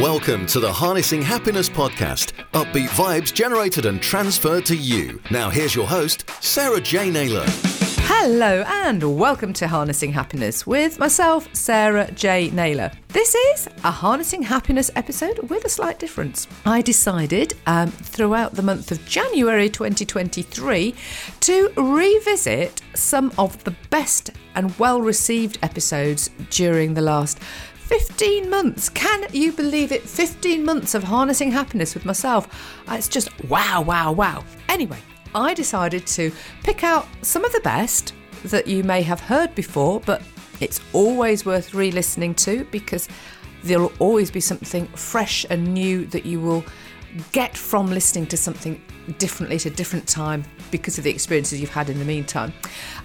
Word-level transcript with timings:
Welcome 0.00 0.46
to 0.46 0.60
the 0.60 0.72
Harnessing 0.72 1.20
Happiness 1.20 1.68
podcast. 1.68 2.32
Upbeat 2.54 2.88
vibes 2.88 3.34
generated 3.34 3.84
and 3.84 4.00
transferred 4.00 4.64
to 4.64 4.74
you. 4.74 5.20
Now, 5.30 5.50
here's 5.50 5.74
your 5.74 5.86
host, 5.86 6.24
Sarah 6.42 6.80
J. 6.80 7.10
Naylor. 7.10 7.44
Hello, 7.46 8.64
and 8.66 9.18
welcome 9.18 9.52
to 9.52 9.68
Harnessing 9.68 10.12
Happiness 10.12 10.66
with 10.66 10.98
myself, 10.98 11.54
Sarah 11.54 12.10
J. 12.12 12.48
Naylor. 12.50 12.90
This 13.08 13.34
is 13.34 13.68
a 13.84 13.90
Harnessing 13.90 14.42
Happiness 14.42 14.90
episode 14.96 15.38
with 15.50 15.66
a 15.66 15.68
slight 15.68 15.98
difference. 15.98 16.46
I 16.64 16.80
decided 16.80 17.54
um, 17.66 17.90
throughout 17.90 18.54
the 18.54 18.62
month 18.62 18.92
of 18.92 19.04
January 19.04 19.68
2023 19.68 20.94
to 21.40 21.72
revisit 21.76 22.80
some 22.94 23.32
of 23.36 23.62
the 23.64 23.74
best 23.90 24.30
and 24.54 24.78
well 24.78 25.00
received 25.02 25.58
episodes 25.62 26.30
during 26.50 26.94
the 26.94 27.02
last 27.02 27.38
15 27.90 28.48
months. 28.48 28.88
Can 28.88 29.26
you 29.32 29.50
believe 29.50 29.90
it? 29.90 30.02
15 30.02 30.64
months 30.64 30.94
of 30.94 31.02
harnessing 31.02 31.50
happiness 31.50 31.92
with 31.92 32.04
myself. 32.04 32.46
Uh, 32.88 32.94
It's 32.94 33.08
just 33.08 33.30
wow, 33.48 33.82
wow, 33.82 34.12
wow. 34.12 34.44
Anyway, 34.68 35.00
I 35.34 35.54
decided 35.54 36.06
to 36.06 36.30
pick 36.62 36.84
out 36.84 37.08
some 37.22 37.44
of 37.44 37.52
the 37.52 37.58
best 37.62 38.14
that 38.44 38.68
you 38.68 38.84
may 38.84 39.02
have 39.02 39.18
heard 39.18 39.52
before, 39.56 39.98
but 39.98 40.22
it's 40.60 40.80
always 40.92 41.44
worth 41.44 41.74
re 41.74 41.90
listening 41.90 42.32
to 42.36 42.62
because 42.70 43.08
there'll 43.64 43.92
always 43.98 44.30
be 44.30 44.40
something 44.40 44.86
fresh 44.94 45.44
and 45.50 45.74
new 45.74 46.06
that 46.06 46.24
you 46.24 46.38
will 46.38 46.64
get 47.32 47.56
from 47.56 47.90
listening 47.90 48.24
to 48.26 48.36
something 48.36 48.80
differently 49.18 49.56
at 49.56 49.66
a 49.66 49.70
different 49.70 50.06
time 50.06 50.44
because 50.70 50.96
of 50.96 51.02
the 51.02 51.10
experiences 51.10 51.60
you've 51.60 51.70
had 51.70 51.90
in 51.90 51.98
the 51.98 52.04
meantime. 52.04 52.52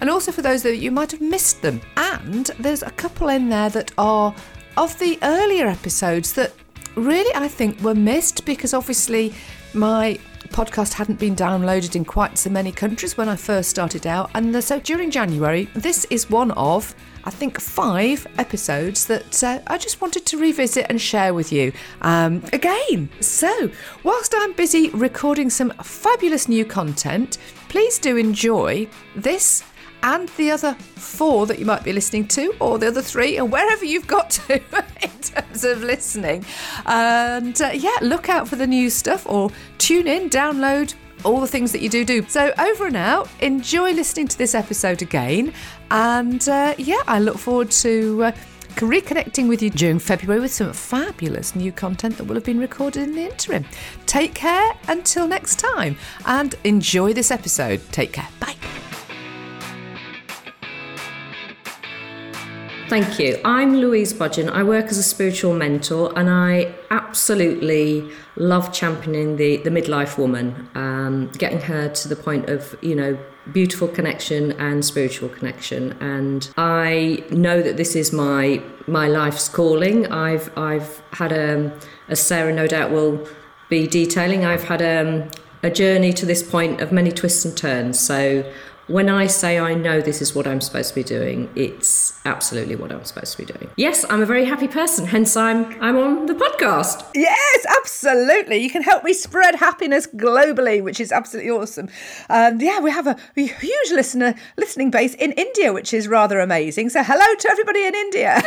And 0.00 0.08
also 0.08 0.30
for 0.30 0.42
those 0.42 0.62
that 0.62 0.76
you 0.76 0.92
might 0.92 1.10
have 1.10 1.20
missed 1.20 1.62
them. 1.62 1.80
And 1.96 2.46
there's 2.60 2.84
a 2.84 2.90
couple 2.92 3.28
in 3.30 3.48
there 3.48 3.68
that 3.70 3.90
are 3.98 4.32
of 4.76 4.98
the 4.98 5.18
earlier 5.22 5.66
episodes 5.66 6.32
that 6.34 6.52
really 6.96 7.34
I 7.34 7.48
think 7.48 7.80
were 7.80 7.94
missed 7.94 8.44
because 8.44 8.74
obviously 8.74 9.34
my 9.74 10.18
podcast 10.46 10.94
hadn't 10.94 11.18
been 11.18 11.36
downloaded 11.36 11.96
in 11.96 12.04
quite 12.04 12.38
so 12.38 12.50
many 12.50 12.72
countries 12.72 13.16
when 13.16 13.28
I 13.28 13.36
first 13.36 13.68
started 13.68 14.06
out. 14.06 14.30
And 14.34 14.62
so 14.62 14.80
during 14.80 15.10
January, 15.10 15.68
this 15.74 16.04
is 16.06 16.30
one 16.30 16.50
of, 16.52 16.94
I 17.24 17.30
think, 17.30 17.60
five 17.60 18.26
episodes 18.38 19.06
that 19.06 19.42
uh, 19.44 19.60
I 19.66 19.78
just 19.78 20.00
wanted 20.00 20.24
to 20.26 20.38
revisit 20.38 20.86
and 20.88 21.00
share 21.00 21.34
with 21.34 21.52
you 21.52 21.72
um, 22.00 22.42
again. 22.52 23.08
So, 23.20 23.70
whilst 24.02 24.34
I'm 24.36 24.52
busy 24.54 24.90
recording 24.90 25.50
some 25.50 25.70
fabulous 25.82 26.48
new 26.48 26.64
content, 26.64 27.38
please 27.68 27.98
do 27.98 28.16
enjoy 28.16 28.88
this 29.14 29.62
and 30.06 30.28
the 30.30 30.52
other 30.52 30.74
four 30.74 31.46
that 31.46 31.58
you 31.58 31.66
might 31.66 31.82
be 31.82 31.92
listening 31.92 32.28
to, 32.28 32.54
or 32.60 32.78
the 32.78 32.86
other 32.86 33.02
three, 33.02 33.36
and 33.36 33.50
wherever 33.50 33.84
you've 33.84 34.06
got 34.06 34.30
to 34.30 34.54
in 35.02 35.10
terms 35.20 35.64
of 35.64 35.82
listening. 35.82 36.44
And 36.86 37.60
uh, 37.60 37.70
yeah, 37.74 37.96
look 38.00 38.28
out 38.28 38.48
for 38.48 38.54
the 38.54 38.68
new 38.68 38.88
stuff, 38.88 39.26
or 39.26 39.50
tune 39.78 40.06
in, 40.06 40.30
download. 40.30 40.94
All 41.24 41.40
the 41.40 41.48
things 41.48 41.72
that 41.72 41.80
you 41.80 41.88
do 41.88 42.04
do. 42.04 42.24
So, 42.28 42.52
over 42.56 42.86
and 42.86 42.96
out. 42.96 43.28
Enjoy 43.40 43.90
listening 43.92 44.28
to 44.28 44.38
this 44.38 44.54
episode 44.54 45.02
again. 45.02 45.52
And 45.90 46.46
uh, 46.48 46.74
yeah, 46.78 47.02
I 47.08 47.18
look 47.18 47.38
forward 47.38 47.70
to 47.72 48.24
uh, 48.24 48.32
reconnecting 48.76 49.48
with 49.48 49.60
you 49.60 49.70
during 49.70 49.98
February 49.98 50.40
with 50.40 50.52
some 50.52 50.72
fabulous 50.72 51.56
new 51.56 51.72
content 51.72 52.18
that 52.18 52.24
will 52.24 52.34
have 52.34 52.44
been 52.44 52.60
recorded 52.60 53.08
in 53.08 53.16
the 53.16 53.24
interim. 53.24 53.64
Take 54.04 54.34
care 54.34 54.72
until 54.86 55.26
next 55.26 55.58
time 55.58 55.96
and 56.26 56.54
enjoy 56.62 57.12
this 57.12 57.32
episode. 57.32 57.80
Take 57.90 58.12
care. 58.12 58.28
Bye. 58.38 58.54
Thank 62.88 63.18
you. 63.18 63.40
I'm 63.44 63.74
Louise 63.74 64.14
Budgeon. 64.14 64.48
I 64.48 64.62
work 64.62 64.86
as 64.86 64.96
a 64.96 65.02
spiritual 65.02 65.52
mentor 65.54 66.16
and 66.16 66.30
I 66.30 66.72
absolutely 66.90 68.08
love 68.36 68.72
championing 68.72 69.34
the, 69.36 69.56
the 69.56 69.70
midlife 69.70 70.16
woman, 70.16 70.68
um, 70.76 71.28
getting 71.32 71.60
her 71.62 71.88
to 71.88 72.06
the 72.06 72.14
point 72.14 72.48
of, 72.48 72.78
you 72.82 72.94
know, 72.94 73.18
beautiful 73.52 73.88
connection 73.88 74.52
and 74.52 74.84
spiritual 74.84 75.28
connection. 75.28 75.96
And 76.00 76.48
I 76.56 77.24
know 77.30 77.60
that 77.60 77.76
this 77.76 77.96
is 77.96 78.12
my 78.12 78.62
my 78.86 79.08
life's 79.08 79.48
calling. 79.48 80.06
I've 80.12 80.56
I've 80.56 81.02
had 81.10 81.32
a, 81.32 81.76
as 82.08 82.20
Sarah 82.20 82.52
no 82.52 82.68
doubt 82.68 82.92
will 82.92 83.26
be 83.68 83.88
detailing, 83.88 84.44
I've 84.44 84.62
had 84.62 84.80
um, 84.80 85.28
a 85.64 85.70
journey 85.70 86.12
to 86.12 86.24
this 86.24 86.48
point 86.48 86.80
of 86.80 86.92
many 86.92 87.10
twists 87.10 87.44
and 87.44 87.56
turns. 87.56 87.98
So 87.98 88.48
when 88.88 89.08
I 89.08 89.26
say 89.26 89.58
I 89.58 89.74
know 89.74 90.00
this 90.00 90.22
is 90.22 90.34
what 90.34 90.46
I'm 90.46 90.60
supposed 90.60 90.90
to 90.90 90.94
be 90.94 91.02
doing, 91.02 91.50
it's 91.56 92.18
absolutely 92.24 92.76
what 92.76 92.92
I'm 92.92 93.04
supposed 93.04 93.32
to 93.32 93.38
be 93.38 93.52
doing. 93.52 93.70
Yes, 93.76 94.04
I'm 94.08 94.22
a 94.22 94.26
very 94.26 94.44
happy 94.44 94.68
person, 94.68 95.06
hence 95.06 95.36
I'm 95.36 95.64
I'm 95.82 95.96
on 95.96 96.26
the 96.26 96.34
podcast. 96.34 97.04
Yes, 97.14 97.66
absolutely. 97.78 98.58
You 98.58 98.70
can 98.70 98.82
help 98.82 99.02
me 99.02 99.12
spread 99.12 99.56
happiness 99.56 100.06
globally, 100.06 100.82
which 100.82 101.00
is 101.00 101.10
absolutely 101.10 101.50
awesome. 101.50 101.88
Um, 102.30 102.60
yeah, 102.60 102.80
we 102.80 102.90
have 102.90 103.06
a, 103.06 103.16
a 103.36 103.46
huge 103.46 103.90
listener 103.90 104.34
listening 104.56 104.90
base 104.90 105.14
in 105.14 105.32
India, 105.32 105.72
which 105.72 105.92
is 105.92 106.06
rather 106.06 106.38
amazing. 106.38 106.90
So 106.90 107.02
hello 107.02 107.34
to 107.34 107.50
everybody 107.50 107.84
in 107.84 107.94
India. 107.94 108.42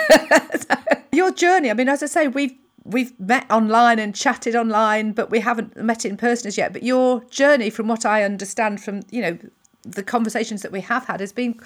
Your 1.11 1.31
journey. 1.31 1.69
I 1.69 1.73
mean, 1.73 1.89
as 1.89 2.01
I 2.01 2.05
say, 2.05 2.27
we've 2.27 2.55
we've 2.85 3.17
met 3.19 3.49
online 3.51 3.99
and 3.99 4.15
chatted 4.15 4.55
online, 4.55 5.11
but 5.11 5.29
we 5.29 5.39
haven't 5.41 5.75
met 5.77 6.05
in 6.05 6.17
person 6.17 6.47
as 6.47 6.57
yet. 6.57 6.73
But 6.73 6.83
your 6.83 7.23
journey, 7.25 7.69
from 7.69 7.87
what 7.87 8.05
I 8.05 8.23
understand 8.23 8.81
from 8.81 9.01
you 9.11 9.21
know 9.21 9.37
the 9.83 10.03
conversations 10.03 10.61
that 10.61 10.71
we 10.71 10.81
have 10.81 11.05
had 11.05 11.19
has 11.19 11.31
been 11.31 11.59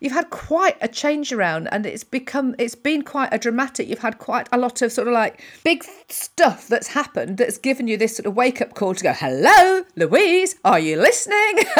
you've 0.00 0.12
had 0.12 0.30
quite 0.30 0.76
a 0.80 0.88
change 0.88 1.32
around 1.32 1.68
and 1.68 1.84
it's 1.84 2.04
become 2.04 2.54
it's 2.58 2.74
been 2.74 3.02
quite 3.02 3.28
a 3.32 3.38
dramatic 3.38 3.88
you've 3.88 3.98
had 3.98 4.18
quite 4.18 4.48
a 4.52 4.58
lot 4.58 4.80
of 4.82 4.92
sort 4.92 5.08
of 5.08 5.14
like 5.14 5.42
big 5.64 5.84
stuff 6.08 6.68
that's 6.68 6.88
happened 6.88 7.38
that's 7.38 7.58
given 7.58 7.88
you 7.88 7.96
this 7.96 8.16
sort 8.16 8.26
of 8.26 8.34
wake 8.34 8.60
up 8.60 8.74
call 8.74 8.94
to 8.94 9.02
go 9.02 9.12
hello 9.12 9.84
louise 9.96 10.56
are 10.64 10.78
you 10.78 10.96
listening? 10.96 11.36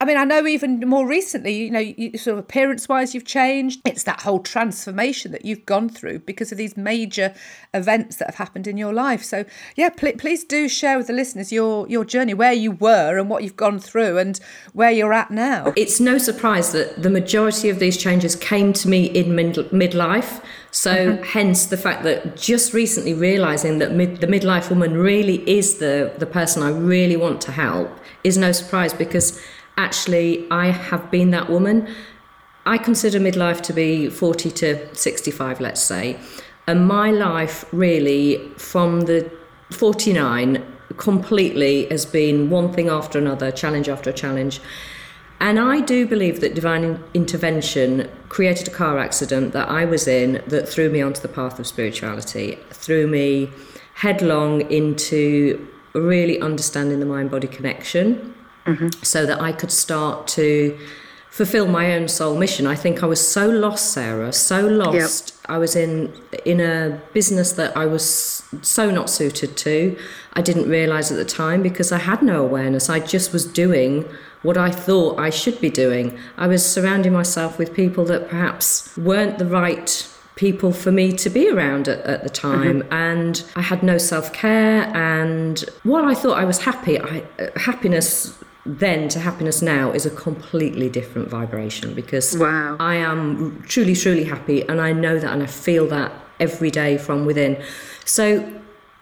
I 0.00 0.04
mean 0.04 0.16
i 0.16 0.24
know 0.24 0.46
even 0.46 0.80
more 0.80 1.06
recently 1.06 1.54
you 1.54 1.70
know 1.70 1.78
you, 1.80 2.16
sort 2.18 2.38
of 2.38 2.44
appearance 2.44 2.88
wise 2.88 3.14
you've 3.14 3.24
changed. 3.24 3.80
It's 3.84 4.02
that 4.04 4.22
whole 4.22 4.40
transformation 4.40 5.32
that 5.32 5.44
you've 5.44 5.66
gone 5.66 5.88
through 5.88 6.20
because 6.20 6.52
of 6.52 6.58
these 6.58 6.76
major 6.76 7.34
events 7.72 8.16
that 8.16 8.26
have 8.26 8.36
happened 8.36 8.66
in 8.66 8.76
your 8.76 8.92
life. 8.92 9.24
So 9.24 9.44
yeah 9.76 9.88
pl- 9.88 10.12
please 10.18 10.44
do 10.44 10.68
share 10.68 10.98
with 10.98 11.06
the 11.06 11.12
listeners 11.12 11.52
your 11.52 11.88
your 11.88 12.04
journey 12.04 12.34
where 12.34 12.52
you 12.52 12.72
were 12.72 13.18
and 13.18 13.30
what 13.30 13.42
you've 13.42 13.56
gone 13.56 13.78
through 13.78 14.18
and 14.18 14.38
where 14.72 14.90
you're 14.90 15.12
at 15.12 15.30
now. 15.30 15.72
It's 15.76 16.00
no 16.00 16.18
surprise 16.18 16.72
that 16.72 17.02
the 17.02 17.10
majority 17.10 17.53
of 17.62 17.78
these 17.78 17.96
changes 17.96 18.34
came 18.34 18.72
to 18.74 18.88
me 18.88 19.06
in 19.06 19.34
mid- 19.34 19.70
midlife. 19.70 20.42
So, 20.70 20.94
mm-hmm. 20.94 21.22
hence 21.22 21.66
the 21.66 21.76
fact 21.76 22.02
that 22.02 22.36
just 22.36 22.72
recently 22.72 23.14
realizing 23.14 23.78
that 23.78 23.92
mid- 23.92 24.20
the 24.20 24.26
midlife 24.26 24.70
woman 24.70 24.96
really 24.96 25.48
is 25.48 25.78
the, 25.78 26.12
the 26.18 26.26
person 26.26 26.62
I 26.62 26.70
really 26.70 27.16
want 27.16 27.40
to 27.42 27.52
help 27.52 27.90
is 28.24 28.36
no 28.36 28.52
surprise 28.52 28.92
because 28.92 29.40
actually 29.76 30.46
I 30.50 30.70
have 30.70 31.10
been 31.10 31.30
that 31.30 31.48
woman. 31.48 31.88
I 32.66 32.78
consider 32.78 33.20
midlife 33.20 33.60
to 33.62 33.72
be 33.72 34.08
40 34.08 34.50
to 34.50 34.94
65, 34.94 35.60
let's 35.60 35.82
say. 35.82 36.18
And 36.66 36.86
my 36.86 37.10
life 37.10 37.64
really 37.72 38.38
from 38.56 39.02
the 39.02 39.30
49 39.70 40.64
completely 40.96 41.86
has 41.86 42.06
been 42.06 42.50
one 42.50 42.72
thing 42.72 42.88
after 42.88 43.18
another, 43.18 43.50
challenge 43.50 43.88
after 43.88 44.12
challenge. 44.12 44.60
And 45.40 45.58
I 45.58 45.80
do 45.80 46.06
believe 46.06 46.40
that 46.40 46.54
divine 46.54 47.02
intervention 47.12 48.10
created 48.28 48.68
a 48.68 48.70
car 48.70 48.98
accident 48.98 49.52
that 49.52 49.68
I 49.68 49.84
was 49.84 50.06
in 50.08 50.42
that 50.46 50.68
threw 50.68 50.88
me 50.88 51.02
onto 51.02 51.20
the 51.20 51.28
path 51.28 51.58
of 51.58 51.66
spirituality, 51.66 52.58
threw 52.70 53.06
me 53.06 53.50
headlong 53.94 54.62
into 54.70 55.68
really 55.94 56.40
understanding 56.40 57.00
the 57.00 57.06
mind 57.06 57.30
body 57.30 57.46
connection 57.46 58.34
mm-hmm. 58.66 58.88
so 59.02 59.26
that 59.26 59.40
I 59.40 59.52
could 59.52 59.70
start 59.70 60.26
to 60.28 60.78
fulfill 61.34 61.66
my 61.66 61.92
own 61.92 62.06
soul 62.06 62.36
mission. 62.36 62.64
I 62.64 62.76
think 62.76 63.02
I 63.02 63.06
was 63.06 63.26
so 63.26 63.48
lost, 63.48 63.92
Sarah, 63.92 64.32
so 64.32 64.64
lost. 64.64 65.34
I 65.46 65.58
was 65.58 65.74
in 65.74 66.12
in 66.44 66.60
a 66.60 67.00
business 67.12 67.50
that 67.52 67.76
I 67.76 67.86
was 67.86 68.04
so 68.62 68.88
not 68.92 69.10
suited 69.10 69.56
to. 69.56 69.98
I 70.34 70.42
didn't 70.42 70.68
realize 70.68 71.10
at 71.10 71.16
the 71.16 71.24
time 71.24 71.60
because 71.60 71.90
I 71.90 71.98
had 71.98 72.22
no 72.22 72.44
awareness. 72.44 72.88
I 72.88 73.00
just 73.00 73.32
was 73.32 73.44
doing 73.44 74.08
what 74.42 74.56
I 74.56 74.70
thought 74.70 75.18
I 75.18 75.30
should 75.30 75.60
be 75.60 75.70
doing. 75.70 76.16
I 76.36 76.46
was 76.46 76.64
surrounding 76.64 77.12
myself 77.12 77.58
with 77.58 77.74
people 77.74 78.04
that 78.04 78.28
perhaps 78.28 78.96
weren't 78.96 79.38
the 79.38 79.46
right 79.46 80.08
people 80.36 80.72
for 80.72 80.92
me 80.92 81.12
to 81.12 81.30
be 81.30 81.50
around 81.50 81.88
at, 81.88 82.00
at 82.06 82.22
the 82.22 82.30
time 82.30 82.82
and 82.90 83.44
I 83.54 83.62
had 83.62 83.82
no 83.82 83.98
self-care 83.98 84.82
and 84.94 85.64
while 85.84 86.04
I 86.04 86.14
thought 86.14 86.36
I 86.36 86.44
was 86.44 86.58
happy 86.58 86.98
I, 86.98 87.22
uh, 87.38 87.56
happiness 87.56 88.36
then 88.66 89.08
to 89.08 89.18
happiness 89.20 89.60
now 89.60 89.90
is 89.90 90.06
a 90.06 90.10
completely 90.10 90.88
different 90.88 91.28
vibration 91.28 91.94
because 91.94 92.36
Wow. 92.36 92.76
I 92.80 92.96
am 92.96 93.62
truly 93.68 93.94
truly 93.94 94.24
happy 94.24 94.62
and 94.68 94.80
I 94.80 94.92
know 94.92 95.18
that 95.18 95.32
and 95.32 95.42
I 95.42 95.46
feel 95.46 95.86
that 95.88 96.12
every 96.40 96.70
day 96.70 96.96
from 96.98 97.26
within 97.26 97.62
so 98.04 98.50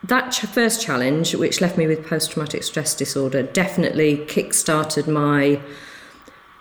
that 0.05 0.31
ch- 0.31 0.41
first 0.47 0.83
challenge 0.83 1.35
which 1.35 1.61
left 1.61 1.79
me 1.79 1.87
with 1.87 2.05
post-traumatic 2.07 2.63
stress 2.65 2.95
disorder 2.95 3.43
definitely 3.43 4.19
kick-started 4.27 5.07
my 5.07 5.61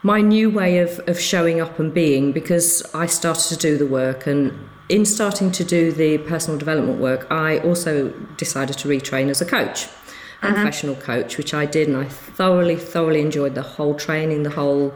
my 0.03 0.21
new 0.21 0.49
way 0.49 0.79
of, 0.79 0.99
of 1.07 1.19
showing 1.19 1.59
up 1.59 1.77
and 1.79 1.93
being 1.93 2.31
because 2.31 2.81
I 2.93 3.05
started 3.05 3.49
to 3.49 3.57
do 3.57 3.77
the 3.77 3.85
work 3.85 4.25
and 4.27 4.57
in 4.89 5.05
starting 5.05 5.51
to 5.53 5.63
do 5.63 5.91
the 5.91 6.17
personal 6.17 6.59
development 6.59 6.99
work, 6.99 7.25
I 7.31 7.59
also 7.59 8.09
decided 8.35 8.77
to 8.79 8.89
retrain 8.89 9.29
as 9.29 9.39
a 9.39 9.45
coach, 9.45 9.87
uh-huh. 10.41 10.53
professional 10.53 10.95
coach, 10.95 11.37
which 11.37 11.53
I 11.53 11.65
did, 11.65 11.87
and 11.87 11.97
I 11.97 12.05
thoroughly, 12.05 12.75
thoroughly 12.75 13.21
enjoyed 13.21 13.55
the 13.55 13.61
whole 13.61 13.95
training, 13.95 14.43
the 14.43 14.51
whole 14.51 14.93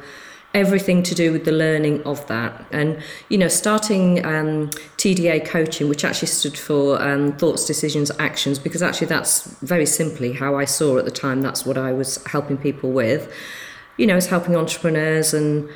everything 0.56 1.04
to 1.04 1.14
do 1.14 1.34
with 1.34 1.44
the 1.44 1.52
learning 1.52 2.02
of 2.04 2.26
that. 2.28 2.66
And, 2.72 3.04
you 3.28 3.38
know, 3.38 3.50
starting 3.50 4.26
um, 4.26 4.70
TDA 4.98 5.46
coaching, 5.46 5.90
which 5.90 6.06
actually 6.06 6.30
stood 6.30 6.58
for 6.58 7.00
um, 7.02 7.34
thoughts, 7.34 7.66
decisions, 7.66 8.10
actions, 8.20 8.58
because 8.58 8.82
actually 8.82 9.08
that's 9.08 9.44
very 9.60 9.86
simply 9.86 10.32
how 10.32 10.56
I 10.56 10.64
saw 10.64 10.98
at 10.98 11.04
the 11.04 11.12
time, 11.12 11.42
that's 11.42 11.66
what 11.66 11.78
I 11.78 11.92
was 11.92 12.24
helping 12.26 12.58
people 12.58 12.92
with. 12.92 13.32
You 13.98 14.08
know, 14.08 14.14
I 14.14 14.16
was 14.16 14.28
helping 14.28 14.56
entrepreneurs 14.56 15.34
and 15.34 15.70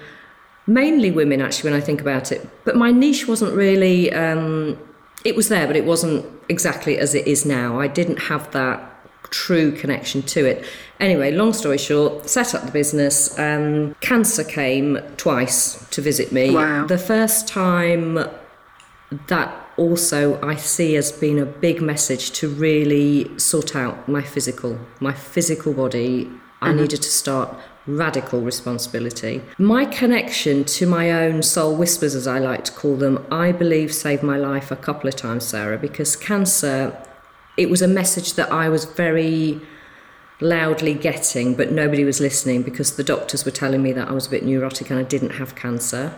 mainly 0.66 1.12
women, 1.12 1.42
actually, 1.42 1.72
when 1.72 1.80
I 1.80 1.84
think 1.84 2.00
about 2.00 2.32
it. 2.32 2.48
But 2.64 2.78
my 2.78 2.92
niche 2.92 3.28
wasn't 3.28 3.54
really, 3.54 4.14
um, 4.14 4.80
it 5.26 5.36
was 5.36 5.50
there, 5.50 5.68
but 5.68 5.76
it 5.76 5.84
wasn't 5.84 6.26
exactly 6.48 6.98
as 6.98 7.14
it 7.14 7.28
is 7.28 7.46
now. 7.46 7.82
I 7.82 7.88
didn't 7.88 8.18
have 8.18 8.50
that 8.52 8.89
true 9.30 9.72
connection 9.72 10.22
to 10.24 10.46
it. 10.46 10.66
Anyway, 11.00 11.32
long 11.32 11.54
story 11.54 11.78
short, 11.78 12.30
set 12.30 12.54
up 12.56 12.66
the 12.66 12.72
business. 12.72 13.38
Um, 13.40 13.96
cancer 14.02 14.44
came 14.44 15.00
twice 15.18 15.88
to 15.90 16.02
visit 16.02 16.32
me. 16.32 16.52
Wow. 16.52 16.86
The 16.88 16.98
first 16.98 17.48
time 17.48 18.20
that 19.28 19.70
also 19.78 20.40
I 20.42 20.56
see 20.56 20.96
as 20.96 21.12
being 21.12 21.40
a 21.40 21.46
big 21.46 21.82
message 21.82 22.32
to 22.32 22.50
really 22.50 23.38
sort 23.40 23.76
out 23.76 24.08
my 24.08 24.22
physical, 24.22 24.78
my 25.00 25.14
physical 25.14 25.74
body. 25.74 26.26
Mm-hmm. 26.26 26.66
I 26.66 26.74
needed 26.74 27.02
to 27.02 27.10
start 27.10 27.58
radical 27.88 28.42
responsibility. 28.42 29.42
My 29.58 29.86
connection 29.86 30.64
to 30.66 30.86
my 30.86 31.12
own 31.12 31.42
soul 31.42 31.76
whispers, 31.76 32.16
as 32.16 32.28
I 32.28 32.40
like 32.40 32.66
to 32.66 32.72
call 32.72 32.96
them, 32.98 33.26
I 33.32 33.52
believe 33.52 33.94
saved 33.94 34.24
my 34.24 34.38
life 34.38 34.70
a 34.70 34.76
couple 34.76 35.08
of 35.08 35.16
times, 35.16 35.46
Sarah, 35.46 35.78
because 35.78 36.16
cancer, 36.16 36.96
it 37.60 37.70
was 37.70 37.82
a 37.82 37.88
message 37.88 38.36
that 38.36 38.52
I 38.52 38.70
was 38.70 38.86
very 38.86 39.60
loudly 40.40 40.94
getting, 40.94 41.56
but 41.56 41.74
nobody 41.74 42.06
was 42.06 42.22
listening 42.22 42.64
because 42.64 42.96
the 42.96 43.04
doctors 43.04 43.44
were 43.44 43.52
telling 43.52 43.84
me 43.84 43.92
that 43.92 44.08
I 44.08 44.14
was 44.14 44.28
a 44.28 44.30
bit 44.30 44.46
neurotic 44.46 44.90
and 44.90 44.98
I 44.98 45.04
didn't 45.04 45.32
have 45.32 45.56
cancer. 45.56 46.14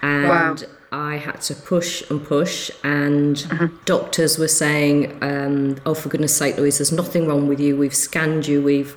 And 0.00 0.28
wow. 0.28 0.56
I 0.92 1.16
had 1.18 1.42
to 1.42 1.54
push 1.54 2.08
and 2.10 2.24
push, 2.24 2.70
and 2.82 3.46
uh-huh. 3.50 3.68
doctors 3.84 4.38
were 4.38 4.48
saying, 4.48 5.22
um, 5.22 5.76
Oh, 5.84 5.92
for 5.92 6.08
goodness 6.08 6.34
sake, 6.34 6.56
Louise, 6.56 6.78
there's 6.78 6.92
nothing 6.92 7.26
wrong 7.26 7.46
with 7.46 7.60
you. 7.60 7.76
We've 7.76 7.94
scanned 7.94 8.46
you, 8.46 8.62
we've 8.62 8.96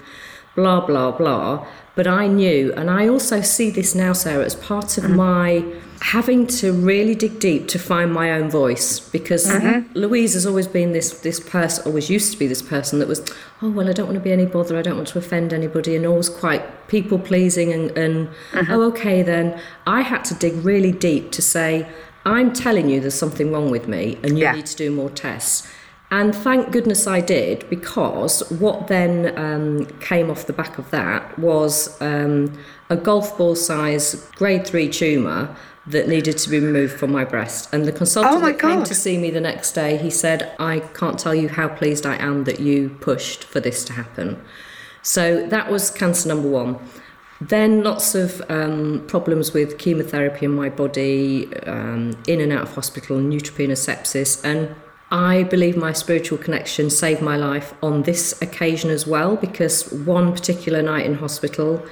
blah, 0.55 0.85
blah, 0.85 1.11
blah. 1.11 1.67
But 1.95 2.07
I 2.07 2.27
knew, 2.27 2.73
and 2.73 2.89
I 2.89 3.09
also 3.09 3.41
see 3.41 3.69
this 3.69 3.93
now, 3.93 4.13
Sarah, 4.13 4.45
as 4.45 4.55
part 4.55 4.97
of 4.97 5.03
uh-huh. 5.03 5.15
my 5.15 5.65
having 6.01 6.47
to 6.47 6.71
really 6.71 7.13
dig 7.13 7.39
deep 7.39 7.67
to 7.67 7.77
find 7.77 8.11
my 8.13 8.31
own 8.31 8.49
voice 8.49 8.99
because 8.99 9.47
mm-hmm. 9.47 9.91
Louise 9.93 10.33
has 10.33 10.45
always 10.45 10.67
been 10.67 10.93
this 10.93 11.19
this 11.19 11.39
person 11.39 11.85
always 11.85 12.09
used 12.09 12.31
to 12.31 12.39
be 12.39 12.47
this 12.47 12.61
person 12.61 12.99
that 12.99 13.07
was 13.07 13.21
oh 13.61 13.69
well 13.69 13.89
I 13.89 13.93
don't 13.93 14.05
want 14.05 14.15
to 14.15 14.23
be 14.23 14.31
any 14.31 14.45
bother 14.45 14.77
I 14.77 14.81
don't 14.81 14.95
want 14.95 15.09
to 15.09 15.19
offend 15.19 15.51
anybody 15.51 15.95
and 15.95 16.05
always 16.05 16.29
quite 16.29 16.87
people 16.87 17.19
pleasing 17.19 17.73
and, 17.73 17.91
and 17.97 18.27
mm-hmm. 18.27 18.71
oh 18.71 18.83
okay 18.83 19.21
then 19.21 19.59
I 19.85 20.01
had 20.01 20.23
to 20.25 20.33
dig 20.35 20.53
really 20.63 20.91
deep 20.91 21.31
to 21.33 21.41
say 21.41 21.87
I'm 22.25 22.53
telling 22.53 22.89
you 22.89 23.01
there's 23.01 23.15
something 23.15 23.51
wrong 23.51 23.69
with 23.69 23.87
me 23.87 24.17
and 24.23 24.37
you 24.37 24.45
yeah. 24.45 24.53
need 24.53 24.67
to 24.67 24.75
do 24.75 24.91
more 24.91 25.09
tests 25.09 25.69
and 26.11 26.33
thank 26.33 26.71
goodness 26.71 27.05
I 27.07 27.21
did 27.21 27.69
because 27.69 28.49
what 28.51 28.87
then 28.87 29.37
um, 29.37 29.85
came 29.99 30.31
off 30.31 30.47
the 30.47 30.53
back 30.53 30.77
of 30.77 30.89
that 30.89 31.37
was 31.37 32.01
um, 32.01 32.57
a 32.89 32.97
golf 32.97 33.37
ball 33.37 33.55
size 33.55 34.29
grade 34.35 34.65
3 34.65 34.89
tumour 34.89 35.55
that 35.87 36.07
needed 36.07 36.37
to 36.37 36.49
be 36.49 36.59
removed 36.59 36.93
from 36.93 37.11
my 37.11 37.23
breast. 37.23 37.73
And 37.73 37.85
the 37.85 37.91
consultant 37.91 38.43
oh 38.43 38.45
that 38.45 38.59
God. 38.59 38.69
came 38.69 38.83
to 38.83 38.93
see 38.93 39.17
me 39.17 39.31
the 39.31 39.41
next 39.41 39.71
day, 39.71 39.97
he 39.97 40.09
said, 40.09 40.53
I 40.59 40.79
can't 40.79 41.17
tell 41.17 41.33
you 41.33 41.49
how 41.49 41.67
pleased 41.67 42.05
I 42.05 42.15
am 42.17 42.43
that 42.43 42.59
you 42.59 42.89
pushed 43.01 43.43
for 43.43 43.59
this 43.59 43.83
to 43.85 43.93
happen. 43.93 44.39
So 45.01 45.47
that 45.47 45.71
was 45.71 45.89
cancer 45.89 46.29
number 46.29 46.47
one. 46.47 46.77
Then 47.41 47.83
lots 47.83 48.15
of 48.15 48.41
um, 48.49 49.05
problems 49.07 49.53
with 49.53 49.77
chemotherapy 49.77 50.45
in 50.45 50.51
my 50.51 50.69
body, 50.69 51.55
um, 51.65 52.21
in 52.27 52.41
and 52.41 52.51
out 52.51 52.63
of 52.63 52.75
hospital, 52.75 53.17
neutropenia, 53.17 53.77
sepsis. 53.77 54.43
And 54.43 54.75
I 55.09 55.43
believe 55.43 55.77
my 55.77 55.93
spiritual 55.93 56.37
connection 56.37 56.89
saved 56.89 57.21
my 57.21 57.37
life 57.37 57.73
on 57.81 58.03
this 58.03 58.39
occasion 58.41 58.89
as 58.89 59.07
well, 59.07 59.37
because 59.37 59.91
one 59.91 60.33
particular 60.33 60.81
night 60.81 61.05
in 61.05 61.15
hospital, 61.15 61.83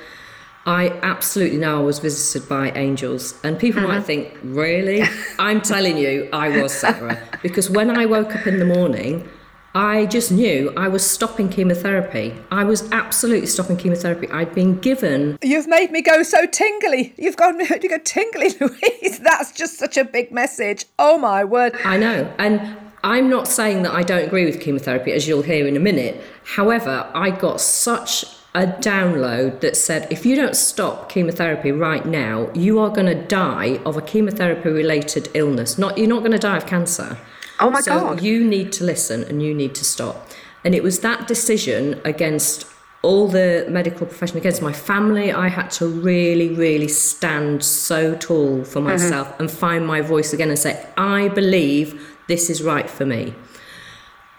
I 0.67 0.89
absolutely 1.01 1.59
know 1.59 1.79
I 1.79 1.81
was 1.81 1.99
visited 1.99 2.49
by 2.49 2.71
angels. 2.71 3.39
And 3.45 3.57
people 3.57 3.85
uh-huh. 3.85 3.99
might 3.99 4.03
think, 4.03 4.37
really? 4.43 5.01
I'm 5.39 5.61
telling 5.61 5.97
you, 5.97 6.27
I 6.33 6.61
was, 6.61 6.73
Sarah. 6.73 7.17
Because 7.41 7.69
when 7.69 7.89
I 7.89 8.05
woke 8.05 8.35
up 8.35 8.45
in 8.45 8.59
the 8.59 8.65
morning, 8.65 9.29
I 9.73 10.07
just 10.07 10.29
knew 10.29 10.73
I 10.75 10.89
was 10.89 11.09
stopping 11.09 11.47
chemotherapy. 11.47 12.35
I 12.51 12.65
was 12.65 12.91
absolutely 12.91 13.47
stopping 13.47 13.77
chemotherapy. 13.77 14.27
I'd 14.29 14.53
been 14.53 14.77
given. 14.79 15.39
You've 15.41 15.67
made 15.67 15.91
me 15.91 16.01
go 16.01 16.21
so 16.21 16.45
tingly. 16.45 17.13
You've 17.17 17.37
gone 17.37 17.59
you 17.81 17.89
go 17.89 17.99
tingly, 17.99 18.49
Louise. 18.59 19.19
That's 19.19 19.53
just 19.53 19.77
such 19.77 19.95
a 19.95 20.03
big 20.03 20.33
message. 20.33 20.85
Oh 20.99 21.17
my 21.17 21.45
word. 21.45 21.77
I 21.85 21.95
know. 21.95 22.33
And 22.39 22.75
I'm 23.05 23.29
not 23.29 23.47
saying 23.47 23.83
that 23.83 23.93
I 23.93 24.03
don't 24.03 24.25
agree 24.25 24.43
with 24.43 24.59
chemotherapy, 24.59 25.13
as 25.13 25.29
you'll 25.29 25.43
hear 25.43 25.65
in 25.65 25.77
a 25.77 25.79
minute. 25.79 26.21
However, 26.43 27.09
I 27.13 27.29
got 27.29 27.61
such 27.61 28.25
a 28.57 28.65
download 28.65 29.59
that 29.59 29.77
said 29.77 30.07
if 30.11 30.25
you 30.25 30.35
don't 30.35 30.55
stop 30.55 31.09
chemotherapy 31.09 31.71
right 31.71 32.05
now, 32.07 32.49
you 32.55 32.79
are 32.79 32.89
going 32.89 33.05
to 33.05 33.27
die 33.27 33.79
of 33.85 33.95
a 33.95 34.01
chemotherapy 34.01 34.69
related 34.69 35.29
illness. 35.35 35.77
Not 35.77 35.97
you're 35.97 36.07
not 36.07 36.19
going 36.19 36.31
to 36.31 36.39
die 36.39 36.57
of 36.57 36.65
cancer. 36.65 37.19
Oh 37.59 37.69
my 37.69 37.81
so 37.81 37.99
god. 37.99 38.23
You 38.23 38.43
need 38.43 38.71
to 38.73 38.83
listen 38.83 39.23
and 39.25 39.43
you 39.43 39.53
need 39.53 39.75
to 39.75 39.85
stop. 39.85 40.27
And 40.65 40.73
it 40.73 40.81
was 40.81 41.01
that 41.01 41.27
decision 41.27 42.01
against 42.03 42.65
all 43.03 43.27
the 43.27 43.63
medical 43.69 44.07
profession 44.07 44.37
against 44.37 44.59
my 44.59 44.73
family 44.73 45.31
i 45.31 45.47
had 45.47 45.69
to 45.69 45.87
really 45.87 46.49
really 46.55 46.87
stand 46.87 47.63
so 47.63 48.15
tall 48.15 48.63
for 48.63 48.79
mm-hmm. 48.79 48.87
myself 48.87 49.27
mm-hmm. 49.27 49.43
and 49.43 49.51
find 49.51 49.85
my 49.85 50.01
voice 50.01 50.33
again 50.33 50.49
and 50.49 50.57
say 50.57 50.83
i 50.97 51.27
believe 51.27 52.17
this 52.27 52.49
is 52.49 52.63
right 52.63 52.89
for 52.89 53.05
me 53.05 53.35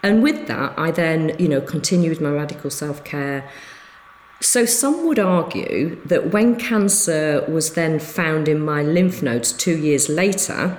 and 0.03 0.21
with 0.21 0.45
that 0.47 0.77
i 0.77 0.91
then 0.91 1.33
you 1.39 1.47
know 1.47 1.61
continued 1.61 2.19
my 2.19 2.29
radical 2.29 2.69
self-care 2.69 3.49
so, 4.41 4.65
some 4.65 5.05
would 5.05 5.19
argue 5.19 6.01
that 6.05 6.31
when 6.31 6.55
cancer 6.55 7.45
was 7.49 7.73
then 7.73 7.99
found 7.99 8.47
in 8.47 8.59
my 8.59 8.81
lymph 8.81 9.21
nodes 9.21 9.51
two 9.51 9.77
years 9.77 10.07
later, 10.07 10.77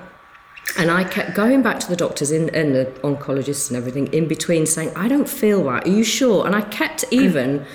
and 0.79 0.91
I 0.91 1.05
kept 1.05 1.35
going 1.35 1.63
back 1.63 1.79
to 1.81 1.89
the 1.89 1.97
doctors 1.97 2.31
in, 2.31 2.49
and 2.51 2.75
the 2.75 2.87
oncologists 3.03 3.69
and 3.69 3.77
everything 3.77 4.07
in 4.15 4.29
between 4.29 4.65
saying, 4.65 4.93
I 4.97 5.09
don't 5.09 5.29
feel 5.29 5.63
right. 5.63 5.85
Are 5.85 5.91
you 5.91 6.05
sure? 6.05 6.47
And 6.47 6.55
I 6.55 6.63
kept 6.63 7.05
even 7.11 7.67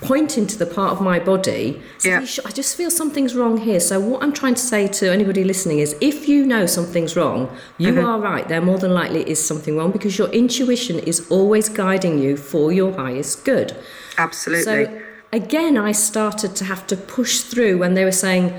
pointing 0.00 0.46
to 0.48 0.58
the 0.58 0.66
part 0.66 0.92
of 0.92 1.00
my 1.00 1.18
body. 1.18 1.80
Saying, 1.98 2.22
yeah. 2.22 2.42
I 2.44 2.50
just 2.50 2.76
feel 2.76 2.90
something's 2.90 3.34
wrong 3.34 3.56
here. 3.56 3.80
So, 3.80 4.00
what 4.00 4.22
I'm 4.22 4.32
trying 4.34 4.54
to 4.54 4.60
say 4.60 4.86
to 4.88 5.10
anybody 5.10 5.44
listening 5.44 5.78
is 5.78 5.96
if 6.02 6.28
you 6.28 6.44
know 6.44 6.66
something's 6.66 7.16
wrong, 7.16 7.54
you 7.78 7.92
mm-hmm. 7.92 8.04
are 8.04 8.20
right. 8.20 8.46
There 8.48 8.60
more 8.60 8.78
than 8.78 8.92
likely 8.92 9.28
is 9.28 9.42
something 9.42 9.76
wrong 9.76 9.92
because 9.92 10.18
your 10.18 10.28
intuition 10.28 10.98
is 10.98 11.26
always 11.30 11.70
guiding 11.70 12.18
you 12.18 12.36
for 12.36 12.70
your 12.72 12.92
highest 12.92 13.44
good. 13.46 13.74
Absolutely. 14.18 14.64
So, 14.64 15.02
again, 15.32 15.76
I 15.76 15.92
started 15.92 16.54
to 16.56 16.64
have 16.64 16.86
to 16.88 16.96
push 16.96 17.40
through 17.40 17.78
when 17.78 17.94
they 17.94 18.04
were 18.04 18.12
saying, 18.12 18.54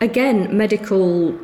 again, 0.00 0.56
medical 0.56 1.38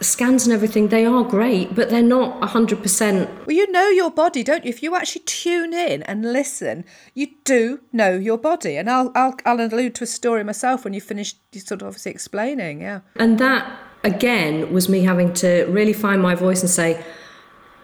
scans 0.00 0.44
and 0.44 0.52
everything, 0.52 0.88
they 0.88 1.06
are 1.06 1.22
great, 1.22 1.74
but 1.74 1.90
they're 1.90 2.02
not 2.02 2.40
100%. 2.40 3.46
Well, 3.46 3.56
you 3.56 3.70
know 3.70 3.88
your 3.88 4.10
body, 4.10 4.42
don't 4.42 4.64
you? 4.64 4.70
If 4.70 4.82
you 4.82 4.94
actually 4.96 5.22
tune 5.22 5.72
in 5.72 6.02
and 6.04 6.32
listen, 6.32 6.84
you 7.14 7.28
do 7.44 7.80
know 7.92 8.14
your 8.16 8.38
body. 8.38 8.76
And 8.76 8.90
I'll, 8.90 9.12
I'll, 9.14 9.36
I'll 9.46 9.60
allude 9.60 9.94
to 9.96 10.04
a 10.04 10.06
story 10.06 10.42
myself 10.44 10.84
when 10.84 10.94
you 10.94 11.00
finish, 11.00 11.34
you 11.52 11.60
sort 11.60 11.82
of 11.82 11.88
obviously 11.88 12.12
explaining, 12.12 12.80
yeah. 12.80 13.00
And 13.16 13.38
that, 13.38 13.78
again, 14.02 14.72
was 14.72 14.88
me 14.88 15.04
having 15.04 15.32
to 15.34 15.64
really 15.66 15.92
find 15.92 16.20
my 16.20 16.34
voice 16.34 16.60
and 16.60 16.70
say, 16.70 17.04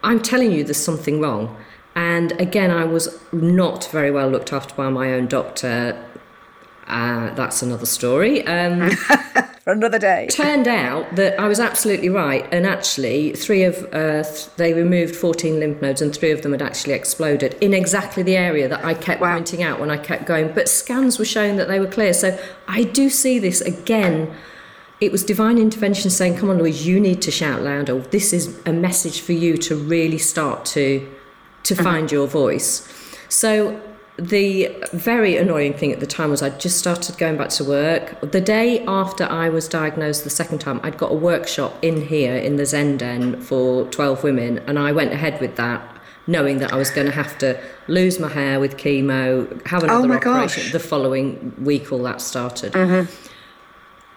I'm 0.03 0.21
telling 0.21 0.51
you 0.51 0.63
there's 0.63 0.77
something 0.77 1.21
wrong. 1.21 1.55
And 1.95 2.31
again, 2.33 2.71
I 2.71 2.85
was 2.85 3.19
not 3.31 3.85
very 3.91 4.11
well 4.11 4.29
looked 4.29 4.53
after 4.53 4.73
by 4.75 4.89
my 4.89 5.13
own 5.13 5.27
doctor 5.27 6.05
uh, 6.91 7.33
that's 7.35 7.61
another 7.61 7.85
story. 7.85 8.45
Um, 8.45 8.91
For 9.63 9.73
another 9.73 9.99
day. 9.99 10.27
turned 10.27 10.67
out 10.67 11.15
that 11.15 11.39
I 11.39 11.47
was 11.47 11.59
absolutely 11.59 12.09
right, 12.09 12.47
and 12.51 12.65
actually, 12.65 13.31
three 13.33 13.63
of 13.63 13.77
uh, 13.93 14.23
th- 14.23 14.49
they 14.57 14.73
removed 14.73 15.15
14 15.15 15.59
lymph 15.59 15.81
nodes, 15.81 16.01
and 16.01 16.15
three 16.15 16.31
of 16.31 16.41
them 16.41 16.51
had 16.51 16.61
actually 16.61 16.93
exploded 16.93 17.55
in 17.61 17.73
exactly 17.73 18.23
the 18.23 18.35
area 18.35 18.67
that 18.67 18.83
I 18.83 18.93
kept 18.95 19.21
wow. 19.21 19.35
pointing 19.35 19.63
out 19.63 19.79
when 19.79 19.91
I 19.91 19.97
kept 19.97 20.25
going. 20.25 20.51
But 20.51 20.67
scans 20.67 21.17
were 21.17 21.25
showing 21.25 21.57
that 21.57 21.67
they 21.67 21.79
were 21.79 21.87
clear. 21.87 22.11
So 22.13 22.37
I 22.67 22.83
do 22.83 23.09
see 23.09 23.39
this 23.39 23.61
again. 23.61 24.35
It 24.99 25.11
was 25.11 25.23
divine 25.23 25.59
intervention 25.59 26.09
saying, 26.09 26.37
"Come 26.37 26.49
on, 26.49 26.57
Louise, 26.57 26.85
you 26.87 26.99
need 26.99 27.21
to 27.21 27.31
shout 27.31 27.61
louder. 27.61 27.99
This 27.99 28.33
is 28.33 28.59
a 28.65 28.73
message 28.73 29.21
for 29.21 29.33
you 29.33 29.57
to 29.59 29.75
really 29.75 30.17
start 30.17 30.65
to 30.65 31.07
to 31.63 31.73
mm-hmm. 31.75 31.83
find 31.83 32.11
your 32.11 32.27
voice." 32.27 32.91
So 33.29 33.79
the 34.21 34.69
very 34.93 35.35
annoying 35.35 35.73
thing 35.73 35.91
at 35.91 35.99
the 35.99 36.05
time 36.05 36.29
was 36.29 36.43
I'd 36.43 36.59
just 36.59 36.77
started 36.77 37.17
going 37.17 37.37
back 37.37 37.49
to 37.49 37.63
work. 37.63 38.21
The 38.21 38.39
day 38.39 38.85
after 38.85 39.23
I 39.25 39.49
was 39.49 39.67
diagnosed 39.67 40.23
the 40.23 40.29
second 40.29 40.59
time, 40.59 40.79
I'd 40.83 40.97
got 40.97 41.11
a 41.11 41.15
workshop 41.15 41.75
in 41.81 42.05
here 42.05 42.35
in 42.35 42.55
the 42.57 42.65
Zen 42.67 42.97
Den 42.97 43.41
for 43.41 43.85
12 43.85 44.23
women, 44.23 44.59
and 44.67 44.77
I 44.77 44.91
went 44.91 45.11
ahead 45.11 45.41
with 45.41 45.55
that. 45.55 45.87
Knowing 46.27 46.59
that 46.59 46.71
I 46.71 46.75
was 46.75 46.91
going 46.91 47.07
to 47.07 47.13
have 47.13 47.35
to 47.39 47.59
lose 47.87 48.19
my 48.19 48.29
hair 48.29 48.59
with 48.59 48.77
chemo, 48.77 49.65
have 49.65 49.83
another 49.83 50.05
oh 50.05 50.07
my 50.07 50.17
operation 50.17 50.63
gosh. 50.63 50.71
the 50.71 50.79
following 50.79 51.55
week, 51.57 51.91
all 51.91 52.03
that 52.03 52.21
started. 52.21 52.75
Uh-huh. 52.75 53.05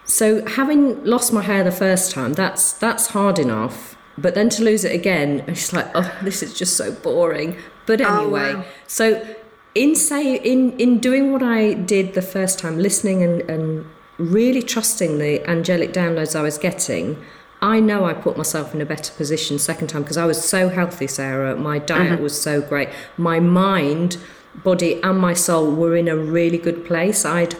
So 0.04 0.44
having 0.46 1.02
lost 1.02 1.32
my 1.32 1.40
hair 1.40 1.64
the 1.64 1.73
first 1.73 2.12
time, 2.12 2.34
that's 2.34 2.75
that's 2.75 3.06
hard 3.08 3.38
enough. 3.38 3.96
But 4.18 4.34
then 4.34 4.50
to 4.50 4.62
lose 4.62 4.84
it 4.84 4.94
again, 4.94 5.44
it's 5.49 5.61
just 5.61 5.73
like, 5.73 5.90
oh, 5.94 6.14
this 6.23 6.42
is 6.42 6.52
just 6.52 6.76
so 6.76 6.92
boring. 6.92 7.56
But 7.87 8.02
oh, 8.02 8.20
anyway, 8.20 8.54
wow. 8.54 8.64
so 8.87 9.37
in 9.75 9.95
say 9.95 10.37
in 10.37 10.78
in 10.78 10.99
doing 10.99 11.33
what 11.33 11.43
I 11.43 11.75
did 11.75 12.14
the 12.14 12.23
first 12.23 12.59
time, 12.59 12.78
listening 12.78 13.23
and, 13.23 13.43
and 13.43 13.87
really 14.19 14.62
trusting 14.62 15.19
the 15.19 15.45
angelic 15.49 15.93
downloads 15.93 16.38
I 16.38 16.43
was 16.43 16.59
getting, 16.59 17.16
I 17.61 17.81
know 17.81 18.04
I 18.04 18.12
put 18.12 18.37
myself 18.37 18.75
in 18.75 18.81
a 18.81 18.87
better 18.87 19.12
position 19.14 19.59
second 19.59 19.88
time 19.88 20.02
because 20.02 20.16
I 20.16 20.26
was 20.26 20.43
so 20.43 20.69
healthy, 20.69 21.07
Sarah. 21.07 21.57
My 21.57 21.78
diet 21.78 22.12
uh-huh. 22.12 22.23
was 22.23 22.40
so 22.40 22.61
great. 22.61 22.88
My 23.16 23.40
mind, 23.40 24.19
body, 24.62 25.02
and 25.02 25.19
my 25.19 25.35
soul 25.35 25.75
were 25.75 25.97
in 25.97 26.09
a 26.09 26.16
really 26.16 26.59
good 26.59 26.85
place. 26.85 27.25
I'd 27.25 27.57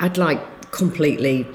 I'd 0.00 0.16
like 0.16 0.70
completely 0.70 1.46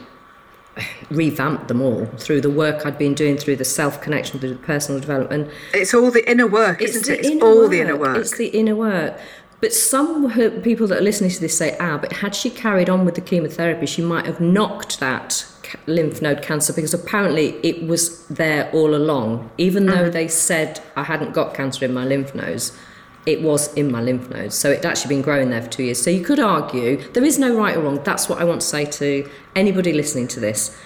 revamped 1.10 1.68
them 1.68 1.82
all 1.82 2.06
through 2.18 2.42
the 2.42 2.50
work 2.50 2.86
I'd 2.86 2.98
been 2.98 3.14
doing 3.14 3.38
through 3.38 3.58
the 3.58 3.66
self 3.66 4.02
connection, 4.02 4.40
through 4.40 4.50
the 4.54 4.56
personal 4.56 5.00
development. 5.00 5.52
It's 5.74 5.94
all 5.94 6.12
the 6.12 6.30
inner 6.30 6.48
work, 6.48 6.82
isn't 6.82 7.08
it? 7.10 7.26
It's 7.26 7.44
all 7.44 7.68
the 7.68 7.82
inner 7.82 7.96
work. 7.96 8.18
It's 8.18 8.38
the 8.38 8.48
inner 8.48 8.76
work. 8.76 9.20
But 9.62 9.72
some 9.72 10.30
people 10.62 10.88
that 10.88 10.98
are 10.98 11.04
listening 11.04 11.30
to 11.30 11.40
this 11.40 11.58
say, 11.58 11.78
ah, 11.80 11.98
but 11.98 12.12
had 12.12 12.36
she 12.36 12.50
carried 12.50 12.90
on 12.90 13.06
with 13.06 13.16
the 13.16 13.22
chemotherapy, 13.22 13.86
she 13.86 14.02
might 14.02 14.26
have 14.26 14.42
knocked 14.42 15.00
that 15.00 15.46
lymph 15.88 16.22
node 16.22 16.42
cancer 16.42 16.74
because 16.74 16.94
apparently 16.94 17.56
it 17.64 17.88
was 17.88 18.28
there 18.28 18.70
all 18.72 18.94
along. 18.94 19.50
Even 19.58 19.86
though 19.86 20.10
they 20.10 20.28
said 20.28 20.82
I 20.98 21.04
hadn't 21.04 21.34
got 21.34 21.54
cancer 21.54 21.86
in 21.86 21.94
my 21.94 22.04
lymph 22.04 22.36
nodes, 22.36 22.78
it 23.26 23.42
was 23.42 23.74
in 23.76 23.92
my 23.92 24.02
lymph 24.02 24.30
nodes. 24.30 24.56
So 24.56 24.72
it'd 24.72 24.86
actually 24.86 25.16
been 25.16 25.22
growing 25.22 25.50
there 25.50 25.62
for 25.62 25.70
two 25.70 25.84
years. 25.84 26.02
So 26.02 26.10
you 26.10 26.24
could 26.24 26.40
argue 26.40 26.98
there 27.14 27.24
is 27.24 27.40
no 27.40 27.56
right 27.56 27.76
or 27.76 27.82
wrong. 27.82 28.02
That's 28.04 28.28
what 28.28 28.40
I 28.40 28.44
want 28.44 28.62
to 28.62 28.68
say 28.68 28.86
to 28.86 29.30
anybody 29.56 29.94
listening 29.94 30.28
to 30.30 30.40
this 30.40 30.78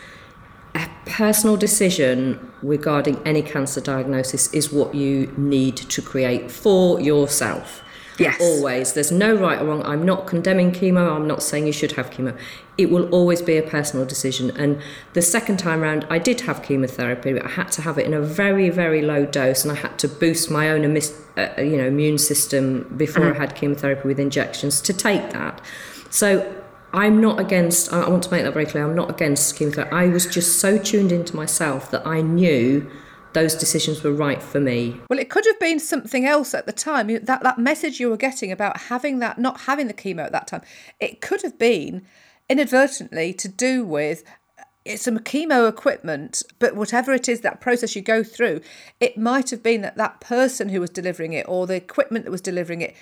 a 0.77 0.89
personal 1.05 1.57
decision 1.57 2.51
regarding 2.61 3.19
any 3.25 3.41
cancer 3.41 3.81
diagnosis 3.81 4.53
is 4.53 4.71
what 4.71 4.93
you 4.93 5.33
need 5.37 5.75
to 5.75 6.01
create 6.01 6.51
for 6.51 6.99
yourself. 6.99 7.81
Yes. 8.17 8.41
Always. 8.41 8.93
There's 8.93 9.11
no 9.11 9.35
right 9.35 9.61
or 9.61 9.65
wrong. 9.65 9.83
I'm 9.83 10.03
not 10.03 10.25
condemning 10.25 10.71
chemo. 10.71 11.15
I'm 11.15 11.27
not 11.27 11.43
saying 11.43 11.67
you 11.67 11.73
should 11.73 11.93
have 11.93 12.09
chemo. 12.09 12.37
It 12.77 12.89
will 12.89 13.07
always 13.09 13.41
be 13.41 13.57
a 13.57 13.61
personal 13.61 14.05
decision. 14.05 14.51
And 14.51 14.81
the 15.13 15.21
second 15.21 15.57
time 15.57 15.81
round, 15.81 16.05
I 16.09 16.17
did 16.17 16.41
have 16.41 16.63
chemotherapy. 16.63 17.33
But 17.33 17.45
I 17.45 17.49
had 17.49 17.71
to 17.73 17.81
have 17.83 17.97
it 17.97 18.05
in 18.05 18.13
a 18.13 18.21
very, 18.21 18.69
very 18.69 19.01
low 19.01 19.25
dose, 19.25 19.63
and 19.63 19.71
I 19.71 19.75
had 19.75 19.99
to 19.99 20.07
boost 20.07 20.49
my 20.49 20.69
own 20.69 20.83
uh, 20.85 21.61
you 21.61 21.77
know, 21.77 21.87
immune 21.87 22.17
system 22.17 22.91
before 22.97 23.33
I 23.33 23.37
had 23.37 23.55
chemotherapy 23.55 24.07
with 24.07 24.19
injections 24.19 24.81
to 24.81 24.93
take 24.93 25.31
that. 25.31 25.61
So 26.09 26.55
I'm 26.93 27.21
not 27.21 27.39
against, 27.39 27.93
I 27.93 28.01
I 28.01 28.09
want 28.09 28.23
to 28.23 28.31
make 28.31 28.43
that 28.43 28.53
very 28.53 28.65
clear, 28.65 28.85
I'm 28.85 28.95
not 28.95 29.09
against 29.09 29.55
chemotherapy. 29.55 29.95
I 29.95 30.07
was 30.07 30.25
just 30.25 30.59
so 30.59 30.77
tuned 30.77 31.11
into 31.11 31.35
myself 31.35 31.91
that 31.91 32.07
I 32.07 32.21
knew 32.21 32.89
those 33.33 33.55
decisions 33.55 34.03
were 34.03 34.11
right 34.11 34.41
for 34.41 34.59
me. 34.59 34.99
Well, 35.09 35.19
it 35.19 35.29
could 35.29 35.45
have 35.45 35.59
been 35.59 35.79
something 35.79 36.25
else 36.25 36.53
at 36.53 36.65
the 36.65 36.73
time. 36.73 37.07
That 37.07 37.43
that 37.43 37.59
message 37.59 37.99
you 37.99 38.09
were 38.09 38.17
getting 38.17 38.51
about 38.51 38.81
having 38.81 39.19
that, 39.19 39.37
not 39.37 39.61
having 39.61 39.87
the 39.87 39.93
chemo 39.93 40.25
at 40.25 40.31
that 40.31 40.47
time, 40.47 40.61
it 40.99 41.21
could 41.21 41.41
have 41.41 41.57
been 41.57 42.05
inadvertently 42.49 43.33
to 43.33 43.47
do 43.47 43.85
with 43.85 44.23
uh, 44.57 44.63
it's 44.85 45.03
some 45.03 45.19
chemo 45.19 45.67
equipment, 45.67 46.43
but 46.59 46.75
whatever 46.75 47.13
it 47.13 47.27
is, 47.27 47.41
that 47.41 47.61
process 47.61 47.95
you 47.95 48.01
go 48.01 48.23
through, 48.23 48.61
it 48.99 49.17
might 49.17 49.49
have 49.49 49.61
been 49.61 49.81
that 49.81 49.97
that 49.97 50.21
person 50.21 50.69
who 50.69 50.79
was 50.79 50.89
delivering 50.89 51.33
it 51.33 51.45
or 51.47 51.67
the 51.67 51.75
equipment 51.75 52.25
that 52.25 52.31
was 52.31 52.41
delivering 52.41 52.81
it 52.81 52.95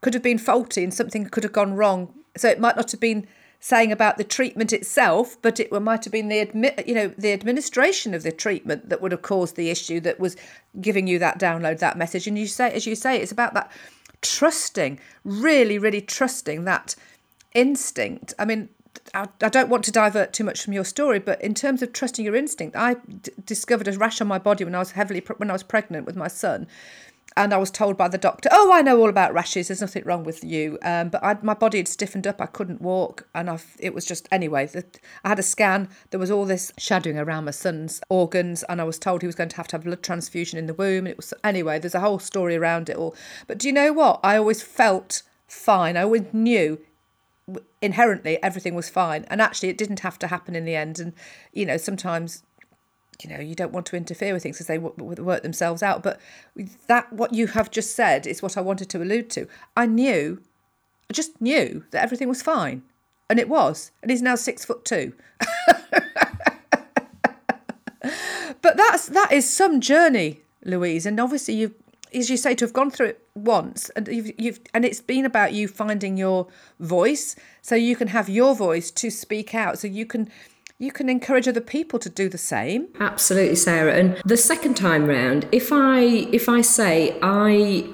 could 0.00 0.14
have 0.14 0.22
been 0.22 0.38
faulty 0.38 0.84
and 0.84 0.92
something 0.92 1.26
could 1.26 1.44
have 1.44 1.52
gone 1.52 1.74
wrong. 1.74 2.12
So 2.36 2.48
it 2.48 2.60
might 2.60 2.76
not 2.76 2.90
have 2.90 3.00
been 3.00 3.26
saying 3.64 3.92
about 3.92 4.18
the 4.18 4.24
treatment 4.24 4.72
itself, 4.72 5.36
but 5.40 5.60
it 5.60 5.70
might 5.70 6.02
have 6.04 6.12
been 6.12 6.26
the 6.26 6.40
admit, 6.40 6.84
you 6.84 6.94
know, 6.94 7.06
the 7.16 7.32
administration 7.32 8.12
of 8.12 8.24
the 8.24 8.32
treatment 8.32 8.88
that 8.88 9.00
would 9.00 9.12
have 9.12 9.22
caused 9.22 9.54
the 9.54 9.70
issue 9.70 10.00
that 10.00 10.18
was 10.18 10.36
giving 10.80 11.06
you 11.06 11.16
that 11.20 11.38
download, 11.38 11.78
that 11.78 11.96
message. 11.96 12.26
And 12.26 12.36
you 12.36 12.48
say, 12.48 12.72
as 12.72 12.88
you 12.88 12.96
say, 12.96 13.20
it's 13.20 13.30
about 13.30 13.54
that 13.54 13.70
trusting, 14.20 14.98
really, 15.22 15.78
really 15.78 16.00
trusting 16.00 16.64
that 16.64 16.96
instinct. 17.54 18.34
I 18.36 18.46
mean, 18.46 18.68
I, 19.14 19.28
I 19.40 19.48
don't 19.48 19.68
want 19.68 19.84
to 19.84 19.92
divert 19.92 20.32
too 20.32 20.42
much 20.42 20.60
from 20.60 20.72
your 20.72 20.84
story, 20.84 21.20
but 21.20 21.40
in 21.40 21.54
terms 21.54 21.82
of 21.82 21.92
trusting 21.92 22.24
your 22.24 22.34
instinct, 22.34 22.74
I 22.74 22.94
d- 22.94 23.30
discovered 23.46 23.86
a 23.86 23.92
rash 23.96 24.20
on 24.20 24.26
my 24.26 24.40
body 24.40 24.64
when 24.64 24.74
I 24.74 24.80
was 24.80 24.90
heavily 24.90 25.20
pre- 25.20 25.36
when 25.36 25.50
I 25.50 25.52
was 25.52 25.62
pregnant 25.62 26.04
with 26.04 26.16
my 26.16 26.28
son, 26.28 26.66
and 27.36 27.52
I 27.52 27.56
was 27.56 27.70
told 27.70 27.96
by 27.96 28.08
the 28.08 28.18
doctor, 28.18 28.48
"Oh, 28.52 28.72
I 28.72 28.82
know 28.82 29.00
all 29.00 29.08
about 29.08 29.32
rashes. 29.32 29.68
There's 29.68 29.80
nothing 29.80 30.04
wrong 30.04 30.24
with 30.24 30.44
you." 30.44 30.78
Um, 30.82 31.08
but 31.08 31.22
I, 31.22 31.36
my 31.42 31.54
body 31.54 31.78
had 31.78 31.88
stiffened 31.88 32.26
up. 32.26 32.40
I 32.40 32.46
couldn't 32.46 32.80
walk, 32.80 33.28
and 33.34 33.48
I've. 33.48 33.76
it 33.78 33.94
was 33.94 34.04
just 34.04 34.28
anyway. 34.30 34.66
The, 34.66 34.84
I 35.24 35.28
had 35.30 35.38
a 35.38 35.42
scan. 35.42 35.88
There 36.10 36.20
was 36.20 36.30
all 36.30 36.44
this 36.44 36.72
shadowing 36.78 37.18
around 37.18 37.44
my 37.44 37.50
son's 37.50 38.00
organs, 38.08 38.62
and 38.64 38.80
I 38.80 38.84
was 38.84 38.98
told 38.98 39.22
he 39.22 39.26
was 39.26 39.34
going 39.34 39.50
to 39.50 39.56
have 39.56 39.68
to 39.68 39.76
have 39.76 39.84
blood 39.84 40.02
transfusion 40.02 40.58
in 40.58 40.66
the 40.66 40.74
womb. 40.74 41.06
It 41.06 41.16
was 41.16 41.34
anyway. 41.44 41.78
There's 41.78 41.94
a 41.94 42.00
whole 42.00 42.18
story 42.18 42.56
around 42.56 42.88
it 42.88 42.96
all. 42.96 43.14
But 43.46 43.58
do 43.58 43.68
you 43.68 43.72
know 43.72 43.92
what? 43.92 44.20
I 44.22 44.36
always 44.36 44.62
felt 44.62 45.22
fine. 45.46 45.96
I 45.96 46.02
always 46.02 46.24
knew 46.32 46.80
inherently 47.80 48.40
everything 48.42 48.74
was 48.74 48.88
fine 48.88 49.24
and 49.28 49.42
actually 49.42 49.68
it 49.68 49.76
didn't 49.76 50.00
have 50.00 50.18
to 50.18 50.28
happen 50.28 50.54
in 50.54 50.64
the 50.64 50.76
end 50.76 51.00
and 51.00 51.12
you 51.52 51.66
know 51.66 51.76
sometimes 51.76 52.44
you 53.24 53.30
know 53.30 53.40
you 53.40 53.54
don't 53.54 53.72
want 53.72 53.86
to 53.86 53.96
interfere 53.96 54.32
with 54.32 54.42
things 54.42 54.56
because 54.56 54.66
they 54.66 54.78
work 54.78 55.42
themselves 55.42 55.82
out. 55.82 56.02
But 56.02 56.20
that 56.86 57.12
what 57.12 57.34
you 57.34 57.48
have 57.48 57.70
just 57.70 57.94
said 57.94 58.26
is 58.26 58.42
what 58.42 58.56
i 58.56 58.60
wanted 58.60 58.88
to 58.90 59.02
allude 59.02 59.30
to. 59.30 59.46
I 59.76 59.86
knew 59.86 60.42
i 61.10 61.12
just 61.12 61.40
knew 61.40 61.84
that 61.90 62.02
everything 62.02 62.28
was 62.28 62.42
fine. 62.42 62.82
And 63.30 63.38
it 63.38 63.48
was. 63.48 63.92
And 64.02 64.10
he's 64.10 64.20
now 64.20 64.34
six 64.34 64.64
foot 64.64 64.84
two. 64.84 65.14
But 68.62 68.76
that's 68.76 69.08
that 69.08 69.32
is 69.32 69.48
some 69.50 69.80
journey 69.80 70.40
louise. 70.64 71.04
And 71.04 71.20
obviously 71.20 71.54
you've 71.54 71.74
as 72.14 72.30
you 72.30 72.36
say 72.36 72.54
to 72.54 72.64
have 72.64 72.72
gone 72.72 72.90
through 72.90 73.06
it 73.06 73.26
once 73.34 73.88
and 73.90 74.06
you've, 74.06 74.30
you've 74.38 74.60
and 74.72 74.84
it's 74.84 75.00
been 75.00 75.24
about 75.24 75.52
you 75.52 75.66
finding 75.68 76.16
your 76.16 76.46
voice. 76.78 77.36
So 77.60 77.74
you 77.74 77.96
can 77.96 78.08
have 78.08 78.28
your 78.28 78.54
voice 78.54 78.90
to 78.92 79.10
speak 79.10 79.54
out. 79.54 79.78
So 79.78 79.88
you 79.88 80.06
can 80.06 80.30
you 80.82 80.90
can 80.90 81.08
encourage 81.08 81.46
other 81.46 81.60
people 81.60 82.00
to 82.00 82.10
do 82.10 82.28
the 82.28 82.36
same. 82.36 82.88
Absolutely, 82.98 83.54
Sarah. 83.54 83.94
And 83.94 84.20
the 84.24 84.36
second 84.36 84.74
time 84.74 85.06
round, 85.06 85.46
if 85.52 85.70
I 85.72 86.00
if 86.32 86.48
I 86.48 86.60
say 86.60 87.16
I 87.22 87.86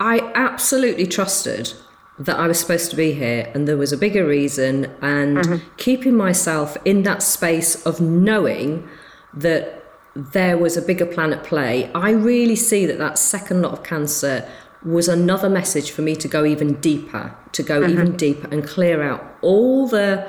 I 0.00 0.32
absolutely 0.34 1.06
trusted 1.06 1.74
that 2.18 2.38
I 2.38 2.46
was 2.46 2.58
supposed 2.58 2.88
to 2.90 2.96
be 2.96 3.12
here 3.12 3.50
and 3.54 3.68
there 3.68 3.76
was 3.76 3.92
a 3.92 3.98
bigger 3.98 4.26
reason 4.26 4.86
and 5.02 5.36
mm-hmm. 5.36 5.68
keeping 5.76 6.16
myself 6.16 6.78
in 6.86 7.02
that 7.02 7.22
space 7.22 7.84
of 7.84 8.00
knowing 8.00 8.88
that 9.34 9.84
there 10.14 10.56
was 10.56 10.78
a 10.78 10.82
bigger 10.82 11.06
plan 11.06 11.34
at 11.34 11.44
play, 11.44 11.90
I 11.94 12.10
really 12.12 12.56
see 12.56 12.86
that 12.86 12.98
that 12.98 13.18
second 13.18 13.60
lot 13.60 13.72
of 13.72 13.82
cancer 13.82 14.48
was 14.82 15.06
another 15.06 15.50
message 15.50 15.90
for 15.90 16.00
me 16.00 16.16
to 16.16 16.28
go 16.28 16.46
even 16.46 16.80
deeper, 16.80 17.36
to 17.52 17.62
go 17.62 17.84
even 17.84 18.08
mm-hmm. 18.08 18.16
deeper 18.16 18.48
and 18.50 18.66
clear 18.66 19.02
out 19.02 19.22
all 19.42 19.86
the 19.86 20.26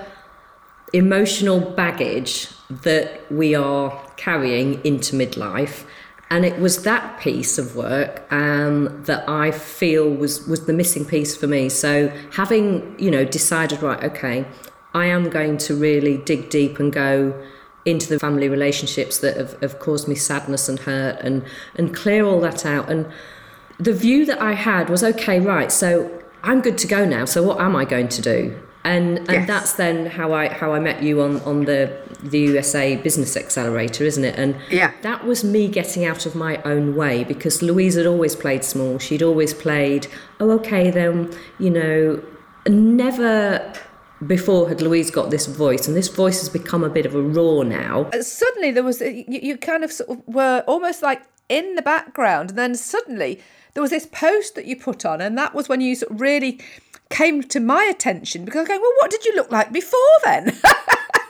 emotional 0.93 1.59
baggage 1.59 2.49
that 2.69 3.31
we 3.31 3.55
are 3.55 3.91
carrying 4.17 4.83
into 4.85 5.15
midlife. 5.15 5.85
And 6.29 6.45
it 6.45 6.59
was 6.59 6.83
that 6.83 7.19
piece 7.19 7.57
of 7.57 7.75
work 7.75 8.25
um, 8.31 9.03
that 9.03 9.27
I 9.27 9.51
feel 9.51 10.09
was, 10.09 10.47
was 10.47 10.65
the 10.65 10.73
missing 10.73 11.05
piece 11.05 11.35
for 11.35 11.47
me. 11.47 11.67
So 11.67 12.07
having, 12.33 12.97
you 12.97 13.11
know, 13.11 13.25
decided, 13.25 13.83
right, 13.83 14.01
okay, 14.05 14.45
I 14.93 15.07
am 15.07 15.29
going 15.29 15.57
to 15.57 15.75
really 15.75 16.17
dig 16.17 16.49
deep 16.49 16.79
and 16.79 16.91
go 16.91 17.33
into 17.83 18.07
the 18.07 18.19
family 18.19 18.47
relationships 18.47 19.17
that 19.19 19.35
have, 19.35 19.59
have 19.61 19.79
caused 19.79 20.07
me 20.07 20.15
sadness 20.15 20.69
and 20.69 20.79
hurt 20.79 21.19
and, 21.19 21.43
and 21.75 21.93
clear 21.93 22.25
all 22.25 22.39
that 22.41 22.65
out. 22.65 22.89
And 22.89 23.11
the 23.77 23.93
view 23.93 24.25
that 24.27 24.41
I 24.41 24.53
had 24.53 24.89
was, 24.89 25.03
okay, 25.03 25.39
right, 25.39 25.71
so 25.71 26.21
I'm 26.43 26.61
good 26.61 26.77
to 26.79 26.87
go 26.87 27.03
now. 27.05 27.25
So 27.25 27.43
what 27.43 27.59
am 27.59 27.75
I 27.75 27.83
going 27.83 28.07
to 28.09 28.21
do? 28.21 28.61
And 28.83 29.19
and 29.19 29.29
Yes. 29.31 29.47
that's 29.47 29.73
then 29.73 30.07
how 30.07 30.33
I 30.33 30.47
how 30.49 30.73
I 30.73 30.79
met 30.79 31.03
you 31.03 31.21
on 31.21 31.39
on 31.41 31.65
the 31.65 31.91
the 32.23 32.39
USA 32.39 32.95
Business 32.95 33.35
Accelerator, 33.37 34.03
isn't 34.03 34.23
it? 34.23 34.35
And 34.37 34.55
Yeah. 34.69 34.91
that 35.01 35.25
was 35.25 35.43
me 35.43 35.67
getting 35.67 36.05
out 36.05 36.25
of 36.25 36.35
my 36.35 36.57
own 36.63 36.95
way 36.95 37.23
because 37.23 37.61
Louise 37.61 37.95
had 37.95 38.05
always 38.05 38.35
played 38.35 38.63
small. 38.63 38.99
She'd 38.99 39.23
always 39.23 39.53
played, 39.53 40.07
oh, 40.39 40.51
okay, 40.51 40.89
then 40.91 41.29
you 41.59 41.69
know, 41.69 42.21
never 42.67 43.61
before 44.27 44.69
had 44.69 44.81
Louise 44.81 45.09
got 45.09 45.31
this 45.31 45.47
voice, 45.47 45.87
and 45.87 45.97
this 45.97 46.07
voice 46.07 46.39
has 46.39 46.49
become 46.49 46.83
a 46.83 46.89
bit 46.89 47.05
of 47.05 47.15
a 47.15 47.21
roar 47.21 47.63
now. 47.63 48.07
Uh, 48.13 48.21
suddenly 48.21 48.71
there 48.71 48.83
was 48.83 49.01
you, 49.01 49.23
you 49.27 49.57
kind 49.57 49.83
of 49.83 49.91
sort 49.91 50.09
of 50.09 50.21
were 50.27 50.63
almost 50.67 51.01
like 51.01 51.23
in 51.49 51.75
the 51.75 51.81
background 51.81 52.51
and 52.51 52.57
then 52.59 52.73
suddenly 52.75 53.41
there 53.73 53.81
was 53.81 53.89
this 53.89 54.05
post 54.05 54.55
that 54.55 54.65
you 54.65 54.75
put 54.75 55.05
on, 55.05 55.21
and 55.21 55.37
that 55.37 55.55
was 55.55 55.67
when 55.69 55.81
you 55.81 55.95
sort 55.95 56.11
of 56.11 56.21
really 56.21 56.59
came 57.11 57.43
to 57.43 57.59
my 57.59 57.83
attention 57.83 58.45
because 58.45 58.61
I'm 58.61 58.67
going, 58.67 58.81
well, 58.81 58.93
what 58.99 59.11
did 59.11 59.25
you 59.25 59.35
look 59.35 59.51
like 59.51 59.71
before 59.71 59.99
then? 60.23 60.47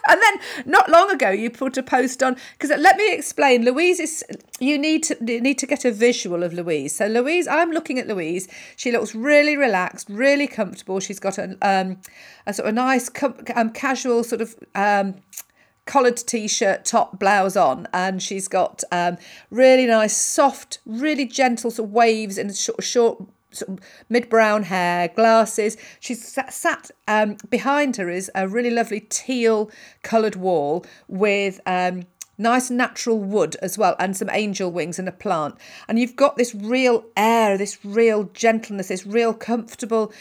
and 0.10 0.22
then 0.22 0.40
not 0.66 0.90
long 0.90 1.12
ago 1.12 1.30
you 1.30 1.50
put 1.50 1.78
a 1.78 1.84
post 1.84 2.22
on 2.24 2.36
because 2.58 2.78
let 2.80 2.98
me 2.98 3.14
explain 3.14 3.64
louise 3.64 4.00
is 4.00 4.24
you 4.60 4.78
need 4.78 5.04
to 5.04 5.18
you 5.26 5.42
need 5.42 5.58
to 5.58 5.68
get 5.68 5.86
a 5.86 5.92
visual 5.92 6.44
of 6.44 6.54
louise. 6.54 6.96
So 6.96 7.08
louise 7.08 7.48
i'm 7.48 7.72
looking 7.72 8.00
at 8.00 8.08
louise. 8.08 8.48
She 8.76 8.92
looks 8.92 9.16
really 9.16 9.58
relaxed 9.58 10.10
really 10.10 10.48
comfortable. 10.48 11.00
She's 11.00 11.20
got 11.20 11.38
a, 11.38 11.58
um, 11.62 11.98
a 12.46 12.54
sort 12.54 12.70
of 12.70 12.76
nice 12.76 13.10
um, 13.56 13.72
casual 13.72 14.24
sort 14.24 14.42
of 14.42 14.56
um, 14.76 15.16
collared 15.86 16.18
t-shirt 16.18 16.86
top 16.86 17.20
blouse 17.20 17.56
on 17.56 17.88
and 17.94 18.22
she's 18.22 18.48
got 18.48 18.84
um, 18.92 19.18
really 19.50 19.86
nice 19.86 20.16
soft 20.16 20.80
really 20.86 21.26
gentle 21.26 21.72
sort 21.72 21.88
of 21.88 21.94
waves 21.94 22.38
in 22.38 22.54
short, 22.54 22.84
short 22.84 23.24
sort 23.51 23.70
of 23.70 23.79
mid 24.10 24.29
brown 24.29 24.63
hair, 24.63 25.08
glasses. 25.10 25.77
She's 26.00 26.25
sat, 26.25 26.53
sat 26.53 26.91
um, 27.08 27.38
behind 27.50 27.98
her 27.98 28.10
is 28.10 28.31
a 28.36 28.48
really 28.48 28.72
lovely 28.72 29.01
teal 29.01 29.70
coloured 30.03 30.36
wall 30.36 30.86
with 31.08 31.60
um, 31.65 32.03
nice 32.38 32.70
natural 32.70 33.20
wood 33.20 33.55
as 33.62 33.77
well, 33.77 33.96
and 34.00 34.17
some 34.17 34.29
angel 34.31 34.72
wings 34.72 35.00
and 35.00 35.08
a 35.08 35.12
plant. 35.12 35.55
And 35.88 36.00
you've 36.00 36.15
got 36.15 36.38
this 36.38 36.55
real 36.55 37.05
air, 37.15 37.58
this 37.58 37.84
real 37.86 38.25
gentleness, 38.34 38.88
this 38.88 39.05
real 39.05 39.34
comfortable. 39.34 40.12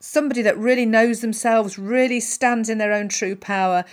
Somebody 0.00 0.42
that 0.42 0.58
really 0.58 0.86
knows 0.86 1.20
themselves, 1.20 1.78
really 1.78 2.18
stands 2.18 2.68
in 2.68 2.78
their 2.78 2.92
own 2.92 3.08
true 3.08 3.36
power, 3.36 3.84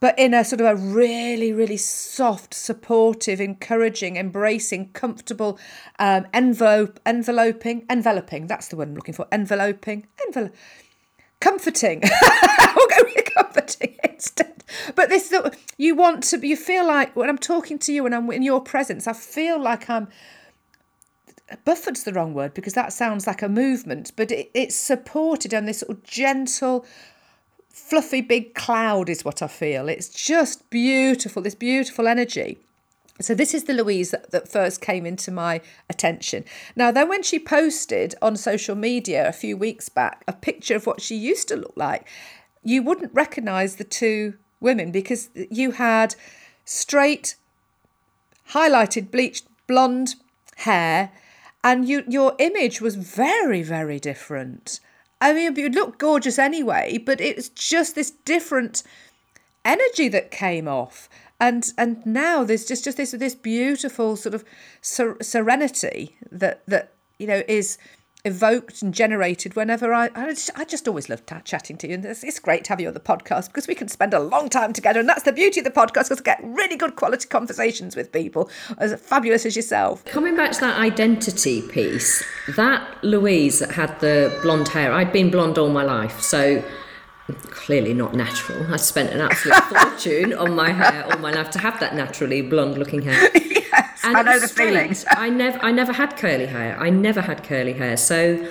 but 0.00 0.18
in 0.18 0.32
a 0.32 0.44
sort 0.44 0.60
of 0.60 0.66
a 0.66 0.76
really, 0.76 1.52
really 1.52 1.76
soft, 1.76 2.54
supportive, 2.54 3.40
encouraging, 3.40 4.16
embracing, 4.16 4.90
comfortable 4.90 5.58
um, 5.98 6.26
envelope, 6.32 7.00
enveloping, 7.04 7.84
enveloping. 7.90 8.46
That's 8.46 8.68
the 8.68 8.76
word 8.76 8.88
I'm 8.88 8.94
looking 8.94 9.14
for. 9.14 9.26
Enveloping, 9.32 10.06
envelope, 10.26 10.54
comforting. 11.40 12.02
we'll 12.76 12.88
go 12.88 12.96
with 13.02 13.34
comforting 13.34 13.96
instead. 14.04 14.64
But 14.94 15.08
this, 15.08 15.34
you 15.76 15.94
want 15.94 16.22
to, 16.24 16.46
you 16.46 16.56
feel 16.56 16.86
like 16.86 17.16
when 17.16 17.28
I'm 17.28 17.38
talking 17.38 17.78
to 17.80 17.92
you 17.92 18.06
and 18.06 18.14
I'm 18.14 18.30
in 18.30 18.42
your 18.42 18.60
presence, 18.60 19.06
I 19.06 19.12
feel 19.12 19.60
like 19.60 19.88
I'm. 19.90 20.08
Buffered's 21.64 22.04
the 22.04 22.12
wrong 22.12 22.34
word 22.34 22.52
because 22.52 22.74
that 22.74 22.92
sounds 22.92 23.26
like 23.26 23.40
a 23.40 23.48
movement, 23.48 24.12
but 24.16 24.30
it, 24.30 24.50
it's 24.52 24.76
supported 24.76 25.54
on 25.54 25.64
this 25.64 25.78
sort 25.78 25.96
of 25.96 26.04
gentle, 26.04 26.84
fluffy 27.78 28.20
big 28.20 28.54
cloud 28.54 29.08
is 29.08 29.24
what 29.24 29.42
I 29.42 29.46
feel. 29.46 29.88
It's 29.88 30.08
just 30.08 30.68
beautiful, 30.68 31.42
this 31.42 31.54
beautiful 31.54 32.06
energy. 32.06 32.58
So 33.20 33.34
this 33.34 33.54
is 33.54 33.64
the 33.64 33.72
Louise 33.72 34.10
that, 34.10 34.30
that 34.30 34.48
first 34.48 34.80
came 34.80 35.04
into 35.04 35.30
my 35.30 35.60
attention. 35.88 36.44
Now 36.76 36.90
then 36.90 37.08
when 37.08 37.22
she 37.22 37.38
posted 37.38 38.14
on 38.22 38.36
social 38.36 38.76
media 38.76 39.26
a 39.26 39.32
few 39.32 39.56
weeks 39.56 39.88
back 39.88 40.22
a 40.28 40.32
picture 40.32 40.76
of 40.76 40.86
what 40.86 41.00
she 41.00 41.16
used 41.16 41.48
to 41.48 41.56
look 41.56 41.72
like, 41.76 42.06
you 42.62 42.82
wouldn't 42.82 43.14
recognize 43.14 43.76
the 43.76 43.84
two 43.84 44.34
women 44.60 44.90
because 44.90 45.30
you 45.34 45.72
had 45.72 46.14
straight 46.64 47.36
highlighted 48.50 49.10
bleached 49.10 49.46
blonde 49.66 50.14
hair 50.56 51.10
and 51.64 51.88
you 51.88 52.04
your 52.08 52.34
image 52.38 52.80
was 52.80 52.94
very 52.96 53.62
very 53.62 53.98
different. 53.98 54.80
I 55.20 55.32
mean, 55.32 55.56
you 55.56 55.68
look 55.68 55.98
gorgeous 55.98 56.38
anyway, 56.38 56.98
but 56.98 57.20
it's 57.20 57.48
just 57.48 57.94
this 57.94 58.10
different 58.10 58.82
energy 59.64 60.08
that 60.08 60.30
came 60.30 60.68
off. 60.68 61.08
And 61.40 61.70
and 61.78 62.04
now 62.04 62.44
there's 62.44 62.64
just, 62.64 62.84
just 62.84 62.96
this 62.96 63.12
this 63.12 63.34
beautiful 63.34 64.16
sort 64.16 64.34
of 64.34 64.44
ser- 64.80 65.16
serenity 65.22 66.16
that 66.32 66.62
that 66.66 66.92
you 67.18 67.26
know 67.26 67.42
is 67.46 67.78
evoked 68.24 68.82
and 68.82 68.92
generated 68.92 69.54
whenever 69.54 69.94
I, 69.94 70.10
I 70.14 70.30
just, 70.30 70.50
I 70.56 70.64
just 70.64 70.88
always 70.88 71.08
love 71.08 71.24
t- 71.24 71.36
chatting 71.44 71.76
to 71.78 71.88
you. 71.88 71.94
And 71.94 72.04
it's, 72.04 72.24
it's, 72.24 72.38
great 72.38 72.64
to 72.64 72.70
have 72.70 72.80
you 72.80 72.88
on 72.88 72.94
the 72.94 73.00
podcast 73.00 73.46
because 73.48 73.66
we 73.66 73.74
can 73.74 73.88
spend 73.88 74.14
a 74.14 74.18
long 74.20 74.48
time 74.48 74.72
together. 74.72 75.00
And 75.00 75.08
that's 75.08 75.22
the 75.22 75.32
beauty 75.32 75.60
of 75.60 75.64
the 75.64 75.70
podcast 75.70 76.08
because 76.08 76.20
I 76.20 76.22
get 76.22 76.40
really 76.42 76.76
good 76.76 76.96
quality 76.96 77.28
conversations 77.28 77.94
with 77.94 78.12
people 78.12 78.50
as 78.78 78.98
fabulous 79.00 79.46
as 79.46 79.54
yourself. 79.54 80.04
Coming 80.04 80.36
back 80.36 80.52
to 80.52 80.60
that 80.60 80.78
identity 80.78 81.62
piece, 81.62 82.24
that 82.56 82.86
Louise 83.04 83.60
that 83.60 83.72
had 83.72 83.98
the 84.00 84.36
blonde 84.42 84.68
hair, 84.68 84.92
I'd 84.92 85.12
been 85.12 85.30
blonde 85.30 85.58
all 85.58 85.70
my 85.70 85.84
life. 85.84 86.20
So 86.20 86.62
clearly 87.50 87.94
not 87.94 88.14
natural. 88.14 88.72
I 88.72 88.76
spent 88.76 89.10
an 89.10 89.20
absolute 89.20 89.62
fortune 89.64 90.32
on 90.32 90.54
my 90.54 90.70
hair 90.70 91.04
all 91.06 91.18
my 91.18 91.30
life 91.30 91.50
to 91.50 91.58
have 91.58 91.78
that 91.80 91.94
naturally 91.94 92.42
blonde 92.42 92.78
looking 92.78 93.02
hair. 93.02 93.30
yes, 93.34 93.87
and 94.04 94.16
I 94.16 94.22
know 94.22 94.38
the 94.38 94.48
feelings. 94.48 95.04
I 95.08 95.28
never, 95.28 95.58
I 95.60 95.72
never 95.72 95.92
had 95.92 96.16
curly 96.16 96.46
hair. 96.46 96.78
I 96.78 96.90
never 96.90 97.20
had 97.20 97.44
curly 97.44 97.72
hair. 97.72 97.96
So 97.96 98.48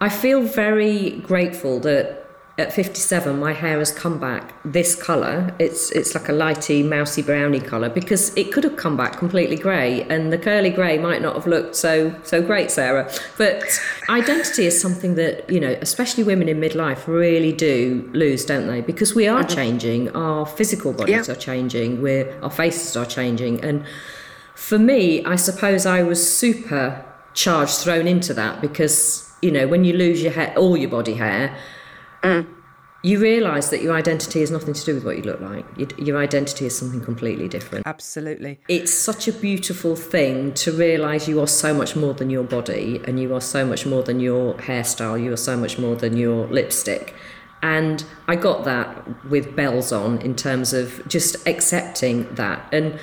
I 0.00 0.08
feel 0.08 0.42
very 0.42 1.10
grateful 1.10 1.80
that 1.80 2.20
at 2.60 2.72
57 2.72 3.38
my 3.38 3.52
hair 3.52 3.78
has 3.78 3.90
come 3.90 4.18
back 4.18 4.52
this 4.64 4.94
colour 4.94 5.54
it's 5.58 5.90
it's 5.92 6.14
like 6.14 6.28
a 6.28 6.32
lighty 6.32 6.86
mousy 6.86 7.22
browny 7.22 7.58
colour 7.58 7.88
because 7.88 8.36
it 8.36 8.52
could 8.52 8.64
have 8.64 8.76
come 8.76 8.96
back 8.96 9.16
completely 9.16 9.56
grey 9.56 10.02
and 10.10 10.32
the 10.32 10.36
curly 10.36 10.68
grey 10.68 10.98
might 10.98 11.22
not 11.22 11.34
have 11.34 11.46
looked 11.46 11.74
so 11.74 12.14
so 12.22 12.42
great 12.42 12.70
Sarah 12.70 13.10
but 13.38 13.62
identity 14.10 14.66
is 14.66 14.78
something 14.78 15.14
that 15.14 15.48
you 15.48 15.58
know 15.58 15.76
especially 15.80 16.22
women 16.22 16.48
in 16.48 16.60
midlife 16.60 17.06
really 17.06 17.52
do 17.52 18.08
lose 18.12 18.44
don't 18.44 18.66
they 18.66 18.82
because 18.82 19.14
we 19.14 19.26
are 19.26 19.42
mm-hmm. 19.42 19.54
changing 19.54 20.10
our 20.10 20.44
physical 20.44 20.92
bodies 20.92 21.28
yep. 21.28 21.36
are 21.36 21.40
changing 21.40 22.02
we're 22.02 22.38
our 22.42 22.50
faces 22.50 22.96
are 22.96 23.06
changing 23.06 23.62
and 23.64 23.84
for 24.60 24.78
me 24.78 25.24
I 25.24 25.36
suppose 25.36 25.86
I 25.86 26.02
was 26.02 26.20
super 26.20 27.04
charged 27.34 27.78
thrown 27.78 28.06
into 28.06 28.34
that 28.34 28.60
because 28.60 29.32
you 29.40 29.50
know 29.50 29.66
when 29.66 29.84
you 29.84 29.92
lose 29.94 30.22
your 30.22 30.32
hair 30.32 30.52
all 30.56 30.76
your 30.76 30.90
body 30.90 31.14
hair 31.14 31.56
Mm. 32.22 32.46
You 33.02 33.18
realise 33.18 33.70
that 33.70 33.80
your 33.80 33.94
identity 33.94 34.40
has 34.40 34.50
nothing 34.50 34.74
to 34.74 34.84
do 34.84 34.94
with 34.94 35.04
what 35.06 35.16
you 35.16 35.22
look 35.22 35.40
like. 35.40 35.64
Your 35.98 36.18
identity 36.18 36.66
is 36.66 36.76
something 36.76 37.00
completely 37.00 37.48
different. 37.48 37.86
Absolutely. 37.86 38.60
It's 38.68 38.92
such 38.92 39.26
a 39.26 39.32
beautiful 39.32 39.96
thing 39.96 40.52
to 40.54 40.72
realise 40.72 41.26
you 41.26 41.40
are 41.40 41.46
so 41.46 41.72
much 41.72 41.96
more 41.96 42.12
than 42.12 42.28
your 42.28 42.44
body 42.44 43.00
and 43.06 43.18
you 43.18 43.34
are 43.34 43.40
so 43.40 43.64
much 43.64 43.86
more 43.86 44.02
than 44.02 44.20
your 44.20 44.52
hairstyle, 44.54 45.22
you 45.22 45.32
are 45.32 45.38
so 45.38 45.56
much 45.56 45.78
more 45.78 45.96
than 45.96 46.18
your 46.18 46.46
lipstick. 46.48 47.14
And 47.62 48.04
I 48.28 48.36
got 48.36 48.64
that 48.64 49.24
with 49.24 49.56
bells 49.56 49.92
on 49.92 50.18
in 50.18 50.36
terms 50.36 50.74
of 50.74 51.06
just 51.08 51.46
accepting 51.48 52.34
that. 52.34 52.68
And 52.70 53.00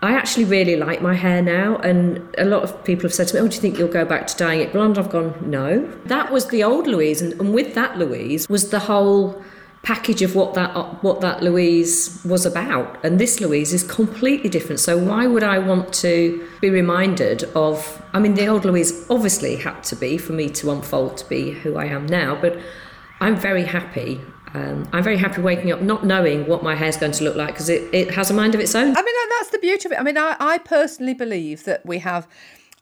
I 0.00 0.12
actually 0.12 0.44
really 0.44 0.76
like 0.76 1.02
my 1.02 1.14
hair 1.14 1.42
now, 1.42 1.76
and 1.78 2.22
a 2.38 2.44
lot 2.44 2.62
of 2.62 2.84
people 2.84 3.02
have 3.02 3.14
said 3.14 3.28
to 3.28 3.34
me, 3.34 3.40
"Oh, 3.40 3.48
do 3.48 3.56
you 3.56 3.60
think 3.60 3.78
you'll 3.78 3.88
go 3.88 4.04
back 4.04 4.26
to 4.28 4.36
dyeing 4.36 4.60
it 4.60 4.72
blonde?" 4.72 4.96
I've 4.96 5.10
gone, 5.10 5.34
"No." 5.44 5.88
That 6.06 6.30
was 6.30 6.46
the 6.46 6.62
old 6.62 6.86
Louise, 6.86 7.20
and, 7.20 7.32
and 7.40 7.52
with 7.52 7.74
that 7.74 7.98
Louise 7.98 8.48
was 8.48 8.70
the 8.70 8.78
whole 8.80 9.42
package 9.82 10.22
of 10.22 10.34
what 10.34 10.54
that 10.54 11.02
what 11.02 11.20
that 11.20 11.42
Louise 11.42 12.20
was 12.24 12.46
about, 12.46 12.96
and 13.04 13.18
this 13.18 13.40
Louise 13.40 13.72
is 13.72 13.82
completely 13.82 14.48
different. 14.48 14.78
So 14.78 14.96
why 14.96 15.26
would 15.26 15.42
I 15.42 15.58
want 15.58 15.92
to 15.94 16.46
be 16.60 16.70
reminded 16.70 17.44
of? 17.56 18.00
I 18.14 18.20
mean, 18.20 18.34
the 18.34 18.46
old 18.46 18.64
Louise 18.64 19.04
obviously 19.10 19.56
had 19.56 19.82
to 19.84 19.96
be 19.96 20.16
for 20.16 20.32
me 20.32 20.48
to 20.50 20.70
unfold 20.70 21.16
to 21.16 21.28
be 21.28 21.50
who 21.50 21.76
I 21.76 21.86
am 21.86 22.06
now, 22.06 22.38
but 22.40 22.56
I'm 23.20 23.34
very 23.34 23.64
happy 23.64 24.20
um, 24.54 24.88
I'm 24.92 25.02
very 25.02 25.16
happy 25.16 25.40
waking 25.40 25.72
up 25.72 25.82
not 25.82 26.04
knowing 26.04 26.46
what 26.46 26.62
my 26.62 26.74
hair's 26.74 26.96
going 26.96 27.12
to 27.12 27.24
look 27.24 27.36
like 27.36 27.48
because 27.48 27.68
it, 27.68 27.92
it 27.94 28.10
has 28.12 28.30
a 28.30 28.34
mind 28.34 28.54
of 28.54 28.60
its 28.60 28.74
own. 28.74 28.96
I 28.96 29.02
mean, 29.02 29.14
that's 29.38 29.50
the 29.50 29.58
beauty 29.58 29.86
of 29.86 29.92
it. 29.92 30.00
I 30.00 30.02
mean, 30.02 30.18
I, 30.18 30.36
I 30.38 30.58
personally 30.58 31.14
believe 31.14 31.64
that 31.64 31.84
we 31.84 31.98
have 31.98 32.26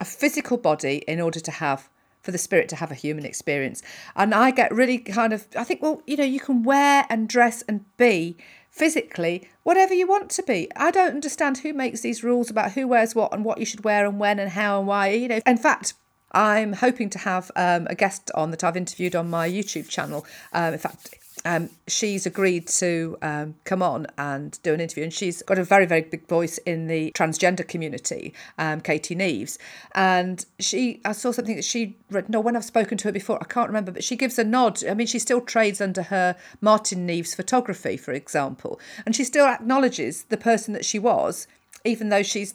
a 0.01 0.05
physical 0.05 0.57
body 0.57 1.03
in 1.09 1.21
order 1.21 1.41
to 1.41 1.51
have 1.51 1.89
for 2.23 2.33
the 2.33 2.39
spirit 2.39 2.69
to 2.69 2.77
have 2.77 2.91
a 2.91 2.95
human 2.95 3.25
experience. 3.25 3.83
And 4.17 4.35
I 4.35 4.51
get 4.51 4.75
really 4.75 4.99
kind 4.99 5.33
of, 5.33 5.47
I 5.57 5.65
think, 5.65 5.81
well, 5.81 6.03
you 6.07 6.17
know, 6.17 6.25
you 6.25 6.41
can 6.41 6.65
wear 6.65 7.07
and 7.09 7.29
dress 7.29 7.63
and 7.63 7.85
be 7.97 8.37
physically 8.69 9.49
whatever 9.63 9.95
you 9.95 10.07
want 10.07 10.31
to 10.31 10.43
be. 10.43 10.69
I 10.77 10.91
don't 10.91 11.15
understand 11.15 11.59
who 11.59 11.73
makes 11.73 12.01
these 12.01 12.23
rules 12.25 12.51
about 12.51 12.73
who 12.73 12.89
wears 12.89 13.15
what 13.15 13.33
and 13.33 13.45
what 13.45 13.59
you 13.59 13.65
should 13.65 13.85
wear 13.85 14.07
and 14.07 14.19
when 14.19 14.39
and 14.39 14.51
how 14.51 14.79
and 14.79 14.89
why. 14.89 15.11
You 15.11 15.29
know, 15.29 15.41
in 15.47 15.57
fact, 15.57 15.95
I'm 16.33 16.75
hoping 16.75 17.11
to 17.11 17.19
have 17.19 17.51
um, 17.57 17.87
a 17.89 17.95
guest 17.95 18.31
on 18.35 18.51
that 18.51 18.65
I've 18.65 18.77
interviewed 18.77 19.15
on 19.15 19.31
my 19.31 19.49
YouTube 19.49 19.89
channel. 19.89 20.27
Um, 20.53 20.75
in 20.75 20.79
fact, 20.79 21.15
um, 21.47 21.71
she's 21.87 22.27
agreed 22.27 22.67
to 22.67 23.17
um, 23.23 23.55
come 23.63 23.81
on 23.81 24.09
and 24.19 24.59
do 24.65 24.75
an 24.75 24.81
interview. 24.81 25.05
And 25.05 25.13
she's 25.13 25.43
got 25.43 25.59
a 25.59 25.65
very, 25.65 25.87
very 25.87 26.03
big 26.03 26.27
voice 26.27 26.59
in 26.59 26.89
the 26.89 27.13
transgender 27.13 27.67
community, 27.67 28.35
um, 28.59 28.81
Katie 28.81 29.15
Neves. 29.15 29.57
And 29.95 30.45
she, 30.59 31.01
I 31.05 31.13
saw 31.13 31.31
something 31.31 31.55
that 31.55 31.65
she 31.65 31.97
read. 32.11 32.29
No, 32.29 32.41
when 32.41 32.57
I've 32.57 32.65
spoken 32.65 32.99
to 32.99 33.05
her 33.09 33.13
before, 33.13 33.39
I 33.41 33.45
can't 33.45 33.69
remember, 33.69 33.93
but 33.93 34.03
she 34.03 34.17
gives 34.17 34.41
a 34.41 34.45
nod. 34.45 34.85
I 34.85 34.95
mean, 34.95 35.07
she 35.07 35.21
still 35.21 35.41
trades 35.41 35.81
under 35.81 36.03
her 36.03 36.35
Martin 36.61 37.07
Neves 37.07 37.37
photography, 37.37 37.97
for 37.97 38.13
example. 38.13 38.81
And 39.05 39.15
she 39.15 39.23
still 39.23 39.47
acknowledges 39.47 40.25
the 40.25 40.37
person 40.37 40.75
that 40.75 40.85
she 40.85 40.99
was, 40.99 41.47
even 41.85 42.09
though 42.09 42.25
she's 42.25 42.55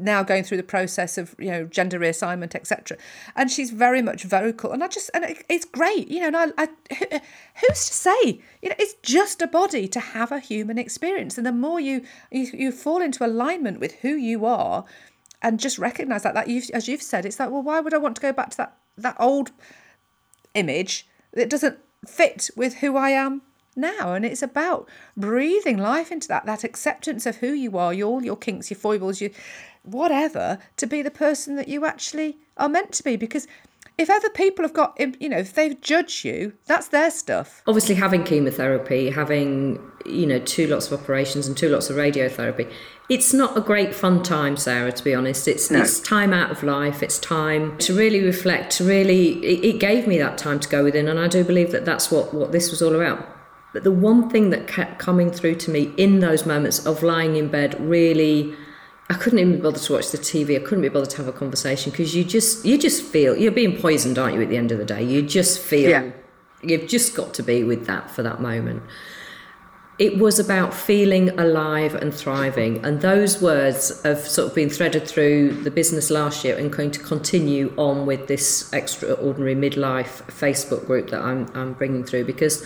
now 0.00 0.22
going 0.22 0.42
through 0.42 0.56
the 0.56 0.62
process 0.62 1.18
of 1.18 1.34
you 1.38 1.50
know 1.50 1.64
gender 1.64 1.98
reassignment 1.98 2.54
etc 2.54 2.96
and 3.36 3.50
she's 3.50 3.70
very 3.70 4.02
much 4.02 4.24
vocal. 4.24 4.72
And 4.72 4.82
i 4.82 4.88
just 4.88 5.10
and 5.14 5.24
it's 5.48 5.64
great 5.64 6.08
you 6.08 6.20
know 6.20 6.28
and 6.28 6.36
I, 6.36 6.46
I 6.58 6.68
who's 7.60 7.86
to 7.86 7.94
say 7.94 8.40
you 8.62 8.68
know 8.68 8.74
it's 8.78 8.94
just 9.02 9.42
a 9.42 9.46
body 9.46 9.86
to 9.88 10.00
have 10.00 10.32
a 10.32 10.40
human 10.40 10.78
experience. 10.78 11.36
And 11.36 11.46
the 11.46 11.52
more 11.52 11.80
you, 11.80 12.04
you 12.30 12.50
you 12.52 12.72
fall 12.72 13.02
into 13.02 13.24
alignment 13.24 13.80
with 13.80 13.94
who 13.96 14.14
you 14.14 14.46
are 14.46 14.84
and 15.42 15.60
just 15.60 15.78
recognize 15.78 16.22
that 16.22 16.34
that 16.34 16.48
you 16.48 16.62
as 16.72 16.88
you've 16.88 17.02
said 17.02 17.24
it's 17.24 17.38
like 17.38 17.50
well 17.50 17.62
why 17.62 17.80
would 17.80 17.94
i 17.94 17.98
want 17.98 18.14
to 18.16 18.22
go 18.22 18.32
back 18.32 18.50
to 18.50 18.56
that 18.58 18.76
that 18.96 19.16
old 19.18 19.50
image 20.54 21.06
that 21.32 21.48
doesn't 21.48 21.78
fit 22.06 22.50
with 22.56 22.74
who 22.74 22.96
i 22.96 23.10
am 23.10 23.42
now? 23.76 24.14
And 24.14 24.24
it's 24.24 24.42
about 24.42 24.88
breathing 25.16 25.78
life 25.78 26.10
into 26.10 26.28
that 26.28 26.46
that 26.46 26.64
acceptance 26.64 27.26
of 27.26 27.36
who 27.36 27.52
you 27.52 27.76
are 27.78 27.92
your 27.92 28.08
all 28.08 28.24
your 28.24 28.36
kinks 28.36 28.70
your 28.70 28.78
foibles 28.78 29.20
your 29.20 29.30
whatever 29.82 30.58
to 30.76 30.86
be 30.86 31.02
the 31.02 31.10
person 31.10 31.56
that 31.56 31.68
you 31.68 31.84
actually 31.84 32.38
are 32.56 32.68
meant 32.68 32.92
to 32.92 33.02
be. 33.02 33.16
Because 33.16 33.46
if 34.00 34.08
other 34.08 34.30
people 34.30 34.64
have 34.64 34.72
got 34.72 34.98
you 35.20 35.28
know 35.28 35.38
if 35.38 35.52
they've 35.52 35.80
judged 35.80 36.24
you 36.24 36.54
that's 36.66 36.88
their 36.88 37.10
stuff. 37.10 37.62
Obviously 37.66 37.94
having 37.94 38.24
chemotherapy 38.24 39.10
having 39.10 39.78
you 40.06 40.26
know 40.26 40.38
two 40.38 40.66
lots 40.66 40.90
of 40.90 41.00
operations 41.00 41.46
and 41.46 41.56
two 41.56 41.68
lots 41.68 41.90
of 41.90 41.96
radiotherapy 41.96 42.72
it's 43.10 43.34
not 43.34 43.56
a 43.56 43.60
great 43.60 43.94
fun 43.94 44.22
time 44.22 44.56
sarah 44.56 44.90
to 44.92 45.04
be 45.04 45.14
honest. 45.14 45.46
It's 45.46 45.70
no. 45.70 45.80
it's 45.80 46.00
time 46.00 46.32
out 46.32 46.50
of 46.50 46.62
life. 46.62 47.02
It's 47.02 47.18
time 47.18 47.76
to 47.78 47.94
really 47.94 48.22
reflect 48.22 48.72
to 48.78 48.84
really 48.84 49.44
it, 49.44 49.74
it 49.74 49.80
gave 49.80 50.06
me 50.06 50.18
that 50.18 50.38
time 50.38 50.60
to 50.60 50.68
go 50.68 50.82
within 50.82 51.06
and 51.08 51.18
i 51.18 51.28
do 51.28 51.44
believe 51.44 51.70
that 51.72 51.84
that's 51.84 52.10
what 52.10 52.32
what 52.32 52.52
this 52.52 52.70
was 52.70 52.80
all 52.80 52.94
about. 52.94 53.26
But 53.72 53.84
the 53.84 53.92
one 53.92 54.30
thing 54.30 54.50
that 54.50 54.66
kept 54.66 54.98
coming 54.98 55.30
through 55.30 55.56
to 55.56 55.70
me 55.70 55.92
in 55.96 56.18
those 56.18 56.44
moments 56.44 56.84
of 56.86 57.02
lying 57.02 57.36
in 57.36 57.48
bed 57.48 57.80
really 57.80 58.54
I 59.10 59.14
couldn't 59.14 59.40
even 59.40 59.56
be 59.56 59.60
bothered 59.60 59.82
to 59.82 59.92
watch 59.94 60.12
the 60.12 60.18
TV. 60.18 60.56
I 60.56 60.60
couldn't 60.60 60.82
be 60.82 60.88
bothered 60.88 61.10
to 61.10 61.16
have 61.16 61.26
a 61.26 61.32
conversation 61.32 61.90
because 61.90 62.14
you 62.14 62.22
just 62.22 62.64
you 62.64 62.78
just 62.78 63.02
feel 63.02 63.36
you're 63.36 63.50
being 63.50 63.76
poisoned, 63.76 64.18
aren't 64.18 64.36
you? 64.36 64.42
At 64.42 64.48
the 64.48 64.56
end 64.56 64.70
of 64.70 64.78
the 64.78 64.84
day, 64.84 65.02
you 65.02 65.20
just 65.20 65.58
feel 65.58 65.90
yeah. 65.90 66.10
you've 66.62 66.86
just 66.86 67.16
got 67.16 67.34
to 67.34 67.42
be 67.42 67.64
with 67.64 67.86
that 67.86 68.08
for 68.08 68.22
that 68.22 68.40
moment. 68.40 68.84
It 69.98 70.16
was 70.16 70.38
about 70.38 70.72
feeling 70.72 71.28
alive 71.40 71.96
and 71.96 72.14
thriving, 72.14 72.82
and 72.84 73.00
those 73.00 73.42
words 73.42 74.00
have 74.04 74.20
sort 74.20 74.48
of 74.48 74.54
been 74.54 74.70
threaded 74.70 75.08
through 75.08 75.60
the 75.64 75.72
business 75.72 76.08
last 76.08 76.44
year 76.44 76.56
and 76.56 76.72
going 76.72 76.92
to 76.92 77.00
continue 77.00 77.74
on 77.76 78.06
with 78.06 78.28
this 78.28 78.72
extraordinary 78.72 79.56
midlife 79.56 80.22
Facebook 80.28 80.86
group 80.86 81.10
that 81.10 81.20
I'm 81.20 81.50
I'm 81.54 81.72
bringing 81.72 82.04
through 82.04 82.26
because 82.26 82.64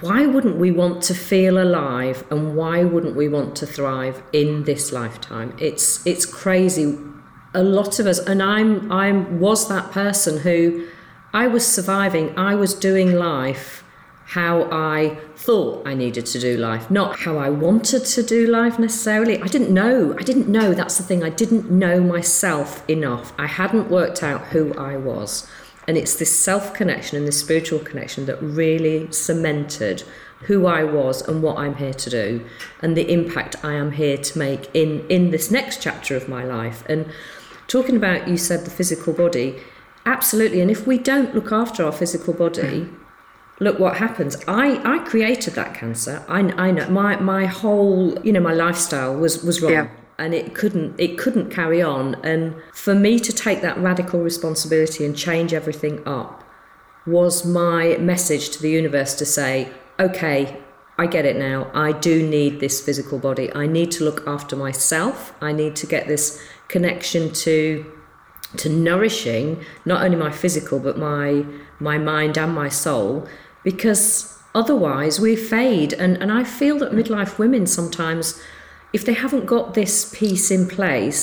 why 0.00 0.26
wouldn't 0.26 0.56
we 0.56 0.72
want 0.72 1.00
to 1.04 1.14
feel 1.14 1.62
alive 1.62 2.24
and 2.30 2.56
why 2.56 2.82
wouldn't 2.82 3.14
we 3.14 3.28
want 3.28 3.54
to 3.56 3.66
thrive 3.66 4.20
in 4.32 4.64
this 4.64 4.92
lifetime? 4.92 5.56
It's 5.60 6.04
it's 6.04 6.26
crazy. 6.26 6.98
A 7.54 7.62
lot 7.62 7.98
of 7.98 8.06
us 8.06 8.18
and 8.18 8.42
i'm 8.42 8.92
i 8.92 9.10
was 9.10 9.66
that 9.68 9.90
person 9.90 10.40
who 10.40 10.86
i 11.32 11.46
was 11.46 11.66
surviving 11.66 12.38
i 12.38 12.54
was 12.54 12.74
doing 12.74 13.14
life 13.14 13.82
how 14.26 14.68
i 14.70 15.16
thought 15.36 15.86
i 15.86 15.94
needed 15.94 16.26
to 16.26 16.38
do 16.38 16.58
life 16.58 16.90
not 16.90 17.20
how 17.20 17.38
i 17.38 17.48
wanted 17.48 18.04
to 18.04 18.22
do 18.22 18.46
life 18.46 18.78
necessarily. 18.78 19.40
I 19.40 19.46
didn't 19.46 19.72
know 19.72 20.14
i 20.18 20.22
didn't 20.22 20.48
know 20.48 20.74
that's 20.74 20.98
the 20.98 21.04
thing 21.04 21.24
i 21.24 21.30
didn't 21.30 21.70
know 21.70 22.00
myself 22.00 22.86
enough. 22.90 23.32
I 23.38 23.46
hadn't 23.46 23.88
worked 23.88 24.22
out 24.22 24.42
who 24.48 24.74
i 24.74 24.98
was 24.98 25.48
and 25.86 25.96
it's 25.96 26.14
this 26.16 26.36
self 26.36 26.74
connection 26.74 27.16
and 27.16 27.26
this 27.26 27.40
spiritual 27.40 27.78
connection 27.78 28.26
that 28.26 28.42
really 28.42 29.10
cemented 29.12 30.02
who 30.42 30.66
I 30.66 30.84
was 30.84 31.26
and 31.26 31.42
what 31.42 31.58
I'm 31.58 31.76
here 31.76 31.94
to 31.94 32.10
do 32.10 32.44
and 32.80 32.96
the 32.96 33.10
impact 33.10 33.56
I 33.64 33.72
am 33.72 33.92
here 33.92 34.18
to 34.18 34.38
make 34.38 34.68
in, 34.74 35.06
in 35.08 35.30
this 35.30 35.50
next 35.50 35.80
chapter 35.80 36.16
of 36.16 36.28
my 36.28 36.44
life. 36.44 36.84
And 36.88 37.08
talking 37.68 37.96
about, 37.96 38.28
you 38.28 38.36
said 38.36 38.64
the 38.64 38.70
physical 38.70 39.12
body, 39.12 39.58
absolutely. 40.04 40.60
And 40.60 40.70
if 40.70 40.86
we 40.86 40.98
don't 40.98 41.34
look 41.34 41.52
after 41.52 41.84
our 41.84 41.92
physical 41.92 42.34
body, 42.34 42.88
look 43.60 43.78
what 43.78 43.96
happens. 43.96 44.36
I, 44.46 44.80
I 44.84 44.98
created 45.04 45.54
that 45.54 45.74
cancer. 45.74 46.24
I, 46.28 46.40
I 46.40 46.70
know 46.70 46.88
my, 46.90 47.16
my 47.16 47.46
whole, 47.46 48.18
you 48.22 48.32
know, 48.32 48.40
my 48.40 48.52
lifestyle 48.52 49.16
was, 49.16 49.42
was 49.42 49.62
wrong. 49.62 49.72
Yeah 49.72 49.88
and 50.18 50.34
it 50.34 50.54
couldn't 50.54 50.98
it 50.98 51.18
couldn't 51.18 51.50
carry 51.50 51.82
on. 51.82 52.14
And 52.24 52.54
for 52.72 52.94
me 52.94 53.18
to 53.20 53.32
take 53.32 53.62
that 53.62 53.78
radical 53.78 54.20
responsibility 54.20 55.04
and 55.04 55.16
change 55.16 55.52
everything 55.52 56.06
up 56.06 56.42
was 57.06 57.44
my 57.44 57.96
message 57.98 58.50
to 58.50 58.62
the 58.62 58.70
universe 58.70 59.14
to 59.14 59.24
say 59.24 59.68
okay 60.00 60.60
I 60.98 61.06
get 61.06 61.26
it 61.26 61.36
now. 61.36 61.70
I 61.74 61.92
do 61.92 62.26
need 62.26 62.60
this 62.60 62.80
physical 62.80 63.18
body. 63.18 63.52
I 63.54 63.66
need 63.66 63.90
to 63.92 64.04
look 64.04 64.26
after 64.26 64.56
myself. 64.56 65.34
I 65.42 65.52
need 65.52 65.76
to 65.76 65.86
get 65.86 66.08
this 66.08 66.42
connection 66.68 67.32
to 67.32 67.92
to 68.56 68.68
nourishing 68.68 69.62
not 69.84 70.02
only 70.02 70.16
my 70.16 70.30
physical 70.30 70.78
but 70.78 70.96
my 70.96 71.44
my 71.80 71.98
mind 71.98 72.38
and 72.38 72.54
my 72.54 72.68
soul 72.68 73.26
because 73.64 74.38
otherwise 74.54 75.20
we 75.20 75.36
fade. 75.36 75.92
And 75.92 76.16
and 76.22 76.32
I 76.32 76.44
feel 76.44 76.78
that 76.78 76.92
midlife 76.92 77.38
women 77.38 77.66
sometimes 77.66 78.40
if 78.96 79.04
they 79.04 79.16
haven't 79.24 79.46
got 79.46 79.74
this 79.74 79.94
piece 80.18 80.50
in 80.50 80.66
place 80.66 81.20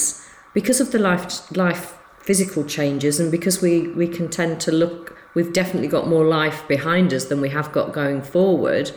because 0.53 0.79
of 0.79 0.91
the 0.93 0.99
life 0.99 1.25
life 1.63 1.97
physical 2.29 2.63
changes 2.63 3.19
and 3.19 3.29
because 3.31 3.61
we 3.61 3.73
we 4.01 4.07
can 4.07 4.29
tend 4.29 4.61
to 4.65 4.71
look 4.71 5.17
we've 5.33 5.53
definitely 5.53 5.91
got 5.97 6.07
more 6.07 6.25
life 6.25 6.59
behind 6.67 7.13
us 7.17 7.25
than 7.25 7.41
we 7.41 7.49
have 7.49 7.71
got 7.71 7.91
going 8.01 8.21
forward 8.21 8.91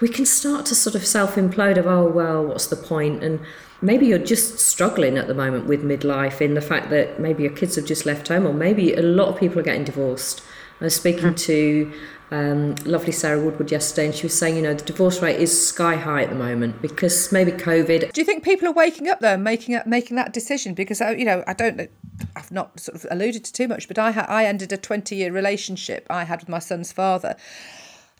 we 0.00 0.08
can 0.08 0.24
start 0.24 0.64
to 0.66 0.74
sort 0.74 0.94
of 0.94 1.04
self 1.04 1.34
implode 1.34 1.76
of 1.76 1.86
oh 1.86 2.06
well 2.06 2.44
what's 2.44 2.66
the 2.66 2.76
point? 2.76 3.22
And 3.22 3.40
maybe 3.80 4.06
you're 4.06 4.18
just 4.18 4.58
struggling 4.58 5.18
at 5.18 5.26
the 5.26 5.34
moment 5.34 5.66
with 5.66 5.82
midlife 5.82 6.40
in 6.40 6.54
the 6.54 6.60
fact 6.60 6.90
that 6.90 7.18
maybe 7.18 7.42
your 7.42 7.52
kids 7.52 7.76
have 7.76 7.84
just 7.84 8.06
left 8.06 8.28
home 8.28 8.46
or 8.46 8.52
maybe 8.52 8.94
a 8.94 9.02
lot 9.02 9.28
of 9.28 9.38
people 9.38 9.58
are 9.58 9.64
getting 9.64 9.84
divorced. 9.84 10.42
I 10.80 10.84
was 10.84 10.94
speaking 10.94 11.30
hmm. 11.30 11.34
to 11.34 11.92
um, 12.30 12.74
lovely 12.84 13.12
Sarah 13.12 13.42
Woodward 13.42 13.70
yesterday, 13.70 14.06
and 14.06 14.14
she 14.14 14.24
was 14.24 14.38
saying, 14.38 14.56
you 14.56 14.62
know, 14.62 14.74
the 14.74 14.84
divorce 14.84 15.22
rate 15.22 15.40
is 15.40 15.66
sky 15.68 15.96
high 15.96 16.22
at 16.22 16.28
the 16.28 16.34
moment 16.34 16.80
because 16.82 17.32
maybe 17.32 17.52
COVID. 17.52 18.12
Do 18.12 18.20
you 18.20 18.24
think 18.24 18.44
people 18.44 18.68
are 18.68 18.72
waking 18.72 19.08
up 19.08 19.20
though, 19.20 19.36
making 19.36 19.74
up, 19.74 19.86
making 19.86 20.16
that 20.16 20.32
decision? 20.32 20.74
Because 20.74 21.00
uh, 21.00 21.10
you 21.10 21.24
know, 21.24 21.42
I 21.46 21.54
don't, 21.54 21.90
I've 22.36 22.50
not 22.50 22.78
sort 22.78 22.96
of 22.96 23.06
alluded 23.10 23.44
to 23.44 23.52
too 23.52 23.68
much, 23.68 23.88
but 23.88 23.98
I 23.98 24.12
ha- 24.12 24.26
I 24.28 24.44
ended 24.44 24.72
a 24.72 24.76
twenty 24.76 25.16
year 25.16 25.32
relationship 25.32 26.06
I 26.10 26.24
had 26.24 26.40
with 26.40 26.48
my 26.48 26.58
son's 26.58 26.92
father. 26.92 27.36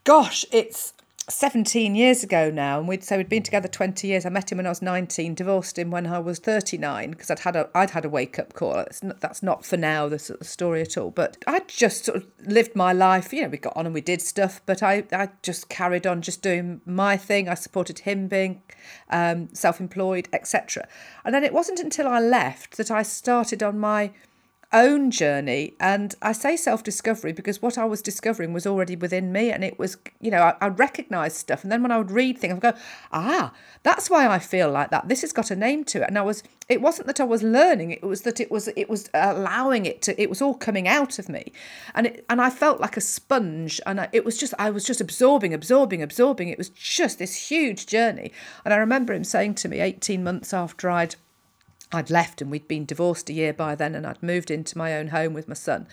Gosh, 0.05 0.45
it's 0.51 0.95
17 1.29 1.95
years 1.95 2.23
ago 2.23 2.51
now, 2.51 2.79
and 2.79 2.89
we'd 2.89 3.05
so 3.05 3.19
we'd 3.19 3.29
been 3.29 3.43
together 3.43 3.69
20 3.69 4.07
years. 4.07 4.25
I 4.25 4.31
met 4.31 4.51
him 4.51 4.59
when 4.59 4.67
I 4.67 4.71
was 4.71 4.81
19, 4.81 5.35
divorced 5.35 5.79
him 5.79 5.91
when 5.91 6.07
I 6.07 6.19
was 6.19 6.39
39 6.39 7.11
because 7.11 7.31
I'd 7.31 7.41
had 7.41 7.57
a 7.57 7.69
I'd 7.75 7.91
had 7.91 8.05
a 8.05 8.09
wake 8.09 8.39
up 8.39 8.55
call. 8.55 8.75
That's 8.75 9.03
not, 9.03 9.21
that's 9.21 9.43
not 9.43 9.65
for 9.65 9.77
now 9.77 10.09
the, 10.09 10.37
the 10.39 10.45
story 10.45 10.81
at 10.81 10.97
all. 10.97 11.11
But 11.11 11.37
I 11.47 11.61
just 11.67 12.07
sort 12.07 12.19
of 12.19 12.27
lived 12.47 12.75
my 12.75 12.93
life. 12.93 13.33
You 13.33 13.43
know, 13.43 13.49
we 13.49 13.59
got 13.59 13.77
on 13.77 13.87
and 13.87 13.95
we 13.95 14.01
did 14.01 14.23
stuff, 14.23 14.63
but 14.65 14.83
I 14.83 15.05
I 15.13 15.29
just 15.43 15.69
carried 15.69 16.07
on 16.07 16.23
just 16.23 16.43
doing 16.43 16.81
my 16.87 17.17
thing. 17.17 17.49
I 17.49 17.55
supported 17.55 18.01
him 18.01 18.29
being 18.29 18.63
um, 19.11 19.49
self-employed, 19.53 20.29
etc. 20.33 20.89
And 21.25 21.35
then 21.35 21.45
it 21.45 21.53
wasn't 21.53 21.81
until 21.81 22.09
I 22.09 22.21
left 22.21 22.77
that 22.79 22.91
I 22.91 23.03
started 23.03 23.63
on 23.63 23.79
my 23.79 24.13
own 24.73 25.11
journey. 25.11 25.75
And 25.81 26.15
I 26.21 26.33
say 26.33 26.57
self 26.57 26.83
discovery 26.83 27.33
because 27.33 27.63
what 27.63 27.79
I 27.79 27.85
was 27.85 28.03
discovering 28.03 28.53
was 28.53 28.67
already 28.67 28.97
within 28.97 29.33
me. 29.33 29.51
And 29.51 29.65
it 29.65 29.79
was, 29.79 29.97
you 30.21 30.31
know, 30.31 30.43
I, 30.43 30.55
I 30.61 30.69
recognize 30.69 31.35
stuff. 31.35 31.63
And 31.63 31.73
then 31.73 31.83
when 31.83 31.91
I 31.91 31.99
would 31.99 32.11
read 32.11 32.39
things, 32.39 32.53
I 32.53 32.55
would 32.55 32.63
go, 32.63 32.81
ah, 33.13 33.53
that's 33.83 34.11
why 34.11 34.29
I 34.29 34.39
feel 34.39 34.71
like 34.71 34.91
that. 34.91 35.09
This 35.09 35.23
has 35.23 35.33
got 35.33 35.51
a 35.51 35.57
name 35.57 35.85
to 35.85 36.03
it. 36.03 36.09
And 36.09 36.19
I 36.19 36.23
was, 36.23 36.43
it 36.69 36.83
wasn't 36.83 37.07
that 37.07 37.21
I 37.21 37.25
was 37.25 37.43
learning, 37.43 37.93
it 37.93 38.03
was 38.03 38.23
that 38.23 38.41
it 38.41 38.51
was, 38.51 38.69
it 38.77 38.91
was 38.91 39.09
allowing 39.15 39.87
it 39.87 40.03
to, 40.03 40.21
it 40.21 40.29
was 40.29 40.43
all 40.43 40.55
coming 40.55 40.87
out 40.87 41.19
of 41.19 41.29
me. 41.29 41.53
And 41.95 42.09
it, 42.09 42.27
and 42.29 42.41
I 42.41 42.51
felt 42.51 42.81
like 42.81 42.97
a 42.97 43.01
sponge. 43.01 43.81
And 43.87 44.01
I, 44.01 44.09
it 44.13 44.25
was 44.25 44.37
just, 44.37 44.53
I 44.59 44.71
was 44.71 44.85
just 44.85 45.01
absorbing, 45.01 45.55
absorbing, 45.55 46.03
absorbing. 46.03 46.49
It 46.49 46.59
was 46.59 46.69
just 46.69 47.19
this 47.19 47.49
huge 47.49 47.87
journey. 47.87 48.33
And 48.65 48.75
I 48.75 48.77
remember 48.77 49.15
him 49.15 49.25
saying 49.25 49.55
to 49.57 49.69
me 49.69 49.81
18 49.81 50.23
months 50.23 50.53
after 50.53 50.91
I'd 50.91 51.17
I'd 51.93 52.11
left 52.11 52.43
and 52.43 52.51
we'd 52.51 52.69
been 52.69 52.85
divorced 52.85 53.31
a 53.31 53.33
year 53.33 53.53
by 53.53 53.75
then, 53.75 53.95
and 53.95 54.07
I'd 54.07 54.23
moved 54.23 54.51
into 54.51 54.77
my 54.77 54.95
own 54.97 55.09
home 55.09 55.33
with 55.33 55.49
my 55.49 55.55
son. 55.55 55.87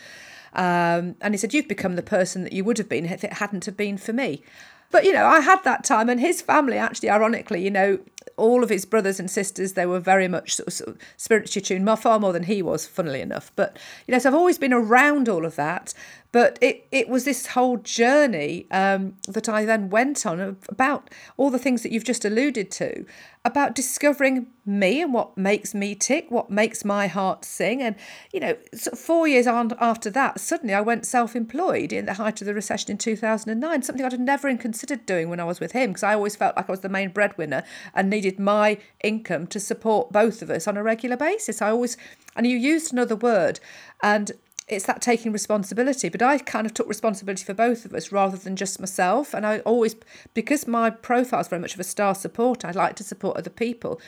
Um, 0.53 1.15
and 1.21 1.34
he 1.34 1.38
said, 1.38 1.53
You've 1.53 1.67
become 1.67 1.95
the 1.95 2.03
person 2.03 2.43
that 2.43 2.53
you 2.53 2.63
would 2.63 2.77
have 2.77 2.89
been 2.89 3.05
if 3.05 3.23
it 3.23 3.34
hadn't 3.34 3.65
have 3.65 3.77
been 3.77 3.97
for 3.97 4.13
me. 4.13 4.43
But, 4.91 5.03
you 5.03 5.13
know, 5.13 5.25
I 5.25 5.41
had 5.41 5.63
that 5.63 5.84
time, 5.84 6.10
and 6.10 6.19
his 6.19 6.41
family, 6.41 6.77
actually, 6.77 7.10
ironically, 7.10 7.62
you 7.62 7.71
know, 7.71 7.99
all 8.38 8.63
of 8.63 8.69
his 8.69 8.86
brothers 8.86 9.19
and 9.19 9.29
sisters, 9.29 9.73
they 9.73 9.86
were 9.86 9.99
very 9.99 10.27
much 10.27 10.55
sort 10.55 10.67
of, 10.67 10.73
sort 10.73 10.89
of 10.89 10.97
spiritually 11.17 11.63
tuned, 11.63 11.99
far 11.99 12.19
more 12.19 12.31
than 12.31 12.43
he 12.43 12.62
was, 12.62 12.86
funnily 12.86 13.21
enough. 13.21 13.51
But, 13.55 13.77
you 14.08 14.13
know, 14.13 14.19
so 14.19 14.29
I've 14.29 14.36
always 14.36 14.58
been 14.58 14.73
around 14.73 15.27
all 15.27 15.45
of 15.45 15.55
that. 15.55 15.93
But 16.36 16.60
it, 16.60 16.86
it 16.91 17.08
was 17.08 17.24
this 17.24 17.45
whole 17.45 17.78
journey 17.78 18.67
um, 18.69 19.15
that 19.26 19.48
I 19.48 19.63
then 19.63 19.89
went 19.89 20.26
on 20.26 20.58
about 20.67 21.10
all 21.38 21.50
the 21.50 21.58
things 21.58 21.82
that 21.82 21.93
you've 21.93 22.04
just 22.04 22.26
alluded 22.26 22.69
to, 22.71 23.06
about 23.45 23.74
discovering 23.74 24.48
me 24.65 25.02
and 25.02 25.13
what 25.13 25.38
makes 25.38 25.74
me 25.74 25.95
tick, 25.95 26.26
what 26.30 26.50
makes 26.50 26.84
my 26.84 27.08
heart 27.08 27.45
sing. 27.45 27.82
And, 27.82 27.95
you 28.34 28.41
know, 28.41 28.58
four 28.98 29.30
years 29.30 29.48
on 29.48 29.71
after 29.80 30.10
that, 30.10 30.41
suddenly 30.41 30.74
I 30.74 30.82
went 30.82 31.06
self 31.06 31.38
employed 31.38 31.93
in 31.93 32.06
the 32.06 32.15
height 32.15 32.41
of 32.41 32.48
the 32.48 32.54
recession 32.54 32.91
in 32.91 32.98
2009, 32.98 33.84
something 33.84 34.06
I'd 34.06 34.19
never 34.19 34.50
even 34.50 34.58
considered 34.58 35.06
doing 35.06 35.30
when 35.30 35.39
I 35.39 35.45
was 35.45 35.62
with 35.62 35.71
him, 35.71 35.91
because 35.91 36.04
I 36.04 36.15
always 36.15 36.36
felt 36.36 36.58
like 36.58 36.67
I 36.67 36.74
was 36.74 36.82
the 36.82 36.89
main 36.89 37.12
breadwinner 37.12 37.63
and 37.93 38.10
needed 38.10 38.39
my 38.39 38.78
income 39.02 39.48
to 39.48 39.60
support 39.62 40.12
both 40.12 40.41
of 40.41 40.50
us 40.50 40.67
on 40.67 40.76
a 40.76 40.84
regular 40.84 41.15
basis. 41.15 41.62
I 41.62 41.69
always, 41.69 41.95
and 42.36 42.45
you 42.45 42.58
used 42.58 42.91
another 42.91 43.15
word, 43.15 43.62
and 44.04 44.34
it's 44.67 44.86
that 44.86 45.01
taking 45.01 45.32
responsibility. 45.32 46.10
But 46.10 46.21
I 46.21 46.38
kind 46.39 46.65
of 46.65 46.73
took 46.73 46.88
responsibility 46.88 47.43
for 47.43 47.54
both 47.54 47.86
of 47.86 47.93
us 47.93 48.12
rather 48.12 48.38
than 48.38 48.56
just 48.56 48.80
myself. 48.80 49.34
And 49.34 49.45
I 49.45 49.60
always, 49.60 49.95
because 50.34 50.67
my 50.67 50.89
profile 50.89 51.41
is 51.41 51.47
very 51.47 51.62
much 51.62 51.75
of 51.75 51.80
a 51.80 51.84
star 51.84 52.15
supporter, 52.15 52.67
I 52.67 52.71
like 52.71 52.95
to 52.95 53.04
support 53.04 53.38
other 53.38 53.49
people. 53.49 54.01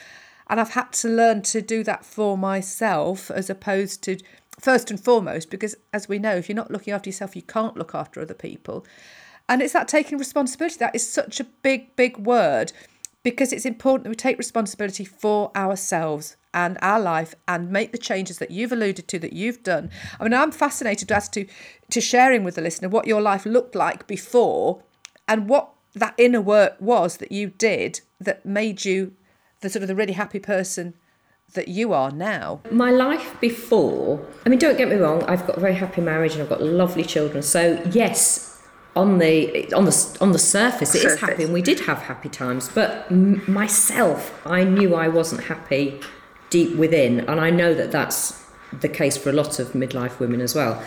And 0.49 0.59
I've 0.59 0.71
had 0.71 0.93
to 0.93 1.09
learn 1.09 1.41
to 1.43 1.61
do 1.61 1.83
that 1.83 2.05
for 2.05 2.37
myself 2.37 3.29
as 3.29 3.49
opposed 3.49 4.01
to 4.03 4.17
first 4.59 4.89
and 4.89 4.99
foremost, 4.99 5.51
because 5.51 5.75
as 5.93 6.09
we 6.09 6.17
know, 6.17 6.35
if 6.35 6.49
you're 6.49 6.55
not 6.55 6.71
looking 6.71 6.93
after 6.93 7.09
yourself, 7.09 7.35
you 7.35 7.43
can't 7.43 7.77
look 7.77 7.93
after 7.93 8.21
other 8.21 8.33
people. 8.33 8.85
And 9.49 9.61
it's 9.61 9.73
that 9.73 9.87
taking 9.87 10.17
responsibility. 10.17 10.77
That 10.79 10.95
is 10.95 11.07
such 11.07 11.39
a 11.39 11.43
big, 11.43 11.95
big 11.95 12.17
word 12.17 12.73
because 13.27 13.51
it's 13.51 13.65
important 13.65 14.05
that 14.05 14.09
we 14.09 14.15
take 14.15 14.37
responsibility 14.37 15.03
for 15.03 15.51
ourselves 15.53 16.37
and 16.53 16.77
our 16.81 16.97
life 16.97 17.35
and 17.45 17.69
make 17.69 17.91
the 17.91 17.97
changes 17.97 18.37
that 18.37 18.51
you've 18.51 18.71
alluded 18.71 19.05
to 19.05 19.19
that 19.19 19.33
you've 19.33 19.61
done. 19.63 19.89
I 20.17 20.23
mean, 20.23 20.33
I'm 20.33 20.49
fascinated 20.49 21.11
as 21.11 21.27
to 21.29 21.45
to 21.91 21.99
sharing 21.99 22.45
with 22.45 22.55
the 22.55 22.61
listener 22.61 22.87
what 22.87 23.05
your 23.05 23.21
life 23.21 23.45
looked 23.45 23.75
like 23.75 24.07
before 24.07 24.81
and 25.27 25.49
what 25.49 25.73
that 25.93 26.13
inner 26.17 26.39
work 26.39 26.77
was 26.79 27.17
that 27.17 27.33
you 27.33 27.49
did 27.49 27.99
that 28.21 28.45
made 28.45 28.85
you 28.85 29.13
the 29.59 29.69
sort 29.69 29.83
of 29.83 29.89
the 29.89 29.95
really 29.95 30.13
happy 30.13 30.39
person 30.39 30.93
that 31.53 31.67
you 31.67 31.91
are 31.91 32.11
now? 32.11 32.61
My 32.71 32.91
life 32.91 33.37
before, 33.41 34.25
I 34.45 34.49
mean, 34.49 34.59
don't 34.59 34.77
get 34.77 34.87
me 34.87 34.95
wrong, 34.95 35.21
I've 35.23 35.45
got 35.45 35.57
a 35.57 35.59
very 35.59 35.75
happy 35.75 35.99
marriage 35.99 36.31
and 36.31 36.41
I've 36.43 36.49
got 36.49 36.61
lovely 36.61 37.03
children. 37.03 37.43
So, 37.43 37.81
yes, 37.91 38.56
on 38.97 39.19
the 39.19 39.71
on 39.73 39.85
the 39.85 40.17
on 40.19 40.31
the 40.31 40.39
surface, 40.39 40.95
it 40.95 41.01
surface. 41.01 41.13
is 41.13 41.19
happy, 41.19 41.43
and 41.43 41.53
we 41.53 41.61
did 41.61 41.81
have 41.81 41.99
happy 41.99 42.29
times. 42.29 42.67
But 42.69 43.05
m- 43.11 43.43
myself, 43.47 44.41
I 44.45 44.63
knew 44.63 44.95
I 44.95 45.07
wasn't 45.07 45.43
happy 45.43 46.01
deep 46.49 46.75
within, 46.75 47.19
and 47.21 47.39
I 47.39 47.51
know 47.51 47.73
that 47.75 47.91
that's 47.91 48.43
the 48.81 48.89
case 48.89 49.15
for 49.15 49.29
a 49.29 49.33
lot 49.33 49.59
of 49.59 49.73
midlife 49.73 50.19
women 50.19 50.41
as 50.41 50.55
well. 50.55 50.81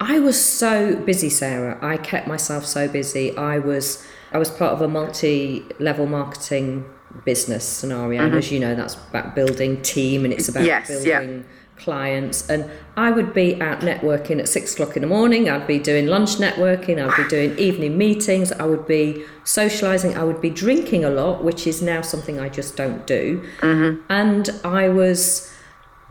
I 0.00 0.18
was 0.18 0.42
so 0.42 0.96
busy, 0.96 1.30
Sarah. 1.30 1.78
I 1.80 1.96
kept 1.96 2.26
myself 2.26 2.66
so 2.66 2.88
busy. 2.88 3.36
I 3.36 3.58
was 3.58 4.04
I 4.32 4.38
was 4.38 4.50
part 4.50 4.72
of 4.72 4.82
a 4.82 4.88
multi-level 4.88 6.06
marketing 6.06 6.84
business 7.24 7.64
scenario. 7.64 8.20
Mm-hmm. 8.20 8.26
And 8.26 8.36
as 8.36 8.52
you 8.52 8.60
know, 8.60 8.74
that's 8.74 8.94
about 8.94 9.34
building 9.34 9.80
team 9.82 10.24
and 10.24 10.32
it's 10.32 10.48
about 10.48 10.64
yes, 10.64 10.88
building 10.88 11.38
yeah. 11.38 11.42
Clients. 11.78 12.48
And 12.48 12.70
I 12.96 13.10
would 13.10 13.32
be 13.32 13.60
out 13.60 13.80
networking 13.80 14.38
at 14.38 14.48
six 14.48 14.74
o'clock 14.74 14.96
in 14.96 15.02
the 15.02 15.08
morning. 15.08 15.48
I'd 15.48 15.66
be 15.66 15.78
doing 15.78 16.06
lunch 16.06 16.36
networking. 16.36 17.04
I'd 17.04 17.16
be 17.16 17.28
doing 17.28 17.58
evening 17.58 17.96
meetings. 17.96 18.52
I 18.52 18.64
would 18.64 18.86
be 18.86 19.24
socializing. 19.44 20.16
I 20.16 20.24
would 20.24 20.40
be 20.40 20.50
drinking 20.50 21.04
a 21.04 21.10
lot, 21.10 21.44
which 21.44 21.66
is 21.66 21.80
now 21.82 22.02
something 22.02 22.40
I 22.40 22.48
just 22.48 22.76
don't 22.76 23.06
do. 23.06 23.42
Mm-hmm. 23.60 24.02
And 24.10 24.50
I 24.64 24.88
was 24.88 25.52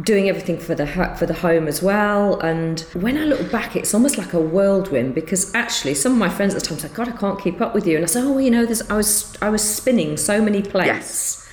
doing 0.01 0.29
everything 0.29 0.59
for 0.59 0.75
the 0.75 0.85
for 1.17 1.25
the 1.25 1.33
home 1.33 1.67
as 1.67 1.81
well. 1.81 2.39
And 2.39 2.81
when 2.93 3.17
I 3.17 3.25
look 3.25 3.51
back, 3.51 3.75
it's 3.75 3.93
almost 3.93 4.17
like 4.17 4.33
a 4.33 4.39
whirlwind 4.39 5.15
because 5.15 5.53
actually, 5.55 5.95
some 5.95 6.13
of 6.13 6.17
my 6.17 6.29
friends 6.29 6.53
at 6.53 6.61
the 6.61 6.67
time 6.67 6.79
said, 6.79 6.93
"God, 6.93 7.09
I 7.09 7.11
can't 7.11 7.39
keep 7.39 7.61
up 7.61 7.73
with 7.73 7.87
you," 7.87 7.95
and 7.95 8.05
I 8.05 8.07
said, 8.07 8.23
"Oh, 8.23 8.31
well, 8.31 8.41
you 8.41 8.51
know, 8.51 8.67
I 8.89 8.95
was 8.95 9.37
I 9.41 9.49
was 9.49 9.63
spinning 9.63 10.17
so 10.17 10.41
many 10.41 10.61
plates." 10.61 10.87
Yes. 10.87 11.46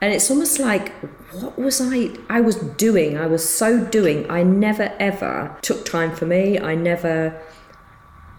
And 0.00 0.12
it's 0.12 0.30
almost 0.30 0.60
like, 0.60 0.92
what 1.32 1.58
was 1.58 1.80
I? 1.80 2.10
I 2.28 2.40
was 2.40 2.56
doing. 2.56 3.18
I 3.18 3.26
was 3.26 3.48
so 3.48 3.84
doing. 3.84 4.30
I 4.30 4.42
never 4.42 4.94
ever 5.00 5.56
took 5.60 5.84
time 5.84 6.14
for 6.14 6.24
me. 6.24 6.58
I 6.58 6.74
never. 6.74 7.40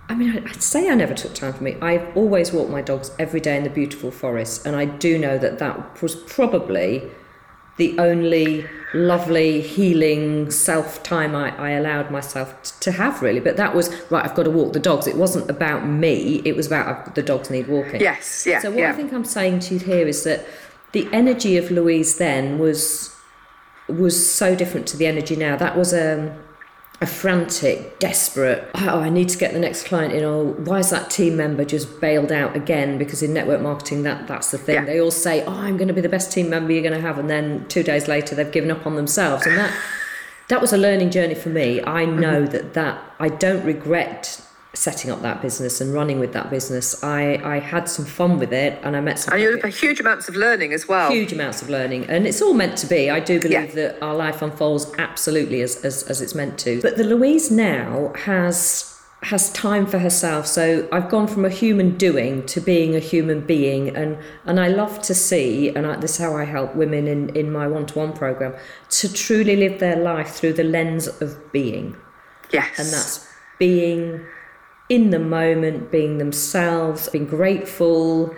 I 0.07 0.15
mean, 0.15 0.43
I'd 0.47 0.63
say 0.63 0.89
I 0.89 0.95
never 0.95 1.13
took 1.13 1.35
time 1.35 1.53
for 1.53 1.63
me. 1.63 1.75
I've 1.81 2.15
always 2.17 2.51
walked 2.51 2.71
my 2.71 2.81
dogs 2.81 3.11
every 3.19 3.39
day 3.39 3.57
in 3.57 3.63
the 3.63 3.69
beautiful 3.69 4.09
forest, 4.09 4.65
and 4.65 4.75
I 4.75 4.85
do 4.85 5.19
know 5.19 5.37
that 5.37 5.59
that 5.59 6.01
was 6.01 6.15
probably 6.15 7.11
the 7.79 7.97
only 7.97 8.65
lovely 8.93 9.61
healing 9.61 10.51
self 10.51 11.01
time 11.01 11.33
I, 11.33 11.55
I 11.57 11.69
allowed 11.71 12.11
myself 12.11 12.61
t- 12.61 12.71
to 12.81 12.91
have 12.91 13.21
really 13.21 13.39
but 13.39 13.55
that 13.55 13.73
was 13.73 13.89
right 14.11 14.25
I've 14.25 14.35
got 14.35 14.43
to 14.43 14.49
walk 14.51 14.73
the 14.73 14.79
dogs 14.79 15.07
it 15.07 15.15
wasn't 15.15 15.49
about 15.49 15.87
me 15.87 16.41
it 16.43 16.55
was 16.55 16.67
about 16.67 17.07
uh, 17.07 17.11
the 17.13 17.21
dogs 17.23 17.49
need 17.49 17.67
walking 17.67 18.01
yes 18.01 18.45
yeah 18.45 18.59
so 18.59 18.71
what 18.71 18.79
yeah. 18.79 18.89
I 18.89 18.93
think 18.93 19.13
I'm 19.13 19.23
saying 19.23 19.59
to 19.61 19.75
you 19.75 19.79
here 19.79 20.07
is 20.07 20.23
that 20.25 20.45
the 20.91 21.07
energy 21.11 21.57
of 21.57 21.71
Louise 21.71 22.17
then 22.17 22.59
was 22.59 23.15
was 23.87 24.31
so 24.31 24.55
different 24.55 24.85
to 24.87 24.97
the 24.97 25.07
energy 25.07 25.35
now 25.35 25.55
that 25.55 25.75
was 25.75 25.93
um 25.93 26.31
a 27.01 27.05
frantic, 27.05 27.97
desperate, 27.99 28.69
oh, 28.75 28.99
I 28.99 29.07
need 29.07 29.29
to 29.29 29.37
get 29.37 29.53
the 29.53 29.59
next 29.59 29.85
client 29.85 30.13
in, 30.13 30.25
or 30.25 30.43
why 30.43 30.79
is 30.79 30.89
that 30.89 31.09
team 31.09 31.37
member 31.37 31.63
just 31.63 32.01
bailed 32.01 32.31
out 32.31 32.57
again? 32.57 32.97
Because 32.97 33.23
in 33.23 33.33
network 33.33 33.61
marketing, 33.61 34.03
that 34.03 34.27
that's 34.27 34.51
the 34.51 34.57
thing. 34.57 34.75
Yeah. 34.75 34.85
They 34.85 34.99
all 34.99 35.11
say, 35.11 35.43
oh, 35.45 35.53
I'm 35.53 35.77
going 35.77 35.87
to 35.87 35.93
be 35.93 36.01
the 36.01 36.09
best 36.09 36.31
team 36.31 36.49
member 36.49 36.73
you're 36.73 36.83
going 36.83 36.93
to 36.93 36.99
have, 36.99 37.17
and 37.17 37.29
then 37.29 37.65
two 37.69 37.83
days 37.83 38.09
later, 38.09 38.35
they've 38.35 38.51
given 38.51 38.69
up 38.69 38.85
on 38.85 38.95
themselves. 38.95 39.45
And 39.45 39.57
that 39.57 39.73
that 40.49 40.59
was 40.59 40.73
a 40.73 40.77
learning 40.77 41.11
journey 41.11 41.35
for 41.35 41.49
me. 41.49 41.81
I 41.83 42.03
know 42.03 42.41
mm-hmm. 42.41 42.51
that 42.51 42.73
that 42.73 43.01
I 43.17 43.29
don't 43.29 43.63
regret 43.63 44.41
setting 44.73 45.09
up 45.09 45.21
that 45.23 45.41
business 45.41 45.81
and 45.81 45.93
running 45.93 46.19
with 46.19 46.31
that 46.33 46.49
business. 46.49 47.03
I, 47.03 47.41
I 47.43 47.59
had 47.59 47.89
some 47.89 48.05
fun 48.05 48.37
with 48.37 48.53
it 48.53 48.79
and 48.83 48.95
I 48.95 49.01
met 49.01 49.19
some. 49.19 49.33
And 49.33 49.41
you 49.41 49.57
huge 49.67 49.99
amounts 49.99 50.29
of 50.29 50.35
learning 50.35 50.73
as 50.73 50.87
well. 50.87 51.11
Huge 51.11 51.33
amounts 51.33 51.61
of 51.61 51.69
learning. 51.69 52.05
And 52.05 52.27
it's 52.27 52.41
all 52.41 52.53
meant 52.53 52.77
to 52.79 52.87
be. 52.87 53.09
I 53.09 53.19
do 53.19 53.39
believe 53.39 53.51
yeah. 53.51 53.75
that 53.75 54.01
our 54.01 54.15
life 54.15 54.41
unfolds 54.41 54.91
absolutely 54.97 55.61
as, 55.61 55.83
as, 55.83 56.03
as 56.03 56.21
it's 56.21 56.35
meant 56.35 56.59
to. 56.59 56.81
But 56.81 56.97
the 56.97 57.03
Louise 57.03 57.49
now 57.49 58.13
has 58.15 58.95
has 59.21 59.51
time 59.51 59.85
for 59.85 59.99
herself. 59.99 60.47
So 60.47 60.87
I've 60.93 61.09
gone 61.09 61.27
from 61.27 61.43
a 61.43 61.49
human 61.49 61.97
doing 61.97 62.45
to 62.45 62.61
being 62.61 62.95
a 62.95 62.99
human 62.99 63.41
being, 63.41 63.89
and 63.89 64.17
and 64.45 64.59
I 64.59 64.69
love 64.69 65.01
to 65.03 65.13
see, 65.13 65.75
and 65.75 65.85
I, 65.85 65.97
this 65.97 66.11
is 66.11 66.17
how 66.19 66.37
I 66.37 66.45
help 66.45 66.73
women 66.73 67.05
in 67.05 67.35
in 67.35 67.51
my 67.51 67.67
one 67.67 67.85
to 67.87 67.99
one 67.99 68.13
program 68.13 68.53
to 68.91 69.11
truly 69.11 69.57
live 69.57 69.79
their 69.79 69.97
life 69.97 70.29
through 70.29 70.53
the 70.53 70.63
lens 70.63 71.07
of 71.07 71.51
being. 71.51 71.97
Yes, 72.51 72.79
and 72.79 72.87
that's 72.87 73.27
being 73.57 74.25
in 74.89 75.11
the 75.11 75.19
moment, 75.19 75.91
being 75.91 76.17
themselves, 76.17 77.07
being 77.09 77.27
grateful, 77.27 78.33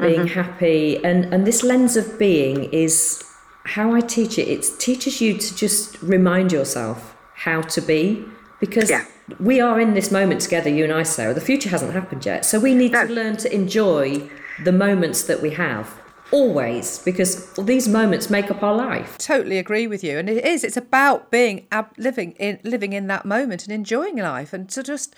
being 0.00 0.20
mm-hmm. 0.20 0.40
happy. 0.40 1.04
And, 1.04 1.32
and 1.32 1.46
this 1.46 1.62
lens 1.62 1.96
of 1.96 2.18
being 2.18 2.64
is 2.72 3.22
how 3.64 3.94
I 3.94 4.00
teach 4.00 4.38
it. 4.38 4.48
It 4.48 4.66
teaches 4.78 5.20
you 5.20 5.36
to 5.36 5.54
just 5.54 6.00
remind 6.02 6.52
yourself 6.52 7.16
how 7.34 7.60
to 7.62 7.80
be 7.80 8.24
because 8.60 8.88
yeah. 8.88 9.04
we 9.38 9.60
are 9.60 9.80
in 9.80 9.94
this 9.94 10.10
moment 10.10 10.40
together, 10.40 10.70
you 10.70 10.84
and 10.84 10.92
I, 10.92 11.02
Sarah. 11.02 11.34
The 11.34 11.40
future 11.40 11.68
hasn't 11.68 11.92
happened 11.92 12.24
yet. 12.24 12.44
So 12.44 12.58
we 12.58 12.74
need 12.74 12.92
no. 12.92 13.06
to 13.06 13.12
learn 13.12 13.36
to 13.38 13.54
enjoy 13.54 14.28
the 14.62 14.72
moments 14.72 15.24
that 15.24 15.42
we 15.42 15.50
have 15.50 16.00
always 16.30 16.98
because 17.00 17.52
these 17.54 17.86
moments 17.86 18.30
make 18.30 18.50
up 18.50 18.62
our 18.62 18.74
life 18.74 19.18
totally 19.18 19.58
agree 19.58 19.86
with 19.86 20.02
you 20.02 20.18
and 20.18 20.28
it 20.28 20.44
is 20.44 20.64
it's 20.64 20.76
about 20.76 21.30
being 21.30 21.66
living 21.98 22.32
in 22.32 22.58
living 22.64 22.92
in 22.92 23.06
that 23.06 23.24
moment 23.24 23.64
and 23.64 23.72
enjoying 23.72 24.16
life 24.16 24.52
and 24.52 24.68
to 24.68 24.82
just 24.82 25.14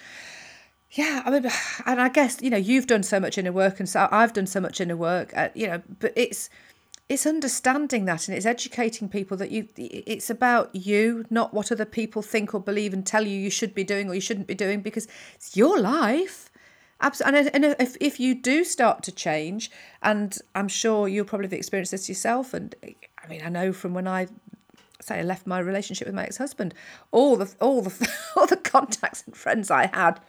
yeah, 0.96 1.22
I 1.24 1.30
mean, 1.30 1.50
and 1.87 2.00
I 2.00 2.09
guess 2.09 2.40
you 2.40 2.50
know 2.50 2.56
you've 2.56 2.87
done 2.87 3.02
so 3.02 3.20
much 3.20 3.38
inner 3.38 3.52
work, 3.52 3.78
and 3.78 3.88
so 3.88 4.09
I've 4.11 4.32
done 4.32 4.46
so 4.46 4.61
much 4.61 4.80
inner 4.80 4.96
work. 4.96 5.37
Uh, 5.37 5.48
you 5.54 5.66
know, 5.66 5.82
but 6.00 6.12
it's 6.16 6.50
it's 7.09 7.26
understanding 7.26 8.06
that, 8.06 8.28
and 8.28 8.37
it's 8.37 8.46
educating 8.46 9.09
people 9.09 9.37
that 9.37 9.50
you. 9.50 9.68
It's 9.76 10.30
about 10.30 10.74
you, 10.74 11.24
not 11.30 11.54
what 11.54 11.70
other 11.70 11.85
people 11.85 12.22
think 12.22 12.54
or 12.54 12.61
believe 12.61 12.92
and 12.92 13.06
tell 13.06 13.26
you 13.26 13.38
you 13.38 13.50
should 13.50 13.74
be 13.74 13.85
doing 13.85 14.09
or 14.09 14.14
you 14.14 14.20
shouldn't 14.20 14.46
be 14.46 14.54
doing, 14.54 14.80
because 14.80 15.06
it's 15.35 15.56
your 15.56 15.78
life. 15.78 16.50
Absolutely, 17.00 17.50
and, 17.52 17.64
if 17.78 17.96
if 18.00 18.18
you 18.18 18.35
do 18.35 18.64
start 18.64 19.02
to 19.02 19.12
change, 19.12 19.70
and 20.02 20.38
I'm 20.54 20.68
sure 20.68 21.09
you'll 21.09 21.26
probably 21.26 21.46
have 21.46 21.52
experienced 21.52 21.92
this 21.92 22.09
yourself, 22.09 22.54
and 22.54 22.74
I 23.22 23.28
mean, 23.28 23.42
I 23.44 23.50
know 23.50 23.72
from 23.72 23.92
when 23.92 24.09
I 24.09 24.28
say 25.02 25.18
I 25.18 25.22
left 25.22 25.46
my 25.46 25.59
relationship 25.59 26.09
with 26.09 26.14
my 26.14 26.24
ex-husband, 26.24 26.72
all 27.11 27.37
the 27.37 27.54
all 27.61 27.82
the 27.82 28.11
all 28.37 28.46
the 28.46 28.56
contacts 28.56 29.24
and 29.26 29.37
friends 29.37 29.70
I 29.70 29.90
had 29.92 30.20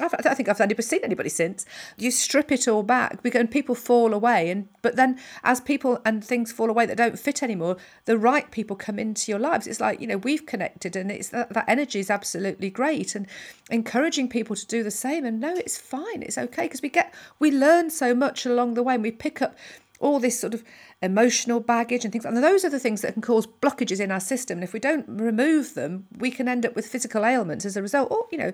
I 0.00 0.34
think 0.34 0.48
I've 0.48 0.58
never 0.58 0.82
seen 0.82 1.00
anybody 1.02 1.28
since. 1.28 1.64
You 1.96 2.10
strip 2.10 2.52
it 2.52 2.68
all 2.68 2.82
back, 2.82 3.20
and 3.24 3.50
people 3.50 3.74
fall 3.74 4.14
away, 4.14 4.50
and 4.50 4.68
but 4.82 4.96
then 4.96 5.18
as 5.44 5.60
people 5.60 6.00
and 6.04 6.24
things 6.24 6.52
fall 6.52 6.70
away 6.70 6.86
that 6.86 6.96
don't 6.96 7.18
fit 7.18 7.42
anymore, 7.42 7.76
the 8.04 8.18
right 8.18 8.50
people 8.50 8.76
come 8.76 8.98
into 8.98 9.30
your 9.30 9.40
lives. 9.40 9.66
It's 9.66 9.80
like 9.80 10.00
you 10.00 10.06
know 10.06 10.18
we've 10.18 10.46
connected, 10.46 10.96
and 10.96 11.10
it's 11.10 11.30
that, 11.30 11.52
that 11.54 11.64
energy 11.68 11.98
is 12.00 12.10
absolutely 12.10 12.70
great, 12.70 13.14
and 13.14 13.26
encouraging 13.70 14.28
people 14.28 14.56
to 14.56 14.66
do 14.66 14.82
the 14.82 14.90
same. 14.90 15.24
And 15.24 15.40
no, 15.40 15.54
it's 15.54 15.78
fine, 15.78 16.22
it's 16.22 16.38
okay 16.38 16.64
because 16.64 16.82
we 16.82 16.88
get 16.88 17.14
we 17.38 17.50
learn 17.50 17.90
so 17.90 18.14
much 18.14 18.46
along 18.46 18.74
the 18.74 18.82
way, 18.82 18.94
and 18.94 19.02
we 19.02 19.10
pick 19.10 19.42
up 19.42 19.56
all 20.00 20.20
this 20.20 20.38
sort 20.38 20.54
of 20.54 20.62
emotional 21.02 21.60
baggage 21.60 22.04
and 22.04 22.12
things. 22.12 22.24
And 22.24 22.36
those 22.36 22.64
are 22.64 22.70
the 22.70 22.78
things 22.78 23.02
that 23.02 23.12
can 23.12 23.22
cause 23.22 23.46
blockages 23.46 24.00
in 24.00 24.10
our 24.10 24.20
system. 24.20 24.58
And 24.58 24.64
if 24.64 24.72
we 24.72 24.80
don't 24.80 25.04
remove 25.08 25.74
them, 25.74 26.06
we 26.16 26.30
can 26.30 26.48
end 26.48 26.64
up 26.66 26.74
with 26.74 26.86
physical 26.86 27.24
ailments 27.24 27.64
as 27.64 27.76
a 27.76 27.82
result. 27.82 28.10
Or, 28.10 28.26
you 28.30 28.38
know, 28.38 28.52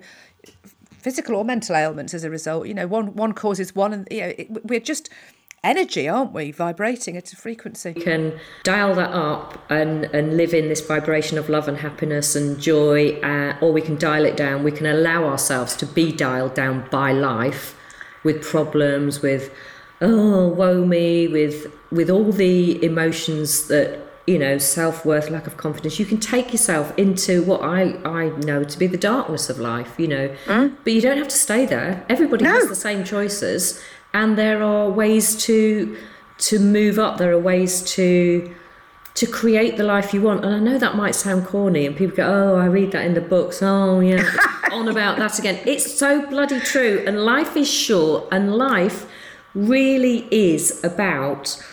physical 1.05 1.35
or 1.35 1.45
mental 1.45 1.75
ailments 1.75 2.15
as 2.15 2.23
a 2.23 2.31
result. 2.31 2.67
You 2.67 2.73
know, 2.73 2.87
one 2.87 3.13
one 3.13 3.33
causes 3.33 3.75
one, 3.75 3.93
and 3.93 4.07
you 4.09 4.21
know, 4.21 4.33
it, 4.39 4.65
we're 4.65 4.79
just 4.79 5.07
energy, 5.63 6.07
aren't 6.09 6.33
we? 6.33 6.51
Vibrating 6.51 7.15
at 7.15 7.31
a 7.31 7.35
frequency. 7.35 7.93
We 7.95 8.01
can 8.01 8.39
dial 8.63 8.95
that 8.95 9.11
up 9.11 9.59
and 9.69 10.05
and 10.05 10.35
live 10.35 10.51
in 10.55 10.67
this 10.67 10.81
vibration 10.81 11.37
of 11.37 11.47
love 11.47 11.67
and 11.67 11.77
happiness 11.77 12.35
and 12.35 12.59
joy, 12.59 13.19
uh, 13.21 13.55
or 13.61 13.71
we 13.71 13.83
can 13.83 13.97
dial 13.97 14.25
it 14.25 14.35
down. 14.35 14.63
We 14.63 14.71
can 14.71 14.87
allow 14.87 15.25
ourselves 15.25 15.75
to 15.77 15.85
be 15.85 16.11
dialed 16.11 16.55
down 16.55 16.87
by 16.89 17.11
life 17.11 17.77
with 18.23 18.41
problems, 18.41 19.21
with 19.21 19.53
oh 20.01 20.47
woe 20.47 20.83
me, 20.83 21.27
with 21.27 21.71
with 21.91 22.09
all 22.09 22.31
the 22.31 22.83
emotions 22.83 23.67
that 23.67 24.04
you 24.25 24.39
know, 24.39 24.57
self 24.57 25.05
worth, 25.05 25.29
lack 25.29 25.45
of 25.45 25.57
confidence. 25.57 25.99
You 25.99 26.05
can 26.05 26.19
take 26.19 26.51
yourself 26.51 26.97
into 26.97 27.43
what 27.43 27.61
I, 27.61 27.95
I 28.03 28.29
know 28.39 28.63
to 28.63 28.79
be 28.79 28.87
the 28.87 28.97
darkness 28.97 29.49
of 29.49 29.59
life, 29.59 29.93
you 29.99 30.07
know. 30.07 30.35
Mm. 30.45 30.75
But 30.83 30.93
you 30.93 31.01
don't 31.01 31.17
have 31.17 31.27
to 31.27 31.37
stay 31.37 31.65
there. 31.65 32.05
Everybody 32.09 32.45
no. 32.45 32.51
has 32.51 32.67
the 32.67 32.75
same 32.75 33.03
choices, 33.03 33.81
and 34.13 34.37
there 34.37 34.63
are 34.63 34.89
ways 34.89 35.35
to 35.45 35.97
to 36.37 36.59
move 36.59 36.97
up. 36.97 37.17
There 37.17 37.31
are 37.31 37.39
ways 37.39 37.81
to 37.93 38.53
to 39.13 39.25
create 39.25 39.77
the 39.77 39.83
life 39.83 40.13
you 40.13 40.21
want. 40.21 40.43
And 40.43 40.53
I 40.53 40.59
know 40.59 40.77
that 40.77 40.95
might 40.95 41.15
sound 41.15 41.45
corny, 41.45 41.85
and 41.85 41.95
people 41.95 42.17
go, 42.17 42.25
"Oh, 42.25 42.55
I 42.57 42.65
read 42.65 42.93
that 42.93 43.05
in 43.05 43.13
the 43.13 43.21
books." 43.21 43.61
Oh, 43.61 43.99
yeah, 43.99 44.25
on 44.71 44.87
about 44.87 45.17
that 45.17 45.37
again. 45.37 45.59
It's 45.67 45.99
so 45.99 46.25
bloody 46.27 46.59
true. 46.59 47.03
And 47.05 47.23
life 47.23 47.55
is 47.55 47.71
short, 47.71 48.27
and 48.31 48.55
life 48.55 49.05
really 49.53 50.27
is 50.31 50.83
about 50.83 51.63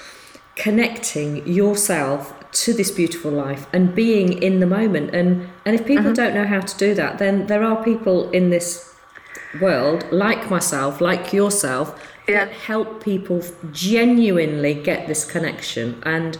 connecting 0.54 1.46
yourself 1.48 2.34
to 2.52 2.72
this 2.72 2.90
beautiful 2.90 3.30
life 3.30 3.66
and 3.72 3.94
being 3.94 4.42
in 4.42 4.60
the 4.60 4.66
moment. 4.66 5.14
And 5.14 5.48
and 5.64 5.74
if 5.74 5.86
people 5.86 6.06
uh-huh. 6.06 6.14
don't 6.14 6.34
know 6.34 6.46
how 6.46 6.60
to 6.60 6.76
do 6.78 6.94
that, 6.94 7.18
then 7.18 7.46
there 7.46 7.62
are 7.62 7.82
people 7.82 8.30
in 8.30 8.50
this 8.50 8.94
world 9.60 10.04
like 10.12 10.50
myself, 10.50 11.00
like 11.00 11.32
yourself, 11.32 11.98
yeah. 12.28 12.44
that 12.44 12.54
help 12.54 13.02
people 13.02 13.42
genuinely 13.72 14.74
get 14.74 15.06
this 15.06 15.24
connection 15.24 16.02
and 16.04 16.38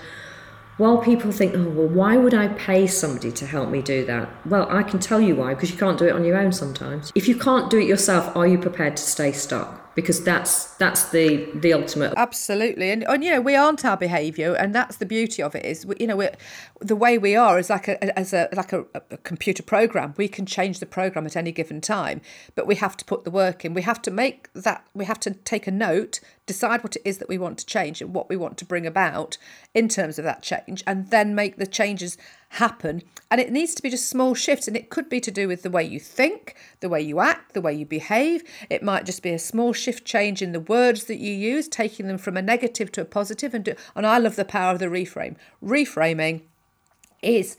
while 0.79 0.99
people 0.99 1.31
think, 1.31 1.55
oh, 1.55 1.69
well, 1.69 1.89
why 1.89 2.17
would 2.17 2.35
I 2.35 2.49
pay 2.49 2.87
somebody 2.87 3.31
to 3.33 3.47
help 3.47 3.69
me 3.69 3.83
do 3.83 4.05
that? 4.07 4.29
Well, 4.47 4.67
I 4.71 4.83
can 4.83 4.99
tell 4.99 5.21
you 5.21 5.37
why, 5.37 5.55
because 5.55 5.71
you 5.71 5.77
can't 5.77 5.99
do 5.99 6.07
it 6.07 6.13
on 6.13 6.25
your 6.25 6.37
own 6.37 6.51
sometimes. 6.51 7.13
If 7.15 7.29
you 7.29 7.37
can't 7.37 7.71
do 7.71 7.79
it 7.79 7.87
yourself, 7.87 8.35
are 8.35 8.47
you 8.47 8.59
prepared 8.59 8.97
to 8.97 9.03
stay 9.03 9.33
stuck? 9.33 9.82
Because 9.95 10.23
that's 10.25 10.75
that's 10.77 11.11
the 11.11 11.49
the 11.55 11.73
ultimate 11.73 12.13
absolutely 12.17 12.91
and, 12.91 13.05
and 13.05 13.23
you 13.23 13.31
know 13.31 13.41
we 13.41 13.55
aren't 13.55 13.85
our 13.85 13.97
behavior 13.97 14.55
and 14.55 14.75
that's 14.75 14.97
the 14.97 15.07
beauty 15.07 15.43
of 15.43 15.55
it 15.55 15.65
is 15.65 15.85
we, 15.85 15.95
you 16.01 16.07
know 16.07 16.29
the 16.81 16.97
way 16.97 17.19
we 17.19 17.37
are 17.37 17.59
is 17.59 17.71
like 17.71 17.89
a 17.89 18.19
as 18.19 18.33
a 18.33 18.49
like 18.53 18.73
a, 18.73 18.85
a, 18.95 19.17
computer 19.19 19.63
program. 19.63 20.15
We 20.17 20.29
can 20.29 20.47
change 20.47 20.81
the 20.81 20.87
program 20.87 21.27
at 21.27 21.37
any 21.37 21.53
given 21.53 21.81
time 21.81 22.21
but 22.55 22.67
we 22.67 22.75
have 22.77 22.97
to 22.99 23.05
put 23.05 23.25
the 23.25 23.31
work 23.31 23.65
in. 23.65 23.75
We 23.75 23.83
have 23.83 24.03
to 24.03 24.11
make 24.11 24.53
that 24.55 24.85
we 24.95 25.05
have 25.05 25.21
to 25.21 25.31
take 25.31 25.67
a 25.67 25.71
note 25.71 26.21
decide 26.47 26.83
what 26.83 26.97
it 26.97 27.03
is 27.05 27.19
that 27.19 27.29
we 27.29 27.39
want 27.39 27.59
to 27.59 27.67
change 27.67 28.03
and 28.03 28.13
what 28.13 28.29
we 28.29 28.37
want 28.37 28.59
to 28.59 28.65
bring 28.65 28.87
about 28.87 29.39
in 29.75 29.89
terms 29.89 30.19
of 30.19 30.25
that 30.25 30.43
change 30.43 30.83
and 30.87 31.11
then 31.11 31.35
make 31.35 31.57
the 31.57 31.67
changes 31.67 32.19
happen. 32.53 33.03
And 33.31 33.41
it 33.41 33.51
needs 33.51 33.75
to 33.75 33.83
be 33.83 33.89
just 33.89 34.09
small 34.09 34.35
shifts. 34.35 34.69
And 34.69 34.77
it 34.77 34.91
could 34.91 35.09
be 35.09 35.21
to 35.21 35.31
do 35.31 35.49
with 35.49 35.63
the 35.63 35.71
way 35.71 35.83
you 35.83 35.99
think, 35.99 36.55
the 36.81 36.89
way 36.89 37.01
you 37.01 37.21
act, 37.21 37.55
the 37.55 37.63
way 37.63 37.73
you 37.73 37.87
behave. 37.87 38.43
It 38.69 38.83
might 38.83 39.07
just 39.07 39.23
be 39.23 39.31
a 39.31 39.39
small 39.39 39.73
shift 39.73 40.05
change 40.05 40.43
in 40.43 40.53
the 40.53 40.61
words 40.61 41.05
that 41.05 41.19
you 41.19 41.33
use, 41.33 41.67
taking 41.67 42.07
them 42.07 42.19
from 42.19 42.37
a 42.37 42.43
negative 42.43 42.93
to 42.93 43.01
a 43.01 43.07
positive. 43.07 43.55
And, 43.55 43.65
do, 43.65 43.75
and 43.97 44.07
I 44.07 44.19
love 44.19 44.37
the 44.37 44.45
power 44.45 44.73
of 44.73 44.81
the 44.81 44.87
reframe. 44.87 45.37
Reframing 45.65 46.43
is 47.23 47.57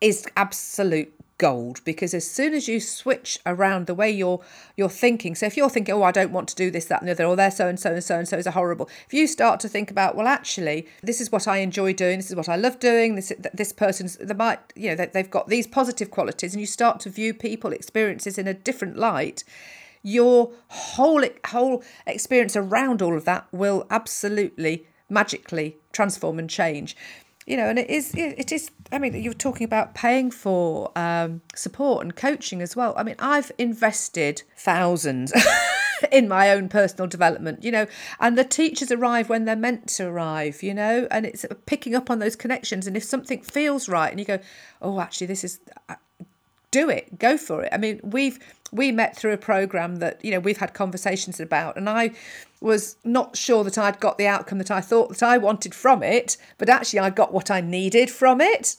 is 0.00 0.26
absolute 0.36 1.12
gold 1.38 1.82
because 1.84 2.14
as 2.14 2.28
soon 2.28 2.54
as 2.54 2.66
you 2.66 2.80
switch 2.80 3.38
around 3.44 3.86
the 3.86 3.94
way 3.94 4.10
you're 4.10 4.40
you're 4.76 4.88
thinking 4.88 5.34
so 5.34 5.44
if 5.44 5.56
you're 5.56 5.68
thinking 5.68 5.94
oh 5.94 6.02
I 6.02 6.10
don't 6.10 6.32
want 6.32 6.48
to 6.48 6.54
do 6.54 6.70
this 6.70 6.86
that 6.86 7.02
and 7.02 7.08
the 7.08 7.12
other 7.12 7.26
or 7.26 7.36
they're 7.36 7.50
so 7.50 7.68
and 7.68 7.78
so 7.78 7.92
and 7.92 8.02
so 8.02 8.18
and 8.18 8.26
so 8.26 8.38
is 8.38 8.46
a 8.46 8.52
horrible 8.52 8.88
if 9.06 9.12
you 9.12 9.26
start 9.26 9.60
to 9.60 9.68
think 9.68 9.90
about 9.90 10.16
well 10.16 10.26
actually 10.26 10.86
this 11.02 11.20
is 11.20 11.30
what 11.30 11.46
I 11.46 11.58
enjoy 11.58 11.92
doing 11.92 12.18
this 12.18 12.30
is 12.30 12.36
what 12.36 12.48
I 12.48 12.56
love 12.56 12.78
doing 12.78 13.16
this 13.16 13.32
this 13.52 13.72
person's 13.72 14.16
they 14.16 14.34
might 14.34 14.60
you 14.74 14.94
know 14.94 15.06
they've 15.06 15.30
got 15.30 15.48
these 15.48 15.66
positive 15.66 16.10
qualities 16.10 16.54
and 16.54 16.60
you 16.60 16.66
start 16.66 17.00
to 17.00 17.10
view 17.10 17.34
people 17.34 17.72
experiences 17.72 18.38
in 18.38 18.48
a 18.48 18.54
different 18.54 18.96
light 18.96 19.44
your 20.02 20.52
whole 20.68 21.22
whole 21.48 21.82
experience 22.06 22.56
around 22.56 23.02
all 23.02 23.16
of 23.16 23.24
that 23.26 23.46
will 23.52 23.86
absolutely 23.90 24.86
magically 25.10 25.76
transform 25.92 26.38
and 26.38 26.48
change 26.48 26.96
you 27.46 27.56
know, 27.56 27.68
and 27.68 27.78
it 27.78 27.88
is, 27.88 28.12
it 28.14 28.50
is. 28.50 28.70
I 28.90 28.98
mean, 28.98 29.14
you're 29.14 29.32
talking 29.32 29.64
about 29.64 29.94
paying 29.94 30.32
for 30.32 30.90
um, 30.96 31.42
support 31.54 32.04
and 32.04 32.14
coaching 32.14 32.60
as 32.60 32.74
well. 32.74 32.92
I 32.96 33.04
mean, 33.04 33.14
I've 33.20 33.52
invested 33.56 34.42
thousands 34.56 35.32
in 36.12 36.28
my 36.28 36.50
own 36.50 36.68
personal 36.68 37.06
development, 37.06 37.62
you 37.62 37.70
know, 37.70 37.86
and 38.18 38.36
the 38.36 38.44
teachers 38.44 38.90
arrive 38.90 39.28
when 39.28 39.44
they're 39.44 39.54
meant 39.54 39.88
to 39.90 40.08
arrive, 40.08 40.62
you 40.62 40.74
know, 40.74 41.06
and 41.10 41.24
it's 41.24 41.46
picking 41.66 41.94
up 41.94 42.10
on 42.10 42.18
those 42.18 42.34
connections. 42.34 42.88
And 42.88 42.96
if 42.96 43.04
something 43.04 43.42
feels 43.42 43.88
right, 43.88 44.10
and 44.10 44.18
you 44.18 44.26
go, 44.26 44.40
oh, 44.82 45.00
actually, 45.00 45.28
this 45.28 45.44
is, 45.44 45.60
uh, 45.88 45.94
do 46.72 46.90
it, 46.90 47.16
go 47.18 47.38
for 47.38 47.62
it. 47.62 47.68
I 47.72 47.78
mean, 47.78 48.00
we've 48.02 48.40
we 48.72 48.90
met 48.90 49.16
through 49.16 49.32
a 49.32 49.38
program 49.38 49.96
that 49.96 50.24
you 50.24 50.32
know 50.32 50.40
we've 50.40 50.58
had 50.58 50.74
conversations 50.74 51.38
about, 51.38 51.76
and 51.76 51.88
I 51.88 52.10
was 52.66 52.96
not 53.04 53.36
sure 53.36 53.64
that 53.64 53.78
I'd 53.78 54.00
got 54.00 54.18
the 54.18 54.26
outcome 54.26 54.58
that 54.58 54.70
I 54.70 54.80
thought 54.80 55.08
that 55.10 55.22
I 55.22 55.38
wanted 55.38 55.74
from 55.74 56.02
it, 56.02 56.36
but 56.58 56.68
actually 56.68 56.98
I 56.98 57.10
got 57.10 57.32
what 57.32 57.50
I 57.50 57.60
needed 57.60 58.10
from 58.10 58.40
it. 58.40 58.76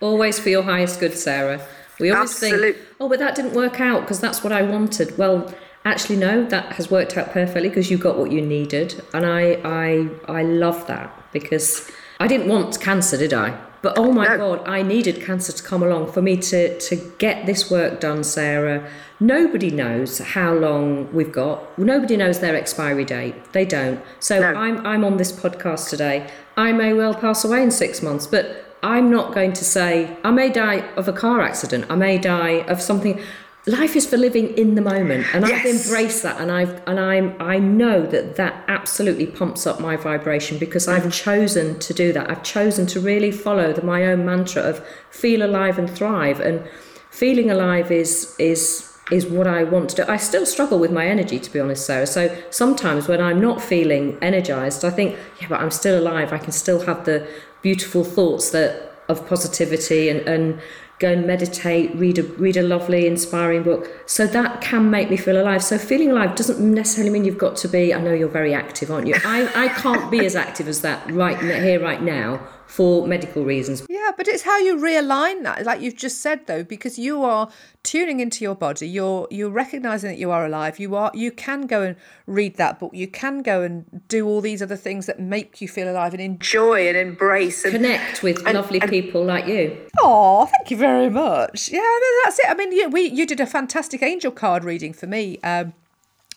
Always 0.00 0.38
for 0.38 0.50
your 0.50 0.62
highest 0.62 1.00
good, 1.00 1.14
Sarah. 1.14 1.60
We 1.98 2.10
always 2.10 2.30
Absolute. 2.30 2.76
think, 2.76 2.88
oh, 3.00 3.08
but 3.08 3.18
that 3.18 3.34
didn't 3.34 3.54
work 3.54 3.80
out 3.80 4.02
because 4.02 4.20
that's 4.20 4.44
what 4.44 4.52
I 4.52 4.62
wanted. 4.62 5.16
Well, 5.16 5.52
actually, 5.84 6.16
no, 6.16 6.44
that 6.44 6.74
has 6.74 6.90
worked 6.90 7.16
out 7.16 7.30
perfectly 7.30 7.68
because 7.70 7.90
you 7.90 7.96
got 7.96 8.18
what 8.18 8.30
you 8.30 8.42
needed, 8.42 9.02
and 9.14 9.24
I, 9.24 9.60
I, 9.64 10.08
I 10.28 10.42
love 10.42 10.86
that 10.88 11.10
because 11.32 11.90
I 12.20 12.26
didn't 12.26 12.48
want 12.48 12.78
cancer, 12.80 13.16
did 13.16 13.32
I? 13.32 13.58
But 13.82 13.98
oh 13.98 14.12
my 14.12 14.26
no. 14.26 14.36
God, 14.36 14.68
I 14.68 14.82
needed 14.82 15.22
cancer 15.22 15.52
to 15.52 15.62
come 15.62 15.82
along 15.82 16.12
for 16.12 16.20
me 16.20 16.36
to, 16.38 16.78
to 16.78 16.96
get 17.18 17.46
this 17.46 17.70
work 17.70 18.00
done, 18.00 18.24
Sarah. 18.24 18.88
Nobody 19.18 19.70
knows 19.70 20.18
how 20.18 20.52
long 20.52 21.10
we've 21.12 21.32
got. 21.32 21.78
Nobody 21.78 22.16
knows 22.16 22.40
their 22.40 22.54
expiry 22.54 23.04
date. 23.04 23.52
They 23.52 23.64
don't. 23.64 24.00
So 24.20 24.40
no. 24.40 24.54
I'm, 24.54 24.86
I'm 24.86 25.04
on 25.04 25.16
this 25.16 25.32
podcast 25.32 25.88
today. 25.88 26.30
I 26.56 26.72
may 26.72 26.92
well 26.92 27.14
pass 27.14 27.44
away 27.44 27.62
in 27.62 27.70
six 27.70 28.02
months, 28.02 28.26
but 28.26 28.76
I'm 28.82 29.10
not 29.10 29.34
going 29.34 29.54
to 29.54 29.64
say, 29.64 30.16
I 30.22 30.30
may 30.30 30.50
die 30.50 30.86
of 30.96 31.08
a 31.08 31.12
car 31.12 31.40
accident. 31.40 31.86
I 31.88 31.94
may 31.94 32.18
die 32.18 32.64
of 32.68 32.82
something 32.82 33.20
life 33.66 33.96
is 33.96 34.06
for 34.06 34.16
living 34.16 34.56
in 34.56 34.76
the 34.76 34.80
moment 34.80 35.26
and 35.34 35.44
yes. 35.44 35.58
i've 35.58 35.66
embraced 35.66 36.22
that 36.22 36.40
and 36.40 36.52
i've 36.52 36.80
and 36.86 37.00
i'm 37.00 37.34
i 37.40 37.58
know 37.58 38.06
that 38.06 38.36
that 38.36 38.64
absolutely 38.68 39.26
pumps 39.26 39.66
up 39.66 39.80
my 39.80 39.96
vibration 39.96 40.56
because 40.56 40.86
i've 40.86 41.12
chosen 41.12 41.76
to 41.80 41.92
do 41.92 42.12
that 42.12 42.30
i've 42.30 42.44
chosen 42.44 42.86
to 42.86 43.00
really 43.00 43.32
follow 43.32 43.72
the, 43.72 43.82
my 43.82 44.04
own 44.04 44.24
mantra 44.24 44.62
of 44.62 44.86
feel 45.10 45.44
alive 45.44 45.80
and 45.80 45.90
thrive 45.90 46.38
and 46.38 46.62
feeling 47.10 47.50
alive 47.50 47.90
is 47.90 48.36
is 48.38 48.95
is 49.10 49.26
what 49.26 49.46
I 49.46 49.62
want 49.64 49.90
to 49.90 49.96
do. 49.96 50.04
I 50.08 50.16
still 50.16 50.44
struggle 50.44 50.78
with 50.78 50.90
my 50.90 51.06
energy, 51.06 51.38
to 51.38 51.52
be 51.52 51.60
honest, 51.60 51.86
Sarah. 51.86 52.06
So 52.06 52.36
sometimes 52.50 53.06
when 53.06 53.20
I'm 53.20 53.40
not 53.40 53.62
feeling 53.62 54.18
energized, 54.20 54.84
I 54.84 54.90
think, 54.90 55.16
yeah, 55.40 55.48
but 55.48 55.60
I'm 55.60 55.70
still 55.70 55.98
alive. 56.00 56.32
I 56.32 56.38
can 56.38 56.52
still 56.52 56.80
have 56.86 57.04
the 57.04 57.28
beautiful 57.62 58.04
thoughts 58.04 58.50
that 58.50 58.92
of 59.08 59.26
positivity 59.28 60.08
and, 60.08 60.20
and 60.22 60.60
go 60.98 61.12
and 61.12 61.26
meditate, 61.26 61.94
read 61.94 62.18
a 62.18 62.24
read 62.24 62.56
a 62.56 62.62
lovely, 62.62 63.06
inspiring 63.06 63.62
book. 63.62 63.88
So 64.06 64.26
that 64.26 64.60
can 64.60 64.90
make 64.90 65.10
me 65.10 65.16
feel 65.16 65.40
alive. 65.40 65.62
So 65.62 65.78
feeling 65.78 66.10
alive 66.10 66.34
doesn't 66.34 66.58
necessarily 66.58 67.12
mean 67.12 67.24
you've 67.24 67.38
got 67.38 67.54
to 67.58 67.68
be. 67.68 67.94
I 67.94 68.00
know 68.00 68.12
you're 68.12 68.28
very 68.28 68.54
active, 68.54 68.90
aren't 68.90 69.06
you? 69.06 69.14
I, 69.24 69.66
I 69.66 69.68
can't 69.68 70.10
be 70.10 70.26
as 70.26 70.34
active 70.34 70.66
as 70.66 70.80
that 70.82 71.08
right 71.12 71.38
here, 71.38 71.80
right 71.80 72.02
now 72.02 72.40
for 72.66 73.06
medical 73.06 73.44
reasons. 73.44 73.86
Yeah, 73.88 74.10
but 74.16 74.28
it's 74.28 74.42
how 74.42 74.58
you 74.58 74.76
realign 74.76 75.42
that, 75.44 75.64
like 75.64 75.80
you've 75.80 75.96
just 75.96 76.20
said 76.20 76.46
though, 76.46 76.64
because 76.64 76.98
you 76.98 77.22
are 77.22 77.48
tuning 77.82 78.20
into 78.20 78.44
your 78.44 78.54
body, 78.54 78.88
you're 78.88 79.28
you're 79.30 79.50
recognizing 79.50 80.10
that 80.10 80.18
you 80.18 80.30
are 80.30 80.44
alive. 80.44 80.78
You 80.78 80.94
are 80.96 81.10
you 81.14 81.30
can 81.30 81.66
go 81.66 81.82
and 81.82 81.96
read 82.26 82.56
that 82.56 82.78
book. 82.80 82.92
You 82.92 83.08
can 83.08 83.42
go 83.42 83.62
and 83.62 84.02
do 84.08 84.26
all 84.26 84.40
these 84.40 84.60
other 84.60 84.76
things 84.76 85.06
that 85.06 85.20
make 85.20 85.60
you 85.60 85.68
feel 85.68 85.90
alive 85.90 86.12
and 86.12 86.20
enjoy 86.20 86.88
and 86.88 86.96
embrace 86.96 87.64
and 87.64 87.72
connect 87.72 88.22
with 88.22 88.44
and, 88.46 88.54
lovely 88.54 88.80
and, 88.80 88.90
people 88.90 89.24
like 89.24 89.46
you. 89.46 89.76
Oh, 90.00 90.46
thank 90.46 90.70
you 90.70 90.76
very 90.76 91.08
much. 91.08 91.70
Yeah, 91.70 91.80
that's 92.24 92.38
it. 92.40 92.46
I 92.48 92.54
mean, 92.54 92.76
yeah, 92.76 92.86
we 92.86 93.02
you 93.02 93.26
did 93.26 93.40
a 93.40 93.46
fantastic 93.46 94.02
angel 94.02 94.32
card 94.32 94.64
reading 94.64 94.92
for 94.92 95.06
me. 95.06 95.38
Um, 95.42 95.72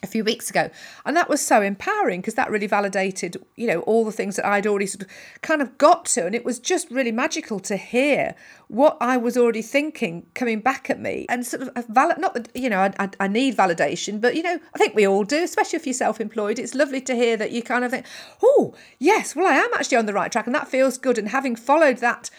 a 0.01 0.07
few 0.07 0.23
weeks 0.23 0.49
ago. 0.49 0.69
And 1.05 1.15
that 1.17 1.27
was 1.27 1.45
so 1.45 1.61
empowering 1.61 2.21
because 2.21 2.35
that 2.35 2.49
really 2.49 2.67
validated 2.67 3.37
you 3.55 3.67
know 3.67 3.81
all 3.81 4.05
the 4.05 4.11
things 4.11 4.37
that 4.37 4.45
I'd 4.45 4.65
already 4.65 4.85
sort 4.85 5.03
of 5.03 5.09
kind 5.41 5.61
of 5.61 5.77
got 5.77 6.05
to. 6.05 6.25
And 6.25 6.33
it 6.33 6.45
was 6.45 6.59
just 6.59 6.89
really 6.89 7.11
magical 7.11 7.59
to 7.61 7.75
hear 7.75 8.35
what 8.67 8.97
I 9.01 9.17
was 9.17 9.35
already 9.35 9.61
thinking 9.61 10.25
coming 10.35 10.59
back 10.61 10.89
at 10.89 10.99
me 10.99 11.25
and 11.27 11.45
sort 11.45 11.63
of 11.63 11.85
valid 11.87 12.17
not 12.17 12.33
that 12.33 12.49
you 12.55 12.69
know 12.69 12.79
I, 12.79 13.09
I 13.19 13.27
need 13.27 13.57
validation 13.57 14.21
but 14.21 14.35
you 14.35 14.43
know 14.43 14.59
I 14.73 14.77
think 14.77 14.95
we 14.95 15.07
all 15.07 15.23
do 15.23 15.43
especially 15.43 15.77
if 15.77 15.85
you're 15.85 15.93
self-employed. 15.93 16.59
It's 16.59 16.75
lovely 16.75 17.01
to 17.01 17.15
hear 17.15 17.35
that 17.37 17.51
you 17.51 17.61
kind 17.61 17.83
of 17.83 17.91
think 17.91 18.05
oh 18.41 18.75
yes 18.99 19.35
well 19.35 19.47
I 19.47 19.55
am 19.55 19.73
actually 19.73 19.97
on 19.97 20.05
the 20.05 20.13
right 20.13 20.31
track 20.31 20.45
and 20.45 20.55
that 20.55 20.67
feels 20.67 20.97
good. 20.97 21.17
And 21.17 21.29
having 21.29 21.55
followed 21.55 21.97
that 21.97 22.29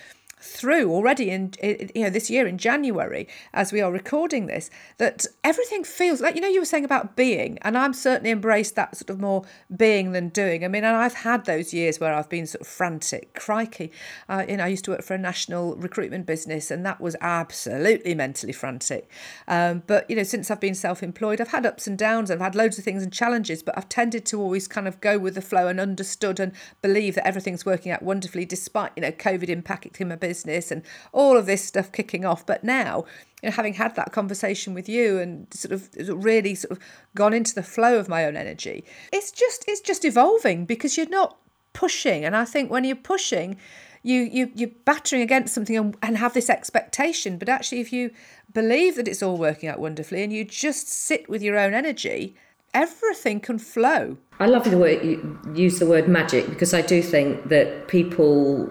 through 0.40 0.90
already 0.90 1.30
in, 1.30 1.52
you 1.62 2.02
know 2.02 2.10
this 2.10 2.30
year 2.30 2.46
in 2.46 2.56
January 2.56 3.28
as 3.52 3.72
we 3.72 3.80
are 3.80 3.92
recording 3.92 4.46
this 4.46 4.70
that 4.96 5.26
everything 5.44 5.84
feels 5.84 6.20
like 6.20 6.34
you 6.34 6.40
know 6.40 6.48
you 6.48 6.60
were 6.60 6.66
saying 6.66 6.84
about 6.84 7.14
being 7.14 7.58
and 7.62 7.76
I'm 7.76 7.92
certainly 7.92 8.30
embraced 8.30 8.74
that 8.76 8.96
sort 8.96 9.10
of 9.10 9.20
more 9.20 9.44
being 9.76 10.12
than 10.12 10.30
doing. 10.30 10.64
I 10.64 10.68
mean 10.68 10.84
and 10.84 10.96
I've 10.96 11.14
had 11.14 11.44
those 11.44 11.74
years 11.74 12.00
where 12.00 12.14
I've 12.14 12.28
been 12.28 12.46
sort 12.46 12.62
of 12.62 12.68
frantic 12.68 13.34
crikey. 13.34 13.92
Uh, 14.28 14.44
you 14.48 14.56
know 14.56 14.64
I 14.64 14.68
used 14.68 14.84
to 14.86 14.92
work 14.92 15.02
for 15.02 15.14
a 15.14 15.18
national 15.18 15.76
recruitment 15.76 16.24
business 16.24 16.70
and 16.70 16.86
that 16.86 17.00
was 17.00 17.16
absolutely 17.20 18.14
mentally 18.14 18.54
frantic. 18.54 19.10
Um, 19.46 19.82
but 19.86 20.08
you 20.08 20.16
know 20.16 20.22
since 20.22 20.50
I've 20.50 20.60
been 20.60 20.74
self-employed 20.74 21.40
I've 21.40 21.48
had 21.48 21.66
ups 21.66 21.86
and 21.86 21.98
downs 21.98 22.30
I've 22.30 22.40
had 22.40 22.54
loads 22.54 22.78
of 22.78 22.84
things 22.84 23.02
and 23.02 23.12
challenges 23.12 23.62
but 23.62 23.76
I've 23.76 23.88
tended 23.90 24.24
to 24.26 24.40
always 24.40 24.66
kind 24.66 24.88
of 24.88 25.00
go 25.02 25.18
with 25.18 25.34
the 25.34 25.42
flow 25.42 25.66
and 25.66 25.78
understood 25.78 26.40
and 26.40 26.52
believe 26.80 27.14
that 27.16 27.26
everything's 27.26 27.66
working 27.66 27.92
out 27.92 28.02
wonderfully 28.02 28.46
despite 28.46 28.92
you 28.96 29.02
know 29.02 29.12
COVID 29.12 29.48
impacting 29.48 30.08
my 30.08 30.16
business 30.16 30.29
business 30.30 30.70
and 30.70 30.82
all 31.12 31.36
of 31.36 31.46
this 31.46 31.64
stuff 31.64 31.90
kicking 31.90 32.24
off. 32.24 32.46
But 32.46 32.62
now, 32.62 33.04
you 33.42 33.48
know, 33.48 33.54
having 33.60 33.74
had 33.74 33.96
that 33.96 34.12
conversation 34.12 34.74
with 34.74 34.88
you 34.88 35.18
and 35.18 35.52
sort 35.52 35.72
of 35.72 35.88
really 36.24 36.54
sort 36.54 36.72
of 36.72 36.78
gone 37.14 37.34
into 37.34 37.54
the 37.54 37.62
flow 37.74 37.98
of 37.98 38.08
my 38.08 38.24
own 38.26 38.36
energy, 38.36 38.84
it's 39.12 39.32
just 39.32 39.64
it's 39.66 39.80
just 39.90 40.04
evolving 40.04 40.66
because 40.66 40.96
you're 40.96 41.08
not 41.20 41.36
pushing. 41.72 42.24
And 42.24 42.36
I 42.36 42.44
think 42.44 42.70
when 42.70 42.84
you're 42.84 42.96
pushing, 43.14 43.56
you 44.02 44.20
you 44.36 44.52
you're 44.54 44.76
battering 44.84 45.22
against 45.22 45.54
something 45.54 45.76
and, 45.76 45.96
and 46.02 46.18
have 46.18 46.34
this 46.34 46.50
expectation. 46.50 47.38
But 47.38 47.48
actually, 47.48 47.80
if 47.80 47.92
you 47.92 48.10
believe 48.52 48.96
that 48.96 49.08
it's 49.08 49.22
all 49.22 49.36
working 49.36 49.68
out 49.68 49.80
wonderfully 49.80 50.22
and 50.22 50.32
you 50.32 50.44
just 50.44 50.88
sit 50.88 51.28
with 51.28 51.42
your 51.42 51.58
own 51.58 51.74
energy, 51.74 52.36
everything 52.74 53.40
can 53.40 53.58
flow. 53.58 54.16
I 54.38 54.46
love 54.46 54.64
the 54.70 54.78
word 54.78 55.04
you 55.04 55.38
use 55.54 55.78
the 55.78 55.86
word 55.86 56.08
magic 56.08 56.48
because 56.48 56.72
I 56.72 56.82
do 56.82 57.02
think 57.02 57.48
that 57.48 57.88
people 57.88 58.70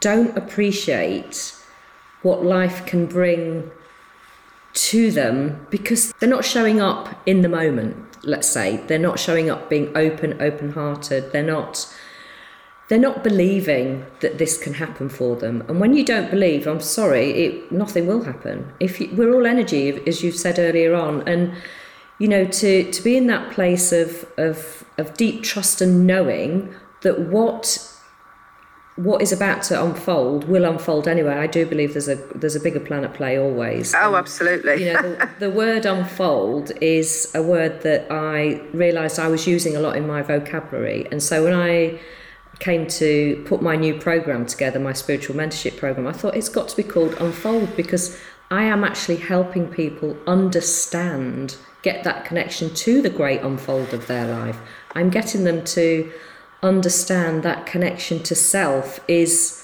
don't 0.00 0.36
appreciate 0.36 1.54
what 2.22 2.44
life 2.44 2.86
can 2.86 3.06
bring 3.06 3.70
to 4.72 5.10
them 5.10 5.66
because 5.70 6.12
they're 6.14 6.28
not 6.28 6.44
showing 6.44 6.80
up 6.80 7.08
in 7.26 7.42
the 7.42 7.48
moment 7.48 8.14
let's 8.26 8.48
say. 8.48 8.78
They're 8.86 8.98
not 8.98 9.18
showing 9.18 9.50
up 9.50 9.70
being 9.70 9.96
open 9.96 10.40
open 10.40 10.72
hearted 10.72 11.32
they're 11.32 11.42
not 11.42 11.92
they're 12.88 12.98
not 12.98 13.24
believing 13.24 14.04
that 14.20 14.36
this 14.36 14.62
can 14.62 14.74
happen 14.74 15.08
for 15.08 15.36
them. 15.36 15.64
And 15.68 15.80
when 15.80 15.94
you 15.94 16.04
don't 16.04 16.30
believe 16.30 16.66
i'm 16.66 16.80
sorry 16.80 17.30
it, 17.44 17.72
nothing 17.72 18.06
will 18.06 18.24
happen. 18.24 18.72
If 18.80 19.00
you, 19.00 19.10
we're 19.14 19.34
all 19.34 19.46
energy 19.46 20.02
as 20.06 20.22
you've 20.22 20.36
said 20.36 20.58
earlier 20.58 20.94
on. 20.94 21.26
And 21.28 21.54
you 22.18 22.28
know 22.28 22.44
to 22.44 22.90
to 22.90 23.02
be 23.02 23.16
in 23.16 23.26
that 23.26 23.52
place 23.52 23.92
of 23.92 24.26
of 24.36 24.84
of 24.98 25.14
deep 25.14 25.42
trust 25.42 25.80
and 25.80 26.06
knowing 26.06 26.74
that 27.02 27.20
what 27.20 27.90
what 28.96 29.20
is 29.20 29.32
about 29.32 29.62
to 29.64 29.84
unfold 29.84 30.44
will 30.44 30.64
unfold 30.64 31.08
anyway. 31.08 31.34
I 31.34 31.48
do 31.48 31.66
believe 31.66 31.94
there's 31.94 32.08
a 32.08 32.14
there's 32.34 32.54
a 32.54 32.60
bigger 32.60 32.78
plan 32.78 33.04
at 33.04 33.14
play 33.14 33.38
always. 33.38 33.92
Oh, 33.94 34.14
absolutely. 34.14 34.86
You 34.86 34.92
know, 34.92 35.02
the, 35.02 35.30
the 35.40 35.50
word 35.50 35.84
unfold 35.84 36.70
is 36.80 37.30
a 37.34 37.42
word 37.42 37.82
that 37.82 38.06
I 38.10 38.60
realised 38.72 39.18
I 39.18 39.28
was 39.28 39.46
using 39.46 39.74
a 39.76 39.80
lot 39.80 39.96
in 39.96 40.06
my 40.06 40.22
vocabulary, 40.22 41.08
and 41.10 41.22
so 41.22 41.42
when 41.42 41.54
I 41.54 41.98
came 42.60 42.86
to 42.86 43.42
put 43.46 43.60
my 43.62 43.74
new 43.74 43.98
program 43.98 44.46
together, 44.46 44.78
my 44.78 44.92
spiritual 44.92 45.34
mentorship 45.34 45.76
program, 45.76 46.06
I 46.06 46.12
thought 46.12 46.36
it's 46.36 46.48
got 46.48 46.68
to 46.68 46.76
be 46.76 46.84
called 46.84 47.14
Unfold 47.14 47.74
because 47.74 48.16
I 48.50 48.62
am 48.62 48.84
actually 48.84 49.16
helping 49.16 49.66
people 49.68 50.16
understand, 50.28 51.56
get 51.82 52.04
that 52.04 52.24
connection 52.24 52.72
to 52.74 53.02
the 53.02 53.10
great 53.10 53.40
unfold 53.40 53.92
of 53.92 54.06
their 54.06 54.28
life. 54.28 54.56
I'm 54.94 55.10
getting 55.10 55.42
them 55.42 55.64
to 55.64 56.12
understand 56.64 57.42
that 57.42 57.66
connection 57.66 58.22
to 58.24 58.34
self 58.34 58.98
is 59.06 59.60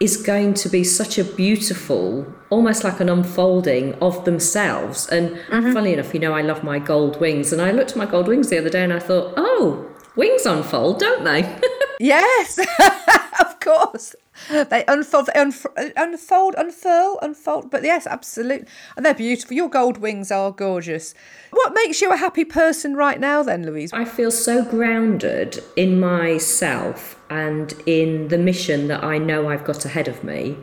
is 0.00 0.16
going 0.16 0.54
to 0.54 0.68
be 0.70 0.82
such 0.82 1.18
a 1.18 1.24
beautiful 1.24 2.26
almost 2.48 2.82
like 2.82 3.00
an 3.00 3.10
unfolding 3.10 3.94
of 4.00 4.24
themselves. 4.24 5.06
And 5.08 5.36
mm-hmm. 5.36 5.72
funny 5.74 5.92
enough 5.92 6.14
you 6.14 6.20
know 6.20 6.32
i 6.32 6.42
love 6.42 6.64
my 6.64 6.78
gold 6.78 7.20
wings. 7.20 7.52
And 7.52 7.60
i 7.62 7.70
looked 7.70 7.92
at 7.92 7.96
my 7.96 8.06
gold 8.06 8.26
wings 8.26 8.48
the 8.48 8.58
other 8.58 8.70
day 8.70 8.82
and 8.82 8.92
i 8.92 8.98
thought 8.98 9.34
oh 9.36 9.86
wings 10.16 10.46
unfold 10.46 10.98
don't 10.98 11.24
they? 11.24 11.42
Yes 12.02 12.58
of 13.66 13.90
course 13.90 14.14
they 14.48 14.84
unfold, 14.88 15.28
unf- 15.34 15.92
unfold, 15.96 16.54
unfurl, 16.56 17.18
unfold. 17.20 17.70
But 17.70 17.82
yes, 17.82 18.06
absolutely. 18.06 18.66
And 18.96 19.04
they're 19.04 19.14
beautiful. 19.14 19.54
Your 19.54 19.68
gold 19.68 19.98
wings 19.98 20.30
are 20.30 20.50
gorgeous. 20.50 21.14
What 21.50 21.74
makes 21.74 22.00
you 22.00 22.10
a 22.12 22.16
happy 22.16 22.44
person 22.44 22.96
right 22.96 23.20
now, 23.20 23.42
then, 23.42 23.66
Louise? 23.66 23.92
I 23.92 24.04
feel 24.04 24.30
so 24.30 24.64
grounded 24.64 25.62
in 25.76 26.00
myself 26.00 27.20
and 27.28 27.74
in 27.86 28.28
the 28.28 28.38
mission 28.38 28.88
that 28.88 29.04
I 29.04 29.18
know 29.18 29.48
I've 29.48 29.64
got 29.64 29.84
ahead 29.84 30.08
of 30.08 30.24
me 30.24 30.56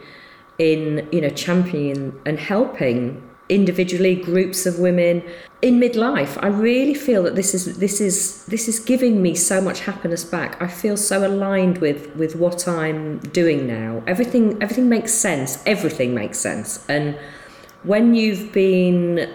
in, 0.57 1.07
you 1.11 1.21
know, 1.21 1.29
championing 1.29 2.19
and 2.25 2.39
helping 2.39 3.26
individually 3.49 4.15
groups 4.15 4.65
of 4.65 4.79
women 4.79 5.23
in 5.61 5.79
midlife. 5.79 6.37
I 6.43 6.47
really 6.47 6.93
feel 6.93 7.23
that 7.23 7.35
this 7.35 7.53
is 7.53 7.77
this 7.79 7.99
is 7.99 8.45
this 8.45 8.67
is 8.67 8.79
giving 8.79 9.21
me 9.21 9.33
so 9.35 9.61
much 9.61 9.81
happiness 9.81 10.23
back. 10.23 10.61
I 10.61 10.67
feel 10.67 10.97
so 10.97 11.25
aligned 11.25 11.79
with 11.79 12.15
with 12.15 12.35
what 12.35 12.67
i'm 12.67 13.19
doing 13.19 13.65
now. 13.67 14.03
Everything 14.05 14.61
everything 14.61 14.89
makes 14.89 15.13
sense. 15.13 15.63
Everything 15.65 16.13
makes 16.13 16.39
sense. 16.39 16.85
And 16.87 17.17
when 17.83 18.13
you've 18.13 18.51
been 18.51 19.29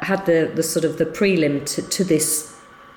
had 0.00 0.24
the 0.26 0.50
the 0.54 0.62
sort 0.62 0.84
of 0.84 0.98
the 0.98 1.06
prelim 1.06 1.66
to, 1.66 1.82
to 1.82 2.04
this 2.04 2.54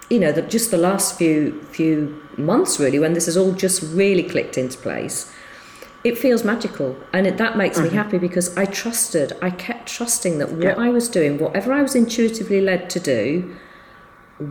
you 0.10 0.20
know 0.20 0.32
the, 0.32 0.42
just 0.44 0.72
the 0.72 0.78
last 0.78 1.18
few 1.18 1.62
few 1.72 2.22
months 2.38 2.80
really 2.80 3.00
when 3.00 3.14
this 3.14 3.26
has 3.26 3.36
all 3.36 3.54
just 3.54 3.82
really 3.94 4.24
clicked 4.24 4.58
into 4.58 4.78
place 4.78 5.34
it 6.04 6.18
feels 6.18 6.44
magical 6.44 6.98
and 7.14 7.28
it, 7.28 7.38
that 7.38 7.58
makes 7.58 7.78
mm-hmm. 7.78 7.90
me 7.90 7.94
happy 7.94 8.18
because 8.18 8.56
i 8.58 8.66
trusted 8.66 9.34
i 9.42 9.50
kept 9.50 9.88
trusting 9.88 10.38
that 10.40 10.52
what 10.52 10.78
i 10.78 10.90
was 10.90 11.08
doing 11.10 11.38
whatever 11.38 11.74
i 11.74 11.82
was 11.82 11.96
intuitively 11.96 12.62
led 12.62 12.90
to 12.90 13.00
do 13.00 13.56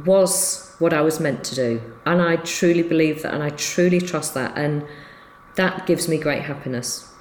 was 0.04 0.74
what 0.78 0.92
i 0.92 1.00
was 1.00 1.18
meant 1.18 1.42
to 1.44 1.54
do. 1.54 1.82
And 2.06 2.22
i 2.22 2.36
truly 2.36 2.82
believe 2.82 3.22
that 3.22 3.34
and 3.34 3.42
i 3.42 3.50
truly 3.50 4.00
trust 4.00 4.34
that 4.34 4.56
and 4.56 4.86
that 5.56 5.86
gives 5.86 6.08
me 6.08 6.18
great 6.18 6.42
happiness 6.42 7.12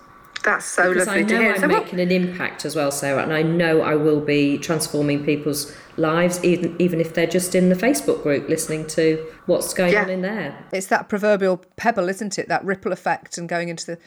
that's 0.43 0.65
so 0.65 0.93
because 0.93 1.07
lovely 1.07 1.21
I 1.21 1.23
know 1.23 1.29
to 1.29 1.37
hear. 1.37 1.53
I'm 1.53 1.59
so 1.59 1.67
making 1.67 1.99
what... 1.99 1.99
an 1.99 2.11
impact 2.11 2.65
as 2.65 2.75
well, 2.75 2.91
Sarah, 2.91 3.23
and 3.23 3.33
I 3.33 3.41
know 3.41 3.81
I 3.81 3.95
will 3.95 4.21
be 4.21 4.57
transforming 4.57 5.23
people's 5.23 5.75
lives, 5.97 6.43
even 6.43 6.75
even 6.79 6.99
if 6.99 7.13
they're 7.13 7.27
just 7.27 7.55
in 7.55 7.69
the 7.69 7.75
Facebook 7.75 8.23
group 8.23 8.47
listening 8.49 8.87
to 8.87 9.25
what's 9.45 9.73
going 9.73 9.93
yeah. 9.93 10.03
on 10.03 10.09
in 10.09 10.21
there. 10.21 10.57
It's 10.71 10.87
that 10.87 11.09
proverbial 11.09 11.63
pebble, 11.75 12.09
isn't 12.09 12.39
it? 12.39 12.47
That 12.47 12.63
ripple 12.63 12.91
effect 12.91 13.37
and 13.37 13.47
going 13.47 13.69
into 13.69 13.85
the 13.85 13.99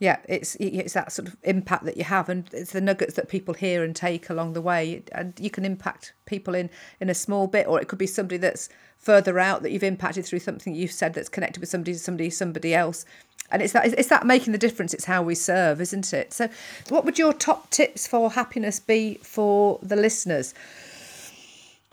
yeah, 0.00 0.16
it's 0.30 0.56
it's 0.58 0.94
that 0.94 1.12
sort 1.12 1.28
of 1.28 1.36
impact 1.42 1.84
that 1.84 1.98
you 1.98 2.04
have, 2.04 2.30
and 2.30 2.48
it's 2.54 2.72
the 2.72 2.80
nuggets 2.80 3.14
that 3.14 3.28
people 3.28 3.52
hear 3.52 3.84
and 3.84 3.94
take 3.94 4.30
along 4.30 4.54
the 4.54 4.62
way, 4.62 5.02
and 5.12 5.34
you 5.38 5.50
can 5.50 5.66
impact 5.66 6.14
people 6.24 6.54
in 6.54 6.70
in 7.00 7.10
a 7.10 7.14
small 7.14 7.46
bit, 7.46 7.66
or 7.66 7.78
it 7.78 7.86
could 7.86 7.98
be 7.98 8.06
somebody 8.06 8.38
that's 8.38 8.70
further 8.96 9.38
out 9.38 9.62
that 9.62 9.72
you've 9.72 9.82
impacted 9.82 10.24
through 10.24 10.38
something 10.38 10.74
you've 10.74 10.90
said 10.90 11.12
that's 11.12 11.28
connected 11.28 11.60
with 11.60 11.68
somebody, 11.68 11.92
somebody, 11.94 12.30
somebody 12.30 12.74
else, 12.74 13.04
and 13.50 13.62
it's 13.62 13.72
that 13.72 13.86
it's 13.86 14.08
that 14.08 14.26
making 14.26 14.52
the 14.52 14.58
difference. 14.58 14.94
It's 14.94 15.04
how 15.04 15.22
we 15.22 15.34
serve, 15.34 15.80
isn't 15.80 16.12
it? 16.12 16.32
So, 16.32 16.48
what 16.88 17.04
would 17.04 17.18
your 17.18 17.32
top 17.32 17.70
tips 17.70 18.06
for 18.06 18.30
happiness 18.30 18.80
be 18.80 19.18
for 19.22 19.78
the 19.82 19.96
listeners? 19.96 20.54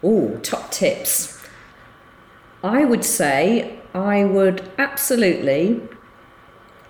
Oh, 0.04 0.38
top 0.44 0.72
tips. 0.72 1.38
I 2.64 2.86
would 2.86 3.06
say 3.06 3.80
I 3.94 4.26
would 4.26 4.70
absolutely 4.78 5.82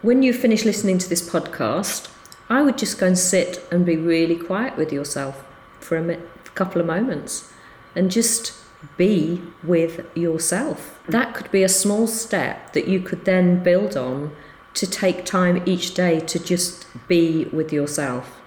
when 0.02 0.22
you 0.22 0.32
finish 0.32 0.64
listening 0.64 0.98
to 1.00 1.10
this 1.10 1.28
podcast, 1.28 2.10
I 2.50 2.62
would 2.62 2.78
just 2.78 3.00
go 3.00 3.08
and 3.08 3.18
sit 3.18 3.62
and 3.72 3.86
be 3.86 3.98
really 3.98 4.36
quiet 4.36 4.78
with 4.78 4.94
yourself 4.94 5.44
for 5.80 5.98
a, 5.98 6.02
minute, 6.02 6.26
a 6.46 6.50
couple 6.52 6.80
of 6.80 6.88
moments 6.88 7.52
and 7.96 8.12
just 8.12 8.54
be 8.96 9.42
with 9.64 10.06
yourself. 10.16 11.00
That 11.10 11.34
could 11.34 11.52
be 11.52 11.64
a 11.64 11.70
small 11.70 12.06
step 12.06 12.74
that 12.74 12.88
you 12.88 13.00
could 13.00 13.26
then 13.26 13.64
build 13.64 13.98
on 13.98 14.36
to 14.78 14.86
take 14.86 15.26
time 15.26 15.64
each 15.66 15.96
day 15.96 16.20
to 16.20 16.38
just 16.38 16.86
be 17.08 17.46
with 17.46 17.74
yourself. 17.74 18.40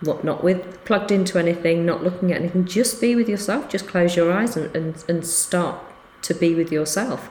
What 0.00 0.24
not 0.24 0.42
with 0.42 0.84
plugged 0.84 1.12
into 1.12 1.38
anything, 1.38 1.86
not 1.86 2.02
looking 2.02 2.32
at 2.32 2.40
anything, 2.40 2.64
just 2.64 3.00
be 3.00 3.14
with 3.14 3.28
yourself. 3.28 3.68
Just 3.68 3.86
close 3.86 4.16
your 4.16 4.32
eyes 4.32 4.56
and, 4.56 4.74
and, 4.74 5.04
and 5.08 5.24
start 5.24 5.78
to 6.22 6.34
be 6.34 6.56
with 6.56 6.72
yourself. 6.72 7.30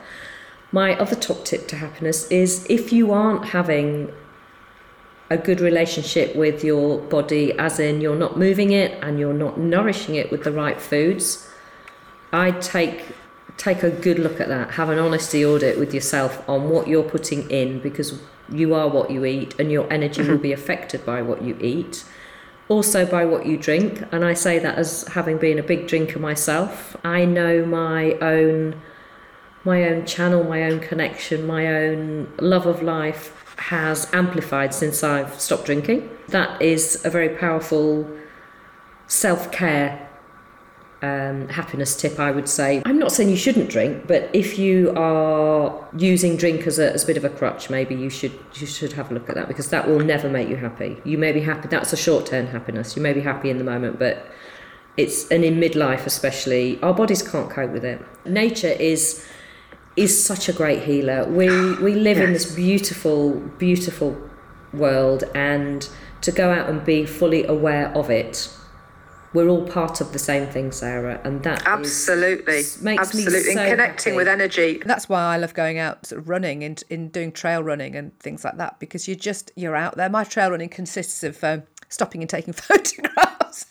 My 0.71 0.97
other 0.97 1.15
top 1.15 1.43
tip 1.43 1.67
to 1.67 1.75
happiness 1.75 2.31
is 2.31 2.65
if 2.69 2.93
you 2.93 3.11
aren't 3.11 3.49
having 3.49 4.13
a 5.29 5.37
good 5.37 5.59
relationship 5.59 6.33
with 6.33 6.63
your 6.63 6.99
body, 6.99 7.51
as 7.59 7.77
in 7.77 7.99
you're 7.99 8.15
not 8.15 8.39
moving 8.39 8.71
it 8.71 8.97
and 9.03 9.19
you're 9.19 9.33
not 9.33 9.59
nourishing 9.59 10.15
it 10.15 10.31
with 10.31 10.45
the 10.45 10.51
right 10.51 10.79
foods, 10.79 11.45
I'd 12.31 12.61
take 12.61 13.03
take 13.59 13.83
a 13.83 13.91
good 13.91 14.17
look 14.17 14.39
at 14.39 14.47
that. 14.47 14.71
Have 14.71 14.89
an 14.89 14.97
honesty 14.97 15.45
audit 15.45 15.77
with 15.77 15.93
yourself 15.93 16.47
on 16.49 16.69
what 16.69 16.87
you're 16.87 17.03
putting 17.03 17.51
in 17.51 17.79
because 17.79 18.19
you 18.49 18.73
are 18.73 18.87
what 18.87 19.11
you 19.11 19.25
eat 19.25 19.53
and 19.59 19.71
your 19.71 19.91
energy 19.93 20.23
will 20.23 20.37
be 20.37 20.53
affected 20.53 21.05
by 21.05 21.21
what 21.21 21.43
you 21.43 21.57
eat. 21.59 22.05
Also 22.69 23.05
by 23.05 23.25
what 23.25 23.45
you 23.45 23.57
drink, 23.57 24.03
and 24.11 24.23
I 24.23 24.33
say 24.33 24.59
that 24.59 24.77
as 24.77 25.07
having 25.09 25.37
been 25.37 25.59
a 25.59 25.63
big 25.63 25.87
drinker 25.87 26.19
myself. 26.19 26.95
I 27.03 27.25
know 27.25 27.65
my 27.65 28.13
own 28.13 28.81
my 29.65 29.83
own 29.89 30.05
channel, 30.05 30.43
my 30.43 30.63
own 30.63 30.79
connection, 30.79 31.45
my 31.45 31.67
own 31.67 32.31
love 32.39 32.65
of 32.65 32.81
life 32.81 33.55
has 33.57 34.11
amplified 34.13 34.73
since 34.73 35.03
I've 35.03 35.39
stopped 35.41 35.65
drinking. 35.65 36.09
That 36.29 36.61
is 36.61 37.03
a 37.03 37.09
very 37.09 37.29
powerful 37.29 38.09
self 39.07 39.51
care 39.51 40.08
um, 41.01 41.47
happiness 41.47 41.95
tip, 41.95 42.19
I 42.19 42.31
would 42.31 42.49
say. 42.49 42.81
I'm 42.85 42.99
not 42.99 43.11
saying 43.11 43.29
you 43.29 43.37
shouldn't 43.37 43.69
drink, 43.69 44.07
but 44.07 44.29
if 44.33 44.59
you 44.59 44.93
are 44.97 45.87
using 45.97 46.35
drink 46.35 46.67
as 46.67 46.77
a, 46.77 46.91
as 46.91 47.03
a 47.03 47.07
bit 47.07 47.17
of 47.17 47.23
a 47.23 47.29
crutch, 47.29 47.69
maybe 47.69 47.95
you 47.95 48.09
should 48.09 48.37
you 48.55 48.67
should 48.67 48.93
have 48.93 49.09
a 49.11 49.13
look 49.13 49.29
at 49.29 49.35
that 49.35 49.47
because 49.47 49.69
that 49.69 49.87
will 49.87 49.99
never 49.99 50.29
make 50.29 50.49
you 50.49 50.57
happy. 50.57 51.01
You 51.05 51.17
may 51.17 51.31
be 51.31 51.41
happy. 51.41 51.69
That's 51.69 51.93
a 51.93 51.97
short 51.97 52.25
term 52.25 52.47
happiness. 52.47 52.95
You 52.95 53.01
may 53.01 53.13
be 53.13 53.21
happy 53.21 53.49
in 53.49 53.57
the 53.57 53.63
moment, 53.63 53.97
but 53.97 54.25
it's 54.97 55.29
and 55.29 55.45
in 55.45 55.55
midlife 55.55 56.05
especially, 56.05 56.81
our 56.81 56.93
bodies 56.93 57.21
can't 57.21 57.49
cope 57.49 57.71
with 57.71 57.85
it. 57.85 58.01
Nature 58.25 58.67
is 58.67 59.25
is 59.95 60.21
such 60.21 60.49
a 60.49 60.53
great 60.53 60.83
healer. 60.83 61.25
We 61.29 61.47
we 61.81 61.95
live 61.95 62.17
yes. 62.17 62.27
in 62.27 62.33
this 62.33 62.55
beautiful, 62.55 63.35
beautiful 63.57 64.17
world, 64.73 65.23
and 65.33 65.87
to 66.21 66.31
go 66.33 66.51
out 66.51 66.69
and 66.69 66.83
be 66.83 67.05
fully 67.05 67.45
aware 67.45 67.87
of 67.97 68.09
it 68.09 68.53
we're 69.33 69.47
all 69.47 69.65
part 69.67 70.01
of 70.01 70.11
the 70.11 70.19
same 70.19 70.47
thing, 70.47 70.71
Sarah, 70.71 71.21
and 71.23 71.43
that 71.43 71.63
Absolutely. 71.65 72.53
makes 72.53 72.81
me 72.81 72.97
Absolutely. 72.97 73.53
so 73.53 73.59
and 73.59 73.69
connecting 73.69 74.13
happy. 74.13 74.17
with 74.17 74.27
energy. 74.27 74.81
That's 74.83 75.07
why 75.07 75.21
I 75.21 75.37
love 75.37 75.53
going 75.53 75.77
out 75.77 76.05
sort 76.05 76.21
of 76.21 76.29
running 76.29 76.63
and 76.63 76.83
in 76.89 77.09
doing 77.09 77.31
trail 77.31 77.61
running 77.61 77.95
and 77.95 78.17
things 78.19 78.43
like 78.43 78.57
that 78.57 78.79
because 78.79 79.07
you're 79.07 79.15
just 79.15 79.51
you're 79.55 79.75
out 79.75 79.97
there. 79.97 80.09
My 80.09 80.23
trail 80.23 80.51
running 80.51 80.69
consists 80.69 81.23
of 81.23 81.43
um, 81.43 81.63
stopping 81.89 82.21
and 82.21 82.29
taking 82.29 82.53
photographs. 82.55 83.65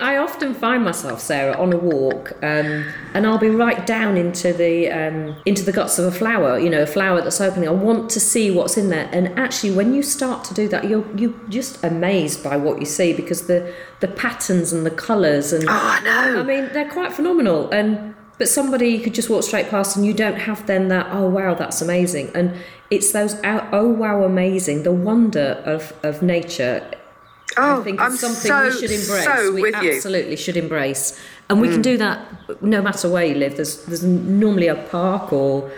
I 0.00 0.16
often 0.16 0.54
find 0.54 0.84
myself, 0.84 1.20
Sarah, 1.20 1.56
on 1.58 1.72
a 1.72 1.76
walk, 1.76 2.32
um, 2.42 2.86
and 3.14 3.26
I'll 3.26 3.38
be 3.38 3.50
right 3.50 3.86
down 3.86 4.16
into 4.16 4.52
the 4.52 4.90
um, 4.90 5.36
into 5.44 5.62
the 5.62 5.72
guts 5.72 5.98
of 5.98 6.06
a 6.06 6.10
flower. 6.10 6.58
You 6.58 6.70
know, 6.70 6.82
a 6.82 6.86
flower 6.86 7.20
that's 7.20 7.40
opening. 7.40 7.68
I 7.68 7.72
want 7.72 8.10
to 8.10 8.20
see 8.20 8.50
what's 8.50 8.76
in 8.76 8.88
there. 8.88 9.08
And 9.12 9.38
actually, 9.38 9.72
when 9.72 9.92
you 9.94 10.02
start 10.02 10.44
to 10.44 10.54
do 10.54 10.68
that, 10.68 10.88
you're 10.88 11.06
you 11.16 11.38
just 11.48 11.82
amazed 11.84 12.42
by 12.42 12.56
what 12.56 12.80
you 12.80 12.86
see 12.86 13.12
because 13.12 13.46
the 13.46 13.74
the 14.00 14.08
patterns 14.08 14.72
and 14.72 14.86
the 14.86 14.90
colours 14.90 15.52
and 15.52 15.64
Oh, 15.68 15.72
I 15.72 16.00
know. 16.00 16.40
I 16.40 16.42
mean, 16.42 16.70
they're 16.72 16.90
quite 16.90 17.12
phenomenal. 17.12 17.70
And 17.70 18.14
but 18.38 18.48
somebody 18.48 18.98
could 19.00 19.12
just 19.12 19.28
walk 19.28 19.42
straight 19.42 19.68
past, 19.68 19.96
and 19.96 20.06
you 20.06 20.14
don't 20.14 20.38
have 20.38 20.66
then 20.66 20.88
that. 20.88 21.08
Oh 21.10 21.28
wow, 21.28 21.54
that's 21.54 21.82
amazing. 21.82 22.30
And 22.34 22.54
it's 22.90 23.12
those 23.12 23.34
oh, 23.44 23.68
oh 23.70 23.88
wow, 23.88 24.24
amazing. 24.24 24.82
The 24.82 24.92
wonder 24.92 25.62
of 25.66 25.92
of 26.02 26.22
nature. 26.22 26.90
Oh, 27.56 27.80
I 27.80 27.84
think 27.84 28.00
I'm 28.00 28.16
something 28.16 28.48
so, 28.48 28.64
we 28.64 28.70
should 28.72 28.90
embrace. 28.90 29.24
so 29.24 29.52
we 29.52 29.62
with 29.62 29.74
you. 29.82 29.90
Mm. 29.90 29.96
absolutely 29.96 30.36
should 30.36 30.56
embrace, 30.56 31.20
and 31.48 31.60
we 31.60 31.68
can 31.68 31.82
do 31.82 31.96
that 31.98 32.62
no 32.62 32.80
matter 32.80 33.08
where 33.10 33.24
you 33.24 33.34
live. 33.34 33.56
There's 33.56 33.84
there's 33.86 34.04
normally 34.04 34.68
a 34.68 34.76
park 34.76 35.32
or. 35.32 35.70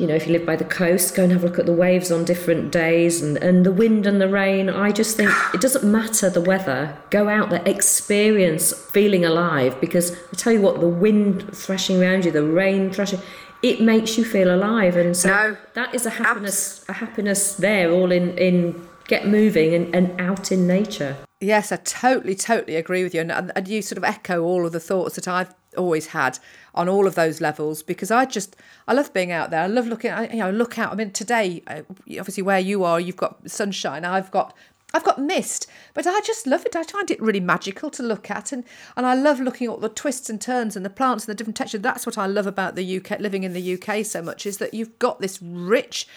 You 0.00 0.06
know, 0.06 0.14
if 0.14 0.28
you 0.28 0.32
live 0.32 0.46
by 0.46 0.54
the 0.54 0.64
coast, 0.64 1.16
go 1.16 1.24
and 1.24 1.32
have 1.32 1.42
a 1.42 1.46
look 1.48 1.58
at 1.58 1.66
the 1.66 1.72
waves 1.72 2.12
on 2.12 2.24
different 2.24 2.70
days 2.70 3.20
and, 3.20 3.36
and 3.38 3.66
the 3.66 3.72
wind 3.72 4.06
and 4.06 4.20
the 4.20 4.28
rain. 4.28 4.70
I 4.70 4.92
just 4.92 5.16
think 5.16 5.28
it 5.52 5.60
doesn't 5.60 5.82
matter 5.82 6.30
the 6.30 6.40
weather. 6.40 6.96
Go 7.10 7.28
out 7.28 7.50
there, 7.50 7.64
experience 7.66 8.72
feeling 8.72 9.24
alive 9.24 9.80
because 9.80 10.12
I 10.12 10.36
tell 10.36 10.52
you 10.52 10.60
what, 10.60 10.78
the 10.78 10.86
wind 10.88 11.52
thrashing 11.52 12.00
around 12.00 12.24
you, 12.26 12.30
the 12.30 12.44
rain 12.44 12.92
thrashing, 12.92 13.18
it 13.60 13.80
makes 13.80 14.16
you 14.16 14.24
feel 14.24 14.54
alive. 14.54 14.94
And 14.94 15.16
so 15.16 15.30
No. 15.30 15.56
that 15.74 15.92
is 15.92 16.06
a 16.06 16.10
happiness, 16.10 16.84
a 16.88 16.92
happiness 16.92 17.54
there, 17.54 17.90
all 17.90 18.12
in, 18.12 18.38
in 18.38 18.87
get 19.08 19.26
moving 19.26 19.74
and, 19.74 19.92
and 19.94 20.20
out 20.20 20.52
in 20.52 20.66
nature. 20.66 21.16
Yes, 21.40 21.72
I 21.72 21.76
totally, 21.76 22.34
totally 22.34 22.76
agree 22.76 23.02
with 23.02 23.14
you. 23.14 23.22
And, 23.22 23.32
and, 23.32 23.68
you 23.68 23.82
sort 23.82 23.98
of 23.98 24.04
echo 24.04 24.42
all 24.42 24.66
of 24.66 24.72
the 24.72 24.80
thoughts 24.80 25.16
that 25.16 25.26
I've 25.26 25.54
always 25.76 26.08
had 26.08 26.38
on 26.74 26.88
all 26.88 27.06
of 27.06 27.14
those 27.14 27.40
levels 27.40 27.82
because 27.82 28.10
I 28.10 28.24
just, 28.24 28.56
I 28.86 28.92
love 28.92 29.12
being 29.12 29.32
out 29.32 29.50
there. 29.50 29.62
I 29.62 29.66
love 29.66 29.86
looking, 29.86 30.10
I, 30.10 30.28
you 30.28 30.38
know, 30.38 30.50
look 30.50 30.78
out. 30.78 30.92
I 30.92 30.96
mean, 30.96 31.10
today, 31.10 31.62
uh, 31.66 31.82
obviously 32.18 32.42
where 32.42 32.58
you 32.58 32.84
are, 32.84 33.00
you've 33.00 33.16
got 33.16 33.50
sunshine. 33.50 34.04
I've 34.04 34.30
got, 34.30 34.54
I've 34.92 35.04
got 35.04 35.20
mist, 35.20 35.68
but 35.94 36.06
I 36.06 36.20
just 36.22 36.46
love 36.46 36.66
it. 36.66 36.74
I 36.74 36.82
find 36.82 37.10
it 37.10 37.20
really 37.20 37.40
magical 37.40 37.90
to 37.90 38.02
look 38.02 38.30
at. 38.30 38.52
And, 38.52 38.64
and 38.96 39.06
I 39.06 39.14
love 39.14 39.38
looking 39.38 39.70
at 39.70 39.80
the 39.80 39.88
twists 39.88 40.28
and 40.28 40.40
turns 40.40 40.76
and 40.76 40.84
the 40.84 40.90
plants 40.90 41.24
and 41.24 41.30
the 41.30 41.36
different 41.36 41.56
textures. 41.56 41.82
That's 41.82 42.04
what 42.04 42.18
I 42.18 42.26
love 42.26 42.46
about 42.46 42.74
the 42.74 42.96
UK, 42.96 43.20
living 43.20 43.44
in 43.44 43.52
the 43.52 43.80
UK 43.80 44.04
so 44.04 44.22
much 44.22 44.44
is 44.44 44.58
that 44.58 44.74
you've 44.74 44.98
got 44.98 45.20
this 45.20 45.40
rich, 45.40 46.08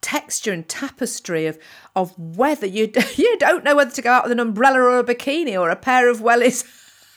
texture 0.00 0.52
and 0.52 0.68
tapestry 0.68 1.46
of 1.46 1.58
of 1.94 2.16
weather. 2.18 2.66
You 2.66 2.92
you 3.16 3.36
don't 3.38 3.64
know 3.64 3.76
whether 3.76 3.90
to 3.90 4.02
go 4.02 4.12
out 4.12 4.24
with 4.24 4.32
an 4.32 4.40
umbrella 4.40 4.80
or 4.80 4.98
a 4.98 5.04
bikini 5.04 5.58
or 5.60 5.70
a 5.70 5.76
pair 5.76 6.08
of 6.08 6.20
wellies. 6.20 6.64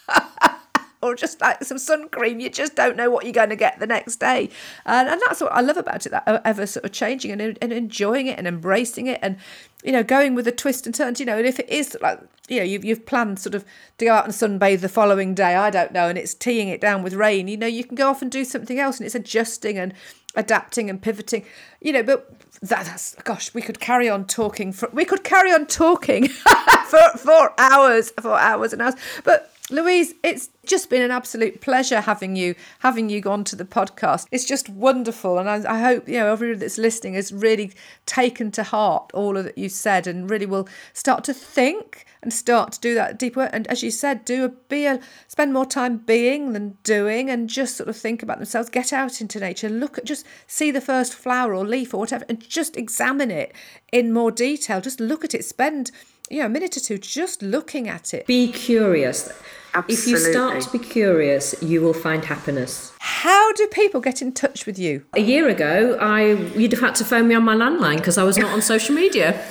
or 1.02 1.16
just 1.16 1.40
like 1.40 1.64
some 1.64 1.78
sun 1.78 2.10
cream, 2.10 2.40
you 2.40 2.50
just 2.50 2.76
don't 2.76 2.98
know 2.98 3.10
what 3.10 3.24
you're 3.24 3.34
going 3.34 3.50
to 3.50 3.56
get 3.56 3.80
the 3.80 3.88
next 3.88 4.18
day, 4.18 4.50
and 4.86 5.08
and 5.08 5.22
that's 5.26 5.40
what 5.40 5.52
I 5.52 5.62
love 5.62 5.78
about 5.78 6.06
it. 6.06 6.10
That 6.10 6.42
ever 6.44 6.66
sort 6.66 6.86
of 6.86 6.92
changing 6.92 7.32
and, 7.32 7.58
and 7.62 7.72
enjoying 7.72 8.28
it 8.28 8.38
and 8.38 8.48
embracing 8.48 9.08
it, 9.08 9.20
and 9.22 9.38
you 9.84 9.92
know 9.92 10.04
going 10.04 10.36
with 10.36 10.46
the 10.46 10.52
twist 10.52 10.86
and 10.86 10.94
turns. 10.94 11.20
You 11.20 11.26
know, 11.26 11.38
and 11.38 11.48
if 11.48 11.60
it 11.60 11.70
is 11.70 11.96
like 12.02 12.20
you 12.50 12.58
know 12.58 12.64
you've 12.64 12.84
you've 12.84 13.06
planned 13.06 13.40
sort 13.40 13.56
of 13.56 13.64
to 13.98 14.06
go 14.06 14.14
out 14.14 14.26
and 14.26 14.34
sunbathe 14.34 14.82
the 14.82 14.90
following 14.90 15.34
day, 15.34 15.56
I 15.56 15.70
don't 15.70 15.94
know, 15.94 16.10
and 16.10 16.18
it's 16.18 16.34
teeing 16.34 16.68
it 16.68 16.82
down 16.82 17.02
with 17.02 17.14
rain. 17.14 17.48
You 17.48 17.58
know, 17.58 17.68
you 17.68 17.84
can 17.84 17.96
go 17.96 18.10
off 18.10 18.22
and 18.22 18.32
do 18.32 18.44
something 18.44 18.80
else, 18.80 18.98
and 18.98 19.06
it's 19.06 19.16
adjusting 19.16 19.78
and 19.78 19.94
adapting 20.36 20.90
and 20.90 21.02
pivoting. 21.02 21.46
You 21.80 21.94
know, 21.94 22.04
but 22.04 22.30
that, 22.62 22.86
that's 22.86 23.16
gosh, 23.24 23.54
we 23.54 23.62
could 23.62 23.80
carry 23.80 24.10
on 24.10 24.26
talking 24.26 24.74
for 24.74 24.90
we 24.92 25.06
could 25.06 25.24
carry 25.24 25.52
on 25.52 25.66
talking 25.66 26.28
for 26.88 27.10
for 27.18 27.54
hours, 27.58 28.12
for 28.20 28.34
hours 28.34 28.74
and 28.74 28.82
hours. 28.82 28.96
But 29.24 29.52
Louise, 29.72 30.16
it's 30.24 30.50
just 30.66 30.90
been 30.90 31.04
an 31.04 31.12
absolute 31.12 31.62
pleasure 31.62 32.02
having 32.02 32.36
you 32.36 32.56
having 32.80 33.08
you 33.08 33.22
gone 33.22 33.44
to 33.44 33.56
the 33.56 33.66
podcast. 33.66 34.26
It's 34.32 34.46
just 34.46 34.68
wonderful, 34.68 35.38
and 35.38 35.48
I, 35.48 35.76
I 35.76 35.80
hope 35.80 36.08
you 36.08 36.16
know 36.16 36.32
everyone 36.32 36.58
that's 36.58 36.80
listening 36.80 37.14
has 37.14 37.32
really 37.32 37.74
taken 38.08 38.50
to 38.52 38.64
heart 38.64 39.12
all 39.14 39.38
of 39.38 39.44
that 39.44 39.60
you 39.60 39.70
said, 39.70 40.08
and 40.08 40.28
really 40.28 40.48
will 40.48 40.68
start 40.94 41.24
to 41.26 41.36
think 41.36 42.06
and 42.24 42.34
start 42.34 42.72
to 42.74 42.80
do 42.80 42.96
that 42.96 43.20
deep 43.20 43.36
work. 43.36 43.52
And 43.54 43.68
as 43.68 43.84
you 43.84 43.92
said, 43.92 44.26
do 44.26 44.44
a 44.46 44.50
be 44.50 44.86
a 44.88 45.00
spend 45.28 45.54
more 45.54 45.68
time 45.68 45.98
being 45.98 46.54
than 46.54 46.78
doing, 46.84 47.30
and 47.30 47.48
just 47.48 47.78
sort 47.78 47.90
of 47.90 47.96
think 47.96 48.24
about 48.24 48.38
themselves. 48.38 48.70
Get 48.72 48.92
out 48.92 49.22
into 49.22 49.40
nature, 49.40 49.70
look 49.70 50.00
at 50.00 50.06
just 50.06 50.26
see 50.48 50.72
the 50.72 50.82
first 50.82 51.14
flower 51.14 51.54
or 51.54 51.64
leaf 51.64 51.94
or 51.94 52.00
whatever, 52.00 52.26
and 52.28 52.40
just 52.40 52.76
examine 52.76 53.30
it 53.30 53.54
in 53.92 54.14
more 54.14 54.32
detail. 54.32 54.82
Just 54.82 55.00
look 55.00 55.24
at 55.24 55.36
it. 55.36 55.46
Spend 55.46 55.92
you 56.30 56.40
know 56.40 56.46
a 56.46 56.50
minute 56.50 56.78
or 56.78 56.80
two 56.80 56.98
just 56.98 57.42
looking 57.42 57.88
at 57.88 58.14
it. 58.14 58.26
Be 58.28 58.52
curious. 58.52 59.32
Absolutely. 59.74 59.94
If 59.94 60.08
you 60.08 60.32
start 60.32 60.62
to 60.62 60.72
be 60.72 60.80
curious, 60.80 61.56
you 61.62 61.82
will 61.82 61.94
find 61.94 62.26
happiness. 62.26 62.92
How 63.00 63.54
do 63.54 63.68
people 63.68 64.02
get 64.02 64.22
in 64.22 64.32
touch 64.32 64.66
with 64.66 64.80
you? 64.80 65.06
A 65.14 65.22
year 65.22 65.48
ago, 65.48 65.98
I 66.00 66.32
you'd 66.58 66.72
have 66.72 66.82
had 66.82 66.96
to 66.96 67.06
phone 67.06 67.28
me 67.28 67.36
on 67.36 67.44
my 67.44 67.56
landline 67.56 67.98
because 67.98 68.18
I 68.18 68.24
was 68.24 68.38
not 68.38 68.52
on 68.52 68.62
social 68.62 68.96
media. 68.96 69.44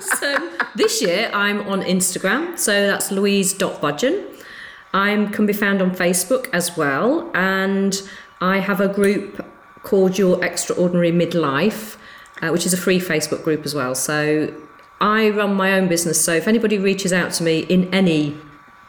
so 0.00 0.50
this 0.76 1.00
year, 1.00 1.30
I'm 1.32 1.60
on 1.68 1.82
Instagram. 1.82 2.58
So 2.58 2.86
that's 2.86 3.10
louise.budgeon. 3.10 4.28
I 4.94 5.28
can 5.32 5.46
be 5.46 5.54
found 5.54 5.80
on 5.80 5.92
Facebook 5.92 6.50
as 6.52 6.76
well, 6.76 7.30
and 7.34 8.02
I 8.42 8.58
have 8.58 8.80
a 8.80 8.88
group 8.88 9.46
called 9.82 10.18
Your 10.18 10.44
Extraordinary 10.44 11.10
Midlife, 11.10 11.96
uh, 12.42 12.50
which 12.50 12.66
is 12.66 12.74
a 12.74 12.76
free 12.76 13.00
Facebook 13.00 13.42
group 13.42 13.64
as 13.64 13.74
well. 13.74 13.94
So 13.94 14.54
I 15.02 15.30
run 15.30 15.54
my 15.54 15.72
own 15.72 15.88
business. 15.88 16.24
So 16.24 16.32
if 16.32 16.46
anybody 16.46 16.78
reaches 16.78 17.12
out 17.12 17.32
to 17.32 17.42
me 17.42 17.60
in 17.60 17.92
any 17.92 18.36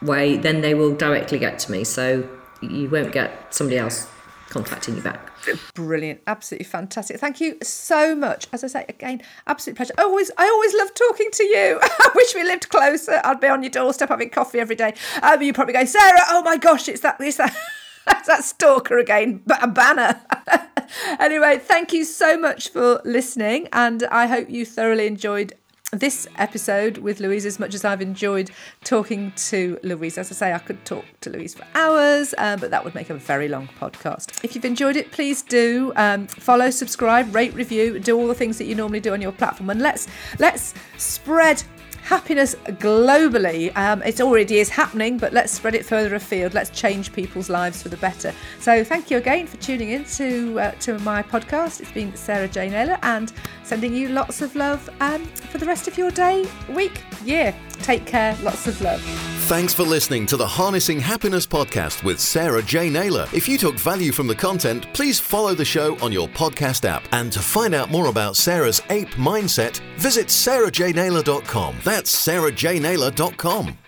way, 0.00 0.36
then 0.36 0.60
they 0.60 0.72
will 0.72 0.94
directly 0.94 1.40
get 1.40 1.58
to 1.60 1.72
me. 1.72 1.82
So 1.82 2.26
you 2.62 2.88
won't 2.88 3.10
get 3.10 3.52
somebody 3.52 3.78
else 3.78 4.08
contacting 4.48 4.94
you 4.94 5.02
back. 5.02 5.32
Brilliant, 5.74 6.20
absolutely 6.28 6.66
fantastic. 6.66 7.18
Thank 7.18 7.40
you 7.40 7.58
so 7.62 8.14
much. 8.14 8.46
As 8.52 8.62
I 8.62 8.68
say 8.68 8.84
again, 8.88 9.22
absolute 9.48 9.76
pleasure. 9.76 9.92
I 9.98 10.02
always, 10.02 10.30
I 10.38 10.46
always 10.46 10.72
love 10.74 10.94
talking 10.94 11.30
to 11.32 11.44
you. 11.44 11.80
I 11.82 12.10
wish 12.14 12.32
we 12.32 12.44
lived 12.44 12.68
closer. 12.68 13.20
I'd 13.24 13.40
be 13.40 13.48
on 13.48 13.64
your 13.64 13.70
doorstep 13.70 14.08
having 14.08 14.30
coffee 14.30 14.60
every 14.60 14.76
day. 14.76 14.94
Um, 15.20 15.42
you 15.42 15.52
probably 15.52 15.74
go, 15.74 15.84
Sarah. 15.84 16.20
Oh 16.28 16.42
my 16.42 16.56
gosh, 16.56 16.88
it's 16.88 17.00
that, 17.00 17.16
it's 17.20 17.38
that. 17.38 17.54
It's 18.06 18.26
that 18.26 18.44
stalker 18.44 18.98
again, 18.98 19.40
but 19.46 19.64
a 19.64 19.66
banner. 19.66 20.20
anyway, 21.18 21.56
thank 21.56 21.94
you 21.94 22.04
so 22.04 22.36
much 22.36 22.68
for 22.68 23.00
listening, 23.02 23.66
and 23.72 24.02
I 24.04 24.26
hope 24.26 24.50
you 24.50 24.66
thoroughly 24.66 25.06
enjoyed 25.06 25.54
this 25.94 26.26
episode 26.36 26.98
with 26.98 27.20
Louise 27.20 27.46
as 27.46 27.58
much 27.58 27.74
as 27.74 27.84
I've 27.84 28.02
enjoyed 28.02 28.50
talking 28.82 29.32
to 29.48 29.78
Louise. 29.82 30.18
As 30.18 30.30
I 30.30 30.34
say, 30.34 30.52
I 30.52 30.58
could 30.58 30.84
talk 30.84 31.04
to 31.20 31.30
Louise 31.30 31.54
for 31.54 31.66
hours, 31.74 32.34
um, 32.38 32.60
but 32.60 32.70
that 32.70 32.84
would 32.84 32.94
make 32.94 33.10
a 33.10 33.14
very 33.14 33.48
long 33.48 33.68
podcast. 33.80 34.44
If 34.44 34.54
you've 34.54 34.64
enjoyed 34.64 34.96
it, 34.96 35.12
please 35.12 35.42
do 35.42 35.92
um, 35.96 36.26
follow, 36.26 36.70
subscribe, 36.70 37.34
rate, 37.34 37.54
review, 37.54 37.98
do 37.98 38.18
all 38.18 38.26
the 38.26 38.34
things 38.34 38.58
that 38.58 38.64
you 38.64 38.74
normally 38.74 39.00
do 39.00 39.12
on 39.12 39.20
your 39.20 39.32
platform, 39.32 39.70
and 39.70 39.80
let's 39.80 40.08
let's 40.38 40.74
spread 40.96 41.62
happiness 42.04 42.54
globally. 42.66 43.76
Um, 43.76 44.02
it 44.02 44.20
already 44.20 44.58
is 44.58 44.68
happening, 44.68 45.18
but 45.18 45.32
let's 45.32 45.52
spread 45.52 45.74
it 45.74 45.84
further 45.84 46.14
afield. 46.14 46.54
Let's 46.54 46.70
change 46.70 47.12
people's 47.12 47.48
lives 47.48 47.82
for 47.82 47.88
the 47.88 47.96
better. 47.96 48.32
So 48.60 48.84
thank 48.84 49.10
you 49.10 49.16
again 49.16 49.46
for 49.46 49.56
tuning 49.56 49.90
in 49.90 50.04
to 50.04 50.60
uh, 50.60 50.70
to 50.72 50.98
my 51.00 51.22
podcast. 51.22 51.80
It's 51.80 51.92
been 51.92 52.14
Sarah 52.14 52.48
Jane 52.48 52.72
Naylor, 52.72 52.98
and 53.02 53.32
sending 53.62 53.94
you 53.94 54.08
lots 54.08 54.42
of 54.42 54.54
love 54.54 54.88
um, 55.00 55.24
for 55.24 55.58
the 55.58 55.66
rest 55.66 55.88
of 55.88 55.96
your 55.96 56.10
day, 56.10 56.46
week, 56.68 57.02
year. 57.24 57.54
Take 57.84 58.06
care. 58.06 58.34
Lots 58.42 58.66
of 58.66 58.80
love. 58.80 59.00
Thanks 59.46 59.74
for 59.74 59.82
listening 59.82 60.24
to 60.26 60.38
the 60.38 60.46
Harnessing 60.46 60.98
Happiness 60.98 61.46
podcast 61.46 62.02
with 62.02 62.18
Sarah 62.18 62.62
J. 62.62 62.88
Naylor. 62.88 63.28
If 63.34 63.46
you 63.46 63.58
took 63.58 63.74
value 63.74 64.10
from 64.10 64.26
the 64.26 64.34
content, 64.34 64.90
please 64.94 65.20
follow 65.20 65.54
the 65.54 65.66
show 65.66 65.98
on 66.00 66.10
your 66.10 66.26
podcast 66.28 66.86
app. 66.86 67.04
And 67.12 67.30
to 67.32 67.40
find 67.40 67.74
out 67.74 67.90
more 67.90 68.06
about 68.06 68.36
Sarah's 68.36 68.80
ape 68.88 69.10
mindset, 69.10 69.80
visit 69.98 70.28
sarahjnaylor.com. 70.28 71.76
That's 71.84 72.26
sarahjnaylor.com. 72.26 73.83